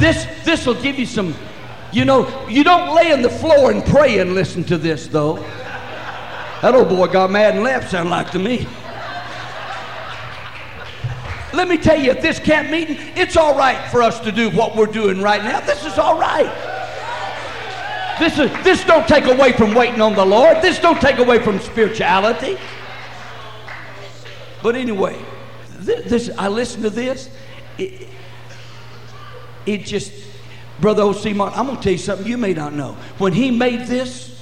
This 0.00 0.26
this 0.44 0.66
will 0.66 0.80
give 0.80 0.98
you 0.98 1.06
some, 1.06 1.34
you 1.92 2.04
know, 2.04 2.46
you 2.48 2.64
don't 2.64 2.94
lay 2.94 3.12
on 3.12 3.22
the 3.22 3.30
floor 3.30 3.70
and 3.70 3.84
pray 3.84 4.18
and 4.18 4.34
listen 4.34 4.64
to 4.64 4.78
this 4.78 5.06
though. 5.06 5.36
That 6.62 6.74
old 6.74 6.88
boy 6.88 7.06
got 7.08 7.30
mad 7.30 7.54
and 7.54 7.64
left, 7.64 7.90
sound 7.90 8.10
like 8.10 8.30
to 8.32 8.38
me. 8.38 8.66
Let 11.52 11.68
me 11.68 11.76
tell 11.76 12.00
you, 12.00 12.10
at 12.10 12.22
this 12.22 12.38
camp 12.38 12.70
meeting, 12.70 12.96
it's 13.14 13.36
all 13.36 13.56
right 13.56 13.90
for 13.90 14.00
us 14.00 14.20
to 14.20 14.32
do 14.32 14.48
what 14.50 14.74
we're 14.74 14.86
doing 14.86 15.20
right 15.20 15.42
now. 15.42 15.60
This 15.60 15.84
is 15.84 15.98
all 15.98 16.18
right. 16.18 16.71
This 18.18 18.38
is 18.38 18.50
this 18.64 18.84
don't 18.84 19.06
take 19.08 19.24
away 19.24 19.52
from 19.52 19.74
waiting 19.74 20.00
on 20.00 20.14
the 20.14 20.24
Lord. 20.24 20.60
This 20.62 20.78
don't 20.78 21.00
take 21.00 21.18
away 21.18 21.38
from 21.38 21.58
spirituality. 21.60 22.58
But 24.62 24.76
anyway, 24.76 25.18
this, 25.78 26.08
this 26.08 26.30
I 26.38 26.48
listen 26.48 26.82
to 26.82 26.90
this. 26.90 27.30
It, 27.78 28.08
it 29.64 29.78
just, 29.84 30.12
brother 30.80 31.02
O.C. 31.02 31.32
Marler, 31.32 31.56
I'm 31.56 31.66
gonna 31.66 31.80
tell 31.80 31.92
you 31.92 31.98
something 31.98 32.26
you 32.26 32.38
may 32.38 32.52
not 32.52 32.74
know. 32.74 32.96
When 33.18 33.32
he 33.32 33.50
made 33.50 33.86
this, 33.86 34.38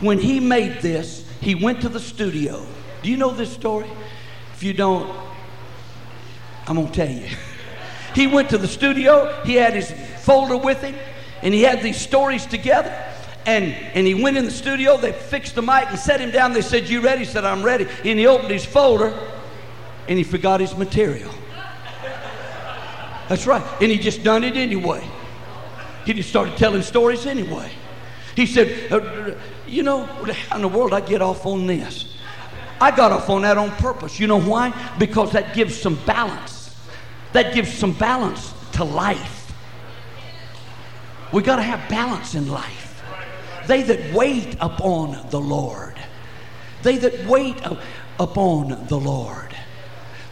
when 0.00 0.18
he 0.18 0.40
made 0.40 0.80
this, 0.80 1.28
he 1.40 1.54
went 1.54 1.80
to 1.82 1.88
the 1.88 2.00
studio. 2.00 2.64
Do 3.02 3.10
you 3.10 3.16
know 3.16 3.30
this 3.30 3.52
story? 3.52 3.90
If 4.54 4.62
you 4.62 4.72
don't, 4.72 5.14
I'm 6.66 6.76
gonna 6.76 6.90
tell 6.90 7.10
you. 7.10 7.28
He 8.14 8.26
went 8.26 8.48
to 8.48 8.56
the 8.56 8.66
studio. 8.66 9.42
He 9.44 9.56
had 9.56 9.74
his 9.74 9.92
folder 10.24 10.56
with 10.56 10.80
him 10.80 10.94
and 11.42 11.52
he 11.52 11.62
had 11.62 11.82
these 11.82 12.00
stories 12.00 12.46
together. 12.46 12.94
And, 13.44 13.66
and 13.94 14.06
he 14.06 14.14
went 14.14 14.36
in 14.36 14.44
the 14.44 14.50
studio, 14.50 14.96
they 14.96 15.12
fixed 15.12 15.54
the 15.54 15.62
mic 15.62 15.88
and 15.88 15.98
set 15.98 16.20
him 16.20 16.32
down. 16.32 16.52
They 16.52 16.62
said, 16.62 16.88
You 16.88 17.00
ready? 17.00 17.20
He 17.20 17.24
said, 17.24 17.44
I'm 17.44 17.62
ready. 17.62 17.86
And 18.04 18.18
he 18.18 18.26
opened 18.26 18.50
his 18.50 18.64
folder 18.64 19.16
and 20.08 20.18
he 20.18 20.24
forgot 20.24 20.60
his 20.60 20.76
material. 20.76 21.32
That's 23.28 23.46
right. 23.46 23.62
And 23.80 23.90
he 23.90 23.98
just 23.98 24.22
done 24.22 24.44
it 24.44 24.56
anyway. 24.56 25.08
He 26.04 26.12
just 26.12 26.28
started 26.28 26.56
telling 26.56 26.82
stories 26.82 27.26
anyway. 27.26 27.70
He 28.34 28.46
said, 28.46 28.92
uh, 28.92 29.34
You 29.66 29.82
know, 29.82 30.04
how 30.04 30.56
in 30.56 30.62
the 30.62 30.68
world 30.68 30.92
I 30.92 31.00
get 31.00 31.22
off 31.22 31.46
on 31.46 31.66
this? 31.66 32.16
I 32.80 32.94
got 32.94 33.10
off 33.12 33.30
on 33.30 33.42
that 33.42 33.56
on 33.56 33.70
purpose. 33.76 34.20
You 34.20 34.26
know 34.26 34.40
why? 34.40 34.72
Because 34.98 35.32
that 35.32 35.54
gives 35.54 35.80
some 35.80 35.98
balance. 36.04 36.76
That 37.32 37.54
gives 37.54 37.72
some 37.72 37.92
balance 37.92 38.52
to 38.72 38.84
life. 38.84 39.35
We 41.32 41.42
got 41.42 41.56
to 41.56 41.62
have 41.62 41.88
balance 41.88 42.34
in 42.34 42.48
life. 42.48 43.02
They 43.66 43.82
that 43.82 44.14
wait 44.14 44.56
upon 44.60 45.28
the 45.30 45.40
Lord. 45.40 45.94
They 46.82 46.98
that 46.98 47.26
wait 47.26 47.60
upon 48.18 48.86
the 48.86 48.98
Lord. 48.98 49.54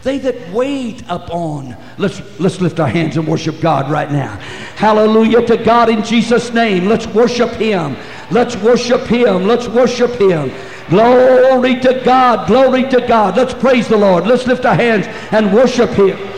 They 0.03 0.19
that 0.19 0.51
wait 0.51 1.03
upon. 1.09 1.75
Let's 1.97 2.21
let's 2.39 2.61
lift 2.61 2.79
our 2.79 2.87
hands 2.87 3.17
and 3.17 3.27
worship 3.27 3.59
God 3.59 3.91
right 3.91 4.11
now. 4.11 4.37
Hallelujah 4.75 5.45
to 5.47 5.57
God 5.57 5.89
in 5.89 6.03
Jesus' 6.03 6.53
name. 6.53 6.85
Let's 6.85 7.07
worship 7.07 7.49
Him. 7.53 7.97
Let's 8.29 8.55
worship 8.55 9.01
Him. 9.01 9.47
Let's 9.47 9.67
worship 9.67 10.11
Him. 10.11 10.51
Glory 10.89 11.79
to 11.79 12.01
God. 12.05 12.47
Glory 12.47 12.87
to 12.89 13.05
God. 13.07 13.35
Let's 13.35 13.55
praise 13.55 13.87
the 13.87 13.97
Lord. 13.97 14.27
Let's 14.27 14.45
lift 14.45 14.63
our 14.65 14.75
hands 14.75 15.07
and 15.31 15.51
worship 15.51 15.89
Him. 15.89 16.34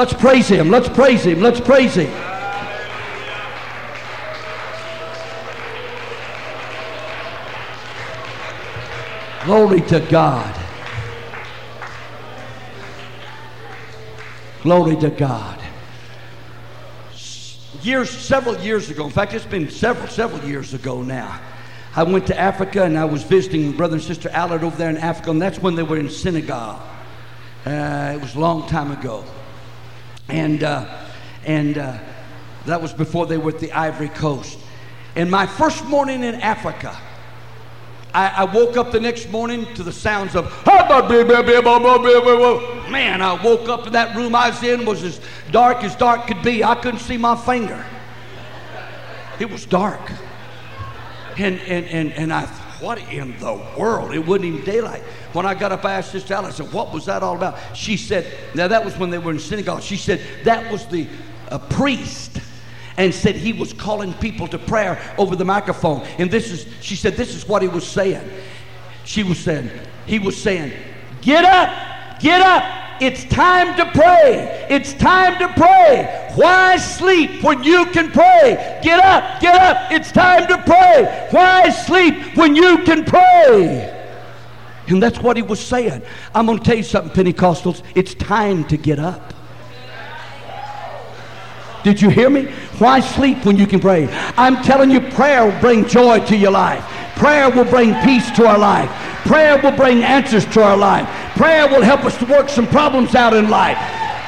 Let's 0.00 0.14
praise 0.14 0.48
Him. 0.48 0.70
Let's 0.70 0.88
praise 0.88 1.26
Him. 1.26 1.42
Let's 1.42 1.60
praise 1.60 1.94
Him. 1.94 2.10
Glory 9.44 9.82
to 9.82 10.00
God. 10.10 10.56
Glory 14.62 14.96
to 14.96 15.10
God. 15.10 15.60
Years, 17.82 18.08
several 18.08 18.58
years 18.60 18.88
ago, 18.88 19.04
in 19.04 19.10
fact, 19.10 19.34
it's 19.34 19.44
been 19.44 19.68
several, 19.68 20.08
several 20.08 20.42
years 20.48 20.72
ago 20.72 21.02
now. 21.02 21.38
I 21.94 22.04
went 22.04 22.26
to 22.28 22.40
Africa 22.40 22.84
and 22.84 22.96
I 22.96 23.04
was 23.04 23.22
visiting 23.22 23.72
brother 23.72 23.96
and 23.96 24.02
sister 24.02 24.30
Allard 24.30 24.64
over 24.64 24.78
there 24.78 24.88
in 24.88 24.96
Africa, 24.96 25.32
and 25.32 25.42
that's 25.42 25.58
when 25.58 25.74
they 25.74 25.82
were 25.82 25.98
in 25.98 26.08
Senegal. 26.08 26.80
Uh, 27.66 28.14
it 28.16 28.22
was 28.22 28.34
a 28.34 28.40
long 28.40 28.66
time 28.66 28.92
ago. 28.92 29.26
And, 30.30 30.62
uh, 30.62 30.86
and 31.44 31.78
uh, 31.78 31.98
that 32.66 32.80
was 32.80 32.92
before 32.92 33.26
they 33.26 33.38
were 33.38 33.50
at 33.50 33.58
the 33.58 33.72
Ivory 33.72 34.08
Coast. 34.08 34.58
And 35.16 35.30
my 35.30 35.46
first 35.46 35.84
morning 35.86 36.22
in 36.22 36.36
Africa, 36.36 36.96
I, 38.14 38.28
I, 38.28 38.44
woke 38.44 38.76
up 38.76 38.92
the 38.92 39.00
next 39.00 39.30
morning 39.30 39.72
to 39.74 39.82
the 39.82 39.92
sounds 39.92 40.34
of 40.34 40.46
man. 42.90 43.22
I 43.22 43.42
woke 43.42 43.68
up 43.68 43.86
in 43.86 43.92
that 43.92 44.16
room 44.16 44.34
I 44.34 44.50
was 44.50 44.62
in 44.62 44.84
was 44.84 45.02
as 45.04 45.20
dark 45.52 45.84
as 45.84 45.94
dark 45.96 46.26
could 46.26 46.42
be. 46.42 46.64
I 46.64 46.74
couldn't 46.74 47.00
see 47.00 47.16
my 47.16 47.36
finger. 47.36 47.84
It 49.38 49.50
was 49.50 49.64
dark, 49.64 50.00
and 51.38 51.58
and 51.60 51.86
and 51.86 52.12
and 52.12 52.32
I 52.32 52.46
what 52.80 52.98
in 52.98 53.38
the 53.38 53.54
world? 53.78 54.12
It 54.12 54.26
wasn't 54.26 54.46
even 54.46 54.64
daylight. 54.64 55.02
When 55.32 55.46
I 55.46 55.54
got 55.54 55.72
up, 55.72 55.84
I 55.84 55.94
asked 55.94 56.12
Sister 56.12 56.34
Alice, 56.34 56.60
I 56.60 56.64
said, 56.64 56.72
What 56.72 56.92
was 56.92 57.06
that 57.06 57.22
all 57.22 57.36
about? 57.36 57.58
She 57.76 57.96
said, 57.96 58.26
Now 58.54 58.68
that 58.68 58.84
was 58.84 58.96
when 58.96 59.10
they 59.10 59.18
were 59.18 59.32
in 59.32 59.38
Senegal. 59.38 59.80
She 59.80 59.96
said, 59.96 60.20
That 60.44 60.70
was 60.70 60.86
the 60.86 61.06
a 61.50 61.58
priest 61.58 62.38
and 62.96 63.14
said 63.14 63.34
he 63.34 63.52
was 63.52 63.72
calling 63.72 64.12
people 64.14 64.46
to 64.48 64.58
prayer 64.58 65.00
over 65.18 65.36
the 65.36 65.44
microphone. 65.44 66.02
And 66.18 66.30
this 66.30 66.50
is, 66.50 66.66
she 66.80 66.96
said, 66.96 67.14
This 67.14 67.34
is 67.34 67.46
what 67.46 67.62
he 67.62 67.68
was 67.68 67.86
saying. 67.86 68.28
She 69.04 69.22
was 69.22 69.38
saying, 69.38 69.70
He 70.06 70.18
was 70.18 70.40
saying, 70.40 70.72
Get 71.20 71.44
up, 71.44 72.20
get 72.20 72.40
up. 72.40 72.62
It's 73.02 73.24
time 73.24 73.74
to 73.78 73.86
pray. 73.92 74.66
It's 74.68 74.92
time 74.92 75.38
to 75.38 75.48
pray. 75.54 76.32
Why 76.34 76.76
sleep 76.76 77.42
when 77.42 77.64
you 77.64 77.86
can 77.86 78.10
pray? 78.10 78.80
Get 78.82 79.02
up, 79.02 79.40
get 79.40 79.54
up. 79.58 79.90
It's 79.90 80.12
time 80.12 80.46
to 80.48 80.58
pray. 80.58 81.28
Why 81.30 81.70
sleep 81.70 82.36
when 82.36 82.54
you 82.54 82.78
can 82.84 83.06
pray? 83.06 83.99
And 84.90 85.02
that's 85.02 85.18
what 85.20 85.36
he 85.36 85.42
was 85.42 85.60
saying. 85.60 86.02
I'm 86.34 86.46
going 86.46 86.58
to 86.58 86.64
tell 86.64 86.76
you 86.76 86.82
something, 86.82 87.12
Pentecostals. 87.24 87.82
It's 87.94 88.14
time 88.14 88.64
to 88.64 88.76
get 88.76 88.98
up. 88.98 89.34
Did 91.82 92.02
you 92.02 92.10
hear 92.10 92.28
me? 92.28 92.44
Why 92.78 93.00
sleep 93.00 93.44
when 93.44 93.56
you 93.56 93.66
can 93.66 93.80
pray? 93.80 94.08
I'm 94.36 94.62
telling 94.62 94.90
you, 94.90 95.00
prayer 95.00 95.46
will 95.46 95.60
bring 95.60 95.86
joy 95.86 96.24
to 96.26 96.36
your 96.36 96.50
life. 96.50 96.84
Prayer 97.16 97.50
will 97.50 97.64
bring 97.64 97.94
peace 98.02 98.30
to 98.32 98.46
our 98.46 98.58
life. 98.58 98.90
Prayer 99.26 99.60
will 99.62 99.76
bring 99.76 100.02
answers 100.02 100.44
to 100.46 100.62
our 100.62 100.76
life. 100.76 101.08
Prayer 101.36 101.68
will 101.68 101.82
help 101.82 102.04
us 102.04 102.16
to 102.18 102.26
work 102.26 102.48
some 102.48 102.66
problems 102.66 103.14
out 103.14 103.34
in 103.34 103.48
life. 103.48 103.78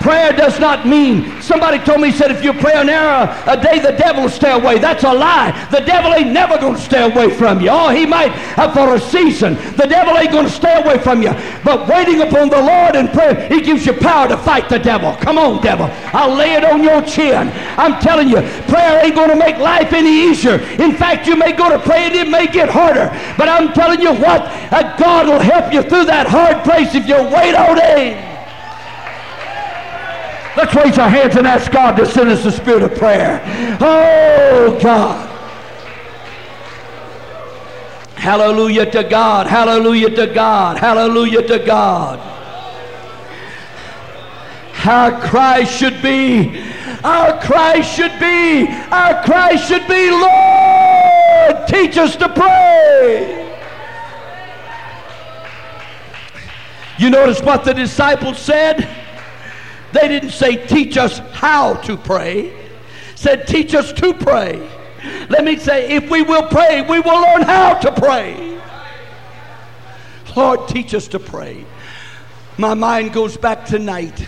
Prayer 0.03 0.33
does 0.33 0.59
not 0.59 0.85
mean, 0.85 1.41
somebody 1.41 1.79
told 1.79 2.01
me, 2.01 2.11
said, 2.11 2.33
if 2.33 2.43
you 2.43 2.53
pray 2.53 2.73
an 2.75 2.91
hour 2.91 3.31
a 3.47 3.57
day, 3.57 3.79
the 3.79 3.93
devil 3.93 4.25
will 4.25 4.31
stay 4.31 4.51
away. 4.51 4.81
That's 4.81 5.05
a 5.05 5.13
lie. 5.13 5.53
The 5.71 5.79
devil 5.79 6.13
ain't 6.13 6.33
never 6.33 6.59
going 6.59 6.75
to 6.75 6.81
stay 6.81 7.09
away 7.09 7.31
from 7.31 7.61
you. 7.61 7.71
Oh, 7.71 7.89
he 7.89 8.05
might 8.05 8.33
for 8.75 8.97
a 8.97 9.01
season. 9.01 9.55
The 9.77 9.87
devil 9.87 10.19
ain't 10.19 10.33
going 10.33 10.47
to 10.47 10.53
stay 10.53 10.83
away 10.83 10.99
from 10.99 11.23
you. 11.23 11.31
But 11.65 11.87
waiting 11.87 12.21
upon 12.21 12.49
the 12.49 12.61
Lord 12.61 12.97
in 12.97 13.09
prayer, 13.09 13.49
he 13.49 13.61
gives 13.61 13.87
you 13.87 13.93
power 13.93 14.27
to 14.27 14.37
fight 14.37 14.69
the 14.69 14.81
devil. 14.81 15.15
Come 15.21 15.39
on, 15.39 15.63
devil. 15.63 15.87
I'll 16.13 16.35
lay 16.35 16.55
it 16.55 16.65
on 16.65 16.83
your 16.83 17.03
chin. 17.03 17.53
I'm 17.79 18.01
telling 18.03 18.29
you, 18.29 18.43
prayer 18.67 19.05
ain't 19.05 19.15
going 19.15 19.31
to 19.31 19.37
make 19.37 19.59
life 19.59 19.93
any 19.93 20.11
easier. 20.11 20.55
In 20.83 20.97
fact, 20.97 21.29
you 21.29 21.37
may 21.37 21.53
go 21.53 21.71
to 21.71 21.79
pray 21.79 22.07
and 22.07 22.15
it 22.15 22.29
may 22.29 22.49
get 22.49 22.69
harder. 22.69 23.09
But 23.39 23.49
I'm 23.49 23.73
telling 23.73 24.01
you 24.01 24.15
what, 24.15 24.51
God 24.99 25.29
will 25.29 25.39
help 25.39 25.73
you 25.73 25.83
through 25.83 26.07
that 26.07 26.27
hard 26.27 26.65
place 26.65 26.93
if 26.97 27.07
you 27.07 27.15
wait 27.15 27.55
on 27.55 27.79
him. 27.79 28.32
Let's 30.57 30.75
raise 30.75 30.99
our 30.99 31.09
hands 31.09 31.37
and 31.37 31.47
ask 31.47 31.73
God 31.73 31.97
to 31.97 32.05
send 32.05 32.29
us 32.29 32.45
the 32.45 32.53
spirit 32.53 32.83
of 32.83 32.95
prayer. 32.97 33.41
Oh, 33.81 34.79
God. 34.83 35.31
Hallelujah 38.17 38.91
to 38.91 39.03
God. 39.03 39.47
Hallelujah 39.47 40.11
to 40.11 40.27
God. 40.27 40.79
Hallelujah 40.79 41.43
to 41.49 41.59
God. 41.59 42.21
Our 44.85 45.21
cry 45.21 45.65
should 45.65 46.03
be, 46.03 46.63
our 47.03 47.41
cry 47.41 47.81
should 47.81 48.19
be, 48.21 48.67
our 48.91 49.23
cry 49.25 49.57
should 49.57 49.87
be, 49.89 50.11
Lord, 50.11 51.67
teach 51.69 51.97
us 51.97 52.15
to 52.17 52.29
pray. 52.29 53.39
You 56.99 57.11
notice 57.11 57.41
what 57.43 57.65
the 57.65 57.73
disciples 57.73 58.39
said? 58.39 59.02
They 59.93 60.09
didn't 60.09 60.31
say, 60.31 60.67
teach 60.67 60.97
us 60.97 61.19
how 61.19 61.75
to 61.75 61.97
pray. 61.97 62.53
Said, 63.15 63.47
teach 63.47 63.75
us 63.75 63.93
to 63.95 64.15
pray. 64.15 64.69
Let 65.29 65.45
me 65.45 65.57
say, 65.57 65.93
if 65.93 66.11
we 66.11 66.23
will 66.23 66.47
pray, 66.49 66.83
we 66.83 67.01
will 67.01 67.21
learn 67.21 67.43
how 67.43 67.75
to 67.75 67.93
pray. 67.93 68.61
Lord, 70.37 70.69
teach 70.69 70.95
us 70.95 71.09
to 71.09 71.19
pray. 71.19 71.65
My 72.59 72.75
mind 72.75 73.13
goes 73.13 73.37
back 73.37 73.65
tonight. 73.65 74.27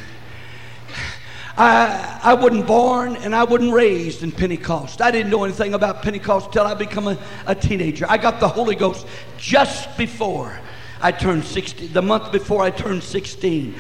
I, 1.57 2.21
I 2.23 2.35
wasn't 2.35 2.67
born 2.67 3.17
and 3.17 3.35
I 3.35 3.45
wasn't 3.45 3.73
raised 3.73 4.23
in 4.23 4.33
Pentecost. 4.33 5.01
I 5.01 5.11
didn't 5.11 5.31
know 5.31 5.45
anything 5.45 5.75
about 5.75 6.03
Pentecost 6.03 6.53
till 6.53 6.65
I 6.65 6.75
became 6.75 7.07
a, 7.07 7.19
a 7.47 7.55
teenager. 7.55 8.07
I 8.09 8.19
got 8.19 8.41
the 8.41 8.49
Holy 8.49 8.75
Ghost 8.75 9.07
just 9.39 9.97
before 9.97 10.59
I 11.01 11.12
turned 11.12 11.45
16, 11.45 11.93
the 11.93 12.03
month 12.03 12.33
before 12.33 12.62
I 12.62 12.71
turned 12.71 13.05
16. 13.05 13.75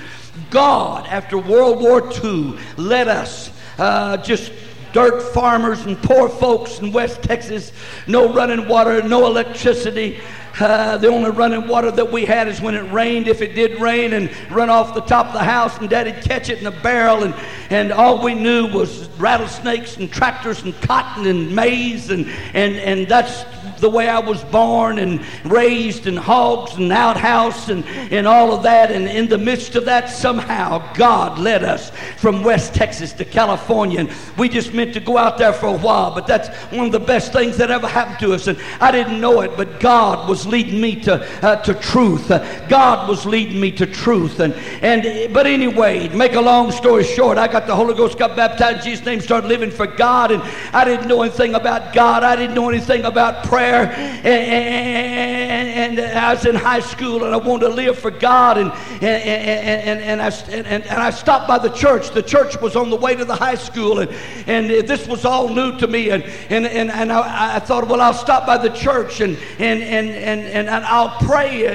God, 0.50 1.06
after 1.06 1.38
World 1.38 1.80
War 1.80 2.10
II, 2.22 2.58
let 2.76 3.08
us 3.08 3.50
uh, 3.78 4.16
just 4.18 4.52
dirt 4.92 5.20
farmers 5.32 5.86
and 5.86 6.00
poor 6.02 6.28
folks 6.28 6.78
in 6.78 6.92
West 6.92 7.22
Texas, 7.22 7.72
no 8.06 8.32
running 8.32 8.68
water, 8.68 9.02
no 9.02 9.26
electricity, 9.26 10.20
Uh, 10.60 10.96
the 10.98 11.08
only 11.08 11.30
running 11.30 11.66
water 11.66 11.90
that 11.90 12.12
we 12.12 12.24
had 12.24 12.46
is 12.46 12.60
when 12.60 12.76
it 12.76 12.92
rained, 12.92 13.26
if 13.26 13.42
it 13.42 13.56
did 13.56 13.80
rain, 13.80 14.12
and 14.12 14.30
run 14.52 14.70
off 14.70 14.94
the 14.94 15.00
top 15.00 15.26
of 15.26 15.32
the 15.32 15.42
house, 15.42 15.76
and 15.78 15.90
Daddy'd 15.90 16.22
catch 16.22 16.48
it 16.48 16.60
in 16.60 16.66
a 16.68 16.70
barrel. 16.70 17.24
And, 17.24 17.34
and 17.70 17.92
all 17.92 18.22
we 18.22 18.34
knew 18.34 18.68
was 18.68 19.08
rattlesnakes 19.18 19.96
and 19.96 20.12
tractors 20.12 20.62
and 20.62 20.72
cotton 20.82 21.26
and 21.26 21.52
maize. 21.52 22.10
And, 22.10 22.28
and, 22.52 22.76
and 22.76 23.08
that's 23.08 23.44
the 23.84 23.90
way 23.90 24.08
I 24.08 24.18
was 24.18 24.42
born 24.44 24.98
and 24.98 25.20
raised, 25.44 26.06
and 26.06 26.18
hogs 26.18 26.76
and 26.76 26.90
outhouse 26.90 27.68
and, 27.68 27.84
and 28.10 28.26
all 28.26 28.54
of 28.54 28.62
that. 28.62 28.90
And 28.90 29.06
in 29.06 29.28
the 29.28 29.36
midst 29.36 29.76
of 29.76 29.84
that, 29.84 30.08
somehow 30.08 30.90
God 30.94 31.38
led 31.38 31.62
us 31.62 31.90
from 32.16 32.42
West 32.42 32.74
Texas 32.74 33.12
to 33.12 33.26
California. 33.26 34.00
And 34.00 34.10
we 34.38 34.48
just 34.48 34.72
meant 34.72 34.94
to 34.94 35.00
go 35.00 35.18
out 35.18 35.36
there 35.36 35.52
for 35.52 35.66
a 35.66 35.76
while, 35.76 36.14
but 36.14 36.26
that's 36.26 36.48
one 36.72 36.86
of 36.86 36.92
the 36.92 36.98
best 36.98 37.34
things 37.34 37.58
that 37.58 37.70
ever 37.70 37.86
happened 37.86 38.20
to 38.20 38.32
us. 38.32 38.46
And 38.46 38.58
I 38.80 38.90
didn't 38.90 39.20
know 39.20 39.42
it, 39.42 39.54
but 39.54 39.80
God 39.80 40.30
was 40.30 40.46
leading 40.46 40.80
me 40.80 40.96
to, 41.02 41.14
uh, 41.46 41.56
to 41.62 41.74
truth. 41.74 42.30
Uh, 42.30 42.66
God 42.68 43.06
was 43.06 43.26
leading 43.26 43.60
me 43.60 43.70
to 43.72 43.86
truth. 43.86 44.40
And, 44.40 44.54
and, 44.80 45.34
but 45.34 45.46
anyway, 45.46 46.08
make 46.08 46.32
a 46.32 46.40
long 46.40 46.72
story 46.72 47.04
short, 47.04 47.36
I 47.36 47.48
got 47.48 47.66
the 47.66 47.76
Holy 47.76 47.94
Ghost, 47.94 48.18
got 48.18 48.34
baptized 48.34 48.78
in 48.78 48.84
Jesus' 48.92 49.04
name, 49.04 49.20
started 49.20 49.48
living 49.48 49.70
for 49.70 49.86
God. 49.86 50.30
And 50.30 50.42
I 50.72 50.86
didn't 50.86 51.06
know 51.06 51.20
anything 51.20 51.54
about 51.54 51.92
God. 51.92 52.24
I 52.24 52.34
didn't 52.34 52.54
know 52.54 52.70
anything 52.70 53.04
about 53.04 53.44
prayer 53.44 53.73
prayer. 53.74 53.92
And, 54.24 54.26
and, 54.26 55.98
and, 55.98 56.18
I 56.18 56.34
was 56.34 56.46
in 56.46 56.54
high 56.54 56.80
school 56.80 57.24
and 57.24 57.34
I 57.34 57.36
wanted 57.36 57.68
to 57.68 57.74
live 57.74 57.98
for 57.98 58.10
God. 58.10 58.58
And, 58.58 58.72
and, 59.02 60.00
and, 60.00 60.22
I, 60.22 60.28
and, 60.50 60.66
and 60.66 60.84
I 60.86 61.10
stopped 61.10 61.48
by 61.48 61.58
the 61.58 61.68
church. 61.70 62.10
The 62.10 62.22
church 62.22 62.60
was 62.60 62.76
on 62.76 62.90
the 62.90 62.96
way 62.96 63.14
to 63.14 63.24
the 63.24 63.34
high 63.34 63.54
school. 63.54 64.00
And, 64.00 64.10
and 64.46 64.88
this 64.88 65.06
was 65.06 65.24
all 65.24 65.48
new 65.48 65.76
to 65.78 65.86
me. 65.86 66.10
And, 66.10 66.22
and, 66.48 66.66
and, 66.66 66.90
and 66.90 67.12
I, 67.12 67.56
I 67.56 67.58
thought, 67.58 67.86
well, 67.88 68.00
I'll 68.00 68.14
stop 68.14 68.46
by 68.46 68.58
the 68.58 68.70
church 68.70 69.20
and, 69.20 69.36
and, 69.58 69.82
and, 69.82 70.08
and, 70.10 70.68
and 70.68 70.84
I'll 70.84 71.18
pray. 71.26 71.66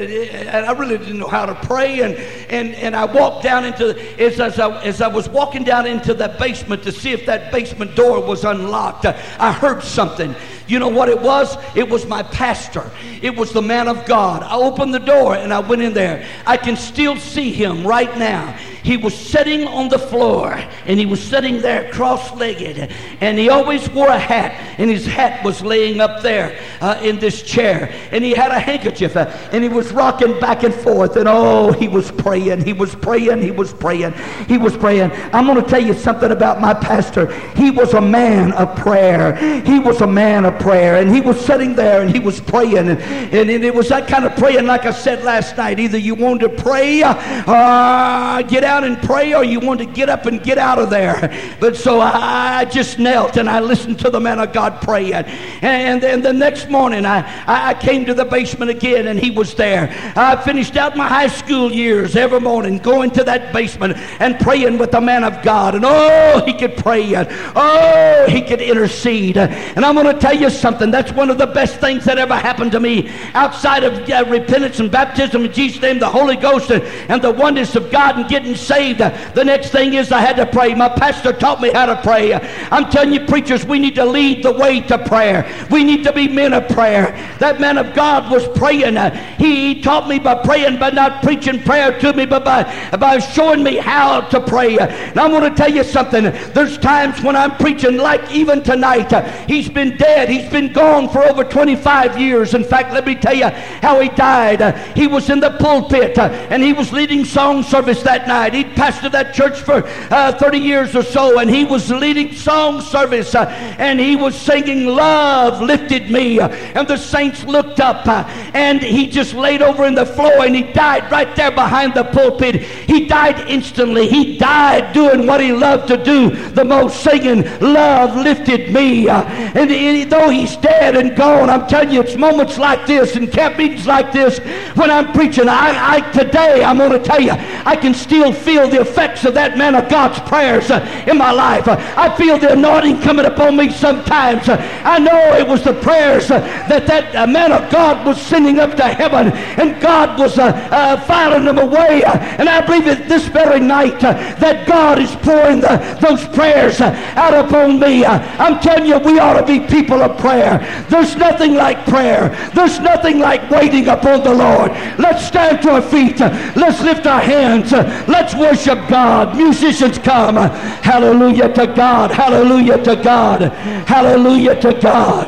And 0.48 0.66
I 0.66 0.72
really 0.72 0.98
didn't 0.98 1.20
know 1.20 1.28
how 1.28 1.46
to 1.46 1.56
pray. 1.56 2.02
And, 2.02 2.16
and, 2.50 2.76
and 2.76 2.96
I 2.96 3.06
walked 3.06 3.44
down 3.44 3.66
into, 3.66 3.90
as, 4.20 4.40
as, 4.40 4.60
I, 4.60 4.82
as 4.84 5.02
I 5.02 5.08
was 5.08 5.30
walking 5.30 5.64
down 5.64 5.86
into 5.86 6.14
that 6.16 6.40
basement 6.40 6.84
to 6.84 6.92
see 6.92 7.12
if 7.12 7.26
that 7.26 7.52
basement 7.52 7.96
door 7.96 8.22
was 8.22 8.44
unlocked, 8.44 9.06
I 9.06 9.52
heard 9.52 9.84
something. 9.84 10.36
You 10.70 10.78
know 10.78 10.88
what 10.88 11.10
it 11.10 11.20
was? 11.20 11.58
It 11.76 11.90
was 11.90 12.06
my 12.06 12.22
pastor. 12.22 12.92
It 13.24 13.36
was 13.36 13.52
the 13.52 13.62
man 13.62 13.88
of 13.88 14.06
God. 14.06 14.44
I 14.44 14.56
opened 14.56 14.94
the 14.94 15.00
door 15.00 15.36
and 15.36 15.52
I 15.52 15.60
went 15.60 15.82
in 15.82 15.94
there. 15.94 16.28
I 16.46 16.58
can 16.58 16.78
still 16.78 17.18
see 17.18 17.52
him 17.52 17.88
right 17.88 18.16
now. 18.20 18.56
He 18.84 18.98
was 18.98 19.14
sitting 19.14 19.68
on 19.68 19.90
the 19.90 20.00
floor 20.00 20.54
and 20.86 21.00
he 21.00 21.06
was 21.06 21.22
sitting 21.22 21.62
there 21.62 21.92
cross 21.92 22.34
legged. 22.36 22.92
And 23.22 23.38
he 23.38 23.50
always 23.50 23.90
wore 23.90 24.08
a 24.08 24.18
hat, 24.18 24.54
and 24.80 24.90
his 24.90 25.06
hat 25.06 25.44
was 25.44 25.62
laying 25.62 26.00
up 26.00 26.22
there 26.22 26.60
uh, 26.82 27.00
in 27.04 27.20
this 27.20 27.42
chair. 27.42 27.94
And 28.12 28.24
he 28.24 28.32
had 28.32 28.52
a 28.52 28.60
handkerchief 28.60 29.16
uh, 29.16 29.26
and 29.52 29.64
he 29.64 29.70
was 29.70 29.92
rocking 29.92 30.40
back 30.40 30.64
and 30.64 30.74
forth. 30.74 31.16
And 31.18 31.28
oh, 31.28 31.72
he 31.74 31.88
was 31.88 32.12
praying, 32.12 32.64
he 32.64 32.74
was 32.74 32.96
praying, 32.96 33.42
he 33.42 33.52
was 33.52 33.74
praying, 33.74 34.14
he 34.48 34.58
was 34.58 34.76
praying. 34.78 35.12
I'm 35.34 35.46
going 35.46 35.62
to 35.62 35.70
tell 35.70 35.84
you 35.84 35.94
something 35.94 36.32
about 36.32 36.62
my 36.62 36.74
pastor. 36.74 37.28
He 37.56 37.72
was 37.72 37.94
a 37.94 38.02
man 38.02 38.54
of 38.54 38.76
prayer. 38.78 39.36
He 39.64 39.80
was 39.80 40.02
a 40.02 40.08
man 40.08 40.46
of 40.46 40.58
prayer. 40.60 41.02
And 41.02 41.14
he 41.14 41.22
was 41.22 41.40
sitting 41.40 41.76
there 41.76 42.02
and 42.02 42.10
he 42.10 42.20
was 42.20 42.40
praying. 42.40 42.78
And, 42.78 43.00
and, 43.02 43.50
it 43.60 43.76
was 43.76 43.90
that 43.90 44.08
kind 44.08 44.24
of 44.24 44.36
praying, 44.38 44.66
like 44.66 44.86
I 44.86 44.92
said 44.92 45.24
last 45.24 45.58
night. 45.58 45.80
Either 45.80 45.98
you 45.98 46.16
wanted 46.16 46.56
to 46.56 46.64
pray 46.64 47.02
uh, 47.04 48.42
get 48.44 48.64
out 48.64 48.69
and 48.70 49.02
pray 49.02 49.34
or 49.34 49.44
you 49.44 49.60
want 49.60 49.80
to 49.80 49.86
get 49.86 50.10
up 50.10 50.26
and 50.26 50.42
get 50.44 50.58
out 50.58 50.80
of 50.80 50.90
there. 50.90 51.56
But 51.60 51.76
so 51.76 52.00
I 52.00 52.66
just 52.66 53.00
knelt 53.00 53.38
and 53.38 53.50
I 53.50 53.60
listened 53.60 54.00
to 54.00 54.10
the 54.10 54.20
man 54.20 54.40
of 54.40 54.54
God 54.54 54.82
praying. 54.82 55.26
And 55.62 56.02
then 56.02 56.22
the 56.22 56.34
next 56.34 56.70
morning 56.70 57.06
I, 57.06 57.26
I 57.48 57.74
came 57.74 58.06
to 58.06 58.14
the 58.14 58.26
basement 58.26 58.72
again 58.72 59.08
and 59.08 59.20
he 59.20 59.32
was 59.32 59.56
there. 59.56 59.90
I 60.16 60.36
finished 60.44 60.78
out 60.78 60.96
my 60.96 61.08
high 61.08 61.28
school 61.28 61.72
years 61.72 62.16
every 62.16 62.40
morning 62.40 62.78
going 62.78 63.12
to 63.12 63.24
that 63.24 63.54
basement 63.54 63.98
and 64.20 64.40
praying 64.40 64.78
with 64.78 64.92
the 64.92 65.02
man 65.02 65.24
of 65.24 65.42
God. 65.44 65.76
And 65.76 65.86
oh, 65.86 66.44
he 66.46 66.54
could 66.54 66.78
pray. 66.78 67.16
And 67.16 67.28
oh, 67.56 68.28
he 68.30 68.42
could 68.42 68.62
intercede. 68.62 69.38
And 69.38 69.84
I'm 69.84 69.96
going 69.96 70.14
to 70.14 70.20
tell 70.20 70.36
you 70.36 70.50
something. 70.50 70.92
That's 70.92 71.12
one 71.12 71.30
of 71.30 71.38
the 71.38 71.48
best 71.48 71.80
things 71.80 72.06
that 72.06 72.18
ever 72.18 72.36
happened 72.36 72.72
to 72.74 72.80
me 72.80 73.10
outside 73.34 73.84
of 73.84 74.10
uh, 74.10 74.26
repentance 74.28 74.80
and 74.80 74.92
baptism 74.92 75.46
in 75.46 75.54
Jesus' 75.54 75.82
name, 75.82 76.00
the 76.00 76.10
Holy 76.10 76.36
Ghost, 76.36 76.72
and, 76.72 76.84
and 77.10 77.22
the 77.22 77.32
oneness 77.32 77.76
of 77.76 77.92
God 77.92 78.18
and 78.18 78.30
getting 78.30 78.56
saved. 78.60 79.00
The 79.00 79.44
next 79.44 79.70
thing 79.70 79.94
is 79.94 80.12
I 80.12 80.22
had 80.22 80.36
to 80.38 80.46
pray. 80.46 80.74
My 80.74 80.90
pastor 80.90 81.34
taught 81.34 81.62
me 81.62 81.72
how 81.72 81.86
to 81.86 82.02
pray. 82.02 82.34
I'm 82.72 82.90
telling 82.90 83.14
you, 83.14 83.26
preachers, 83.26 83.66
we 83.66 83.80
need 83.80 83.96
to 83.96 84.06
lead 84.06 84.44
the 84.44 84.52
way 84.52 84.82
to 84.82 84.98
prayer. 84.98 85.46
We 85.70 85.84
need 85.84 86.04
to 86.04 86.14
be 86.14 86.28
men 86.28 86.54
of 86.54 86.68
prayer. 86.70 87.12
That 87.40 87.60
man 87.60 87.78
of 87.78 87.94
God 87.94 88.32
was 88.32 88.48
praying. 88.58 88.96
He 89.38 89.82
taught 89.82 90.08
me 90.08 90.20
by 90.20 90.36
praying, 90.36 90.80
by 90.80 90.92
not 90.92 91.24
preaching 91.24 91.62
prayer 91.62 91.98
to 92.00 92.14
me, 92.14 92.26
but 92.26 92.44
by, 92.44 92.64
by 92.98 93.20
showing 93.20 93.64
me 93.64 93.78
how 93.78 94.22
to 94.22 94.40
pray. 94.40 94.78
And 94.78 95.20
I'm 95.20 95.32
going 95.32 95.50
to 95.50 95.56
tell 95.56 95.72
you 95.72 95.84
something. 95.84 96.24
There's 96.54 96.78
times 96.78 97.22
when 97.22 97.36
I'm 97.36 97.56
preaching, 97.58 97.98
like 97.98 98.32
even 98.32 98.64
tonight, 98.64 99.12
he's 99.48 99.70
been 99.70 99.98
dead. 99.98 100.30
He's 100.30 100.50
been 100.52 100.74
gone 100.74 101.10
for 101.10 101.24
over 101.24 101.44
25 101.44 102.20
years. 102.20 102.54
In 102.54 102.64
fact, 102.64 102.94
let 102.94 103.06
me 103.06 103.16
tell 103.16 103.36
you 103.36 103.50
how 103.50 104.00
he 104.00 104.10
died. 104.10 104.76
He 104.96 105.08
was 105.08 105.30
in 105.30 105.40
the 105.40 105.52
pulpit 105.52 106.18
and 106.18 106.62
he 106.64 106.74
was 106.74 106.92
leading 106.92 107.26
song 107.26 107.64
service 107.64 108.02
that 108.04 108.28
night. 108.28 108.49
He'd 108.54 108.76
pastored 108.76 109.12
that 109.12 109.34
church 109.34 109.62
for 109.62 109.84
uh, 110.12 110.34
30 110.34 110.58
years 110.58 110.96
or 110.96 111.04
so, 111.04 111.40
and 111.40 111.50
he 111.50 111.66
was 111.66 111.90
leading 111.90 112.34
song 112.34 112.82
service, 112.82 113.36
uh, 113.36 113.46
and 113.78 114.00
he 114.00 114.16
was 114.16 114.36
singing 114.36 114.86
Love 114.86 115.62
Lifted 115.62 116.10
Me. 116.10 116.40
and 116.40 116.88
the 116.88 116.98
saints 116.98 117.44
looked 117.44 117.80
up, 117.80 118.08
uh, 118.08 118.24
and 118.54 118.82
he 118.82 119.08
just 119.08 119.34
laid 119.34 119.62
over 119.62 119.86
in 119.86 119.96
the 119.96 120.06
floor, 120.06 120.46
and 120.46 120.56
he 120.56 120.64
died 120.74 121.12
right 121.12 121.36
there 121.36 121.52
behind 121.52 121.94
the 121.94 122.04
pulpit. 122.06 122.56
He 122.56 123.06
died 123.06 123.50
instantly. 123.50 124.08
He 124.08 124.38
died 124.38 124.94
doing 124.94 125.28
what 125.28 125.42
he 125.42 125.52
loved 125.52 125.88
to 125.90 126.04
do 126.04 126.30
the 126.52 126.66
most, 126.66 127.04
singing 127.04 127.44
Love 127.60 128.16
Lifted 128.16 128.74
Me. 128.74 129.08
Uh, 129.08 129.24
and, 129.24 129.72
and 129.72 130.12
though 130.12 130.30
he's 130.30 130.56
dead 130.58 130.96
and 130.96 131.16
gone, 131.16 131.50
I'm 131.50 131.68
telling 131.68 131.92
you, 131.92 132.02
it's 132.02 132.16
moments 132.16 132.58
like 132.58 132.86
this 132.86 133.16
and 133.16 133.32
camp 133.32 133.58
meetings 133.58 133.88
like 133.88 134.12
this 134.12 134.40
when 134.76 134.92
I'm 134.92 135.12
preaching. 135.14 135.48
I, 135.48 135.98
I 135.98 136.12
today, 136.12 136.64
I'm 136.64 136.78
going 136.78 136.92
to 136.92 137.00
tell 137.00 137.22
you, 137.22 137.32
I 137.32 137.76
can 137.76 137.94
still 137.94 138.34
feel 138.40 138.70
the 138.70 138.82
effects 138.82 139.26
of 139.26 139.34
that 139.36 139.58
man 139.58 139.76
of 139.76 139.90
God's 139.90 140.20
prayers 140.28 140.72
uh, 140.72 140.80
in 141.08 141.18
my 141.18 141.32
life. 141.32 141.68
I 141.68 142.16
feel 142.16 142.38
the 142.38 142.54
anointing 142.54 143.02
coming 143.02 143.26
upon 143.26 143.58
me 143.58 143.70
sometimes. 143.72 144.50
I 144.50 145.00
know 145.00 145.36
it 145.36 145.48
was 145.48 145.64
the 145.64 145.74
prayers 145.74 146.32
uh, 146.32 146.40
that 146.70 146.88
that 146.88 147.16
uh, 147.16 147.28
man 147.28 147.52
of 147.52 147.70
God 147.72 148.06
was 148.06 148.22
sending 148.22 148.60
up 148.60 148.76
to 148.76 148.84
heaven, 148.84 149.32
and 149.34 149.82
God 149.82 150.20
was 150.20 150.36
filing 150.36 151.46
them 151.46 151.58
away. 151.58 152.04
and 152.04 152.50
I 152.50 152.66
believe 152.66 152.86
that 152.86 153.08
this 153.08 153.28
very 153.28 153.60
night 153.60 154.00
that 154.00 154.68
God 154.68 155.00
is 155.00 155.14
pouring 155.18 155.62
the, 155.62 155.78
those 156.02 156.26
prayers 156.36 156.82
out 156.82 157.34
upon 157.34 157.80
me. 157.80 158.06
I'm 158.06 158.60
telling 158.60 158.86
you, 158.86 158.98
we 159.00 159.20
ought 159.20 159.40
to 159.40 159.46
be 159.46 159.60
people 159.68 160.02
of 160.02 160.18
prayer. 160.20 160.60
There's 160.90 161.16
nothing 161.16 161.56
like 161.56 161.86
prayer. 161.86 162.30
There's 162.54 162.80
nothing 162.80 163.20
like 163.20 163.50
waiting 163.50 163.88
upon 163.88 164.24
the 164.24 164.34
Lord. 164.34 164.72
Let's 164.98 165.26
stand 165.26 165.62
to 165.64 165.72
our 165.72 165.82
feet. 165.82 166.20
Let's 166.20 166.82
lift 166.82 167.06
our 167.06 167.22
hands. 167.22 167.72
Let's 168.08 168.29
Let's 168.30 168.40
worship 168.40 168.78
God. 168.88 169.36
Musicians 169.36 169.98
come. 169.98 170.36
Hallelujah 170.36 171.50
to 171.52 171.66
God. 171.66 172.12
Hallelujah 172.12 172.78
to 172.84 172.96
God. 172.96 173.42
Hallelujah 173.90 174.56
to 174.62 174.74
God. 174.80 175.28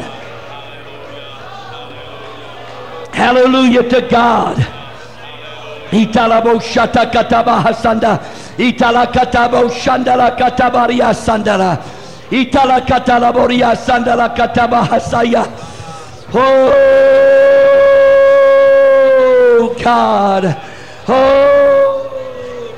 Hallelujah 3.11 3.89
to 3.89 4.01
God. 4.07 4.57
Italabo 5.89 6.61
shata 6.61 7.11
kataba 7.11 7.63
hasanda. 7.63 8.21
Itala 8.59 9.07
katabo 9.11 9.67
shandala 9.69 10.37
katabaria 10.37 11.11
sandala. 11.15 11.81
Itala 12.29 12.81
katalaboria 12.85 13.75
sandala 13.75 14.29
kataba 14.35 14.85
hasaya. 14.85 15.47
Oh 16.35 16.53
God. 19.83 20.55
Oh 21.07 21.50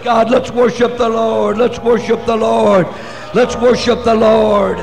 God. 0.03 0.29
Let's 0.29 0.51
worship 0.51 0.97
the 0.97 1.09
Lord. 1.09 1.57
Let's 1.57 1.79
worship 1.79 2.25
the 2.25 2.35
Lord. 2.35 2.85
Let's 3.33 3.55
worship 3.55 4.03
the 4.03 4.13
Lord. 4.13 4.77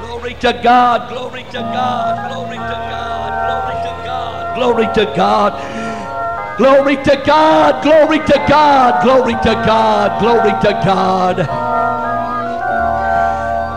Glory 0.00 0.34
to 0.34 0.60
God. 0.62 1.08
Glory 1.08 1.44
to 1.44 1.52
God. 1.52 2.32
Glory 2.32 2.56
to 2.56 2.62
God. 2.62 4.56
Glory 4.56 4.86
to 4.86 5.14
God. 5.14 6.58
Glory 6.58 6.96
to 6.96 7.04
God. 7.04 7.04
Glory 7.04 7.04
to 7.04 7.22
God. 7.24 7.82
Glory 7.82 8.18
to 8.18 8.44
God. 8.48 9.02
Glory 9.02 9.34
to 9.34 9.54
God. 9.64 10.20
Glory 10.20 10.50
to 10.62 10.72
God. 10.84 11.38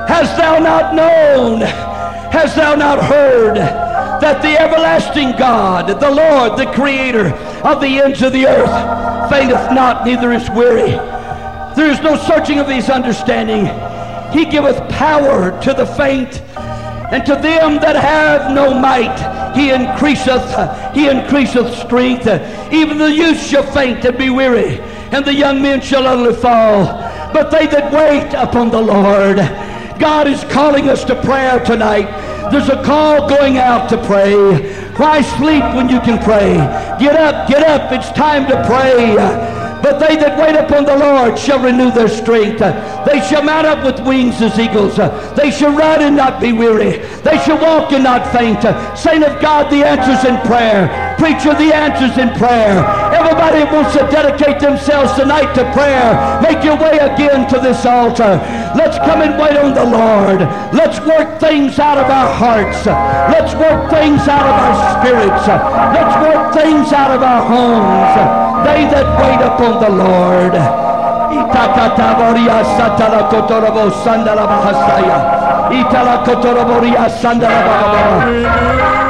Hast 0.09 0.37
thou 0.37 0.59
not 0.59 0.93
known? 0.95 1.61
Hast 2.31 2.55
thou 2.55 2.75
not 2.75 3.03
heard 3.03 3.84
that 4.21 4.41
the 4.41 4.59
everlasting 4.59 5.31
God, 5.31 5.87
the 5.87 6.09
Lord, 6.11 6.57
the 6.57 6.71
Creator 6.73 7.27
of 7.63 7.81
the 7.81 7.99
ends 7.99 8.21
of 8.21 8.33
the 8.33 8.47
earth, 8.47 9.29
fainteth 9.29 9.71
not, 9.71 10.05
neither 10.05 10.31
is 10.31 10.49
weary. 10.49 10.91
There 11.75 11.91
is 11.91 11.99
no 12.01 12.15
searching 12.15 12.59
of 12.59 12.67
his 12.67 12.89
understanding. 12.89 13.65
He 14.31 14.45
giveth 14.45 14.89
power 14.89 15.59
to 15.61 15.73
the 15.73 15.85
faint, 15.85 16.41
and 17.11 17.25
to 17.25 17.35
them 17.35 17.75
that 17.81 17.95
have 17.95 18.51
no 18.53 18.73
might, 18.73 19.53
He 19.55 19.71
increaseth, 19.71 20.93
He 20.93 21.07
increaseth 21.07 21.73
strength. 21.75 22.27
Even 22.73 22.97
the 22.97 23.11
youth 23.11 23.39
shall 23.39 23.63
faint 23.63 24.03
and 24.05 24.17
be 24.17 24.29
weary, 24.29 24.79
and 25.11 25.23
the 25.23 25.33
young 25.33 25.61
men 25.61 25.81
shall 25.81 26.07
utterly 26.07 26.35
fall. 26.35 26.85
But 27.33 27.51
they 27.51 27.67
that 27.67 27.91
wait 27.91 28.33
upon 28.33 28.69
the 28.71 28.81
Lord, 28.81 29.37
God 29.99 30.27
is 30.27 30.43
calling 30.45 30.89
us 30.89 31.03
to 31.05 31.21
prayer 31.21 31.59
tonight. 31.63 32.34
There's 32.51 32.69
a 32.69 32.81
call 32.83 33.27
going 33.27 33.57
out 33.57 33.89
to 33.89 33.97
pray. 34.05 34.33
Why 34.95 35.21
sleep 35.21 35.63
when 35.75 35.89
you 35.89 35.99
can 35.99 36.23
pray? 36.23 36.55
Get 36.99 37.15
up, 37.15 37.47
get 37.49 37.63
up. 37.63 37.91
It's 37.91 38.11
time 38.11 38.47
to 38.47 38.63
pray. 38.65 39.15
But 39.85 39.99
they 39.99 40.15
that 40.15 40.39
wait 40.39 40.55
upon 40.55 40.85
the 40.85 40.97
Lord 40.97 41.37
shall 41.37 41.61
renew 41.61 41.91
their 41.91 42.07
strength. 42.07 42.57
They 42.57 43.21
shall 43.21 43.43
mount 43.43 43.67
up 43.67 43.85
with 43.85 44.03
wings 44.05 44.41
as 44.41 44.57
eagles. 44.57 44.97
They 45.35 45.51
shall 45.51 45.75
run 45.75 46.01
and 46.01 46.15
not 46.15 46.41
be 46.41 46.53
weary. 46.53 46.97
They 47.21 47.37
shall 47.45 47.61
walk 47.61 47.91
and 47.91 48.03
not 48.03 48.31
faint. 48.31 48.63
Saint 48.97 49.23
of 49.23 49.39
God, 49.41 49.69
the 49.69 49.85
answer's 49.85 50.27
in 50.27 50.41
prayer. 50.47 51.15
Preacher, 51.19 51.53
the 51.53 51.71
answer's 51.75 52.17
in 52.17 52.33
prayer. 52.33 52.81
Everybody 53.15 53.63
wants 53.71 53.93
to 53.93 54.03
dedicate 54.11 54.59
themselves 54.59 55.13
tonight 55.13 55.53
to 55.55 55.63
prayer. 55.71 56.41
Make 56.41 56.61
your 56.63 56.75
way 56.75 56.97
again 56.99 57.47
to 57.47 57.59
this 57.59 57.85
altar. 57.85 58.41
Let's 58.75 58.97
come 58.99 59.21
and 59.21 59.39
wait 59.39 59.55
on 59.55 59.73
the 59.73 59.85
Lord. 59.85 60.41
Let's 60.75 60.99
work 60.99 61.39
things 61.39 61.79
out 61.79 61.97
of 61.97 62.09
our 62.11 62.27
hearts. 62.33 62.85
Let's 63.31 63.55
work 63.55 63.89
things 63.89 64.27
out 64.27 64.43
of 64.43 64.55
our 64.67 64.99
spirits. 64.99 65.47
Let's 65.47 66.15
work 66.27 66.51
things 66.53 66.91
out 66.91 67.11
of 67.15 67.23
our 67.23 67.47
homes. 67.47 68.15
They 68.67 68.83
that 68.91 69.07
wait 69.21 69.39
upon 69.47 69.79
the 69.79 69.89
Lord. 69.89 70.53
Itala 75.71 76.23
kotoroboria 76.25 77.09
sandala 77.21 77.77
bahasaya. 77.79 79.05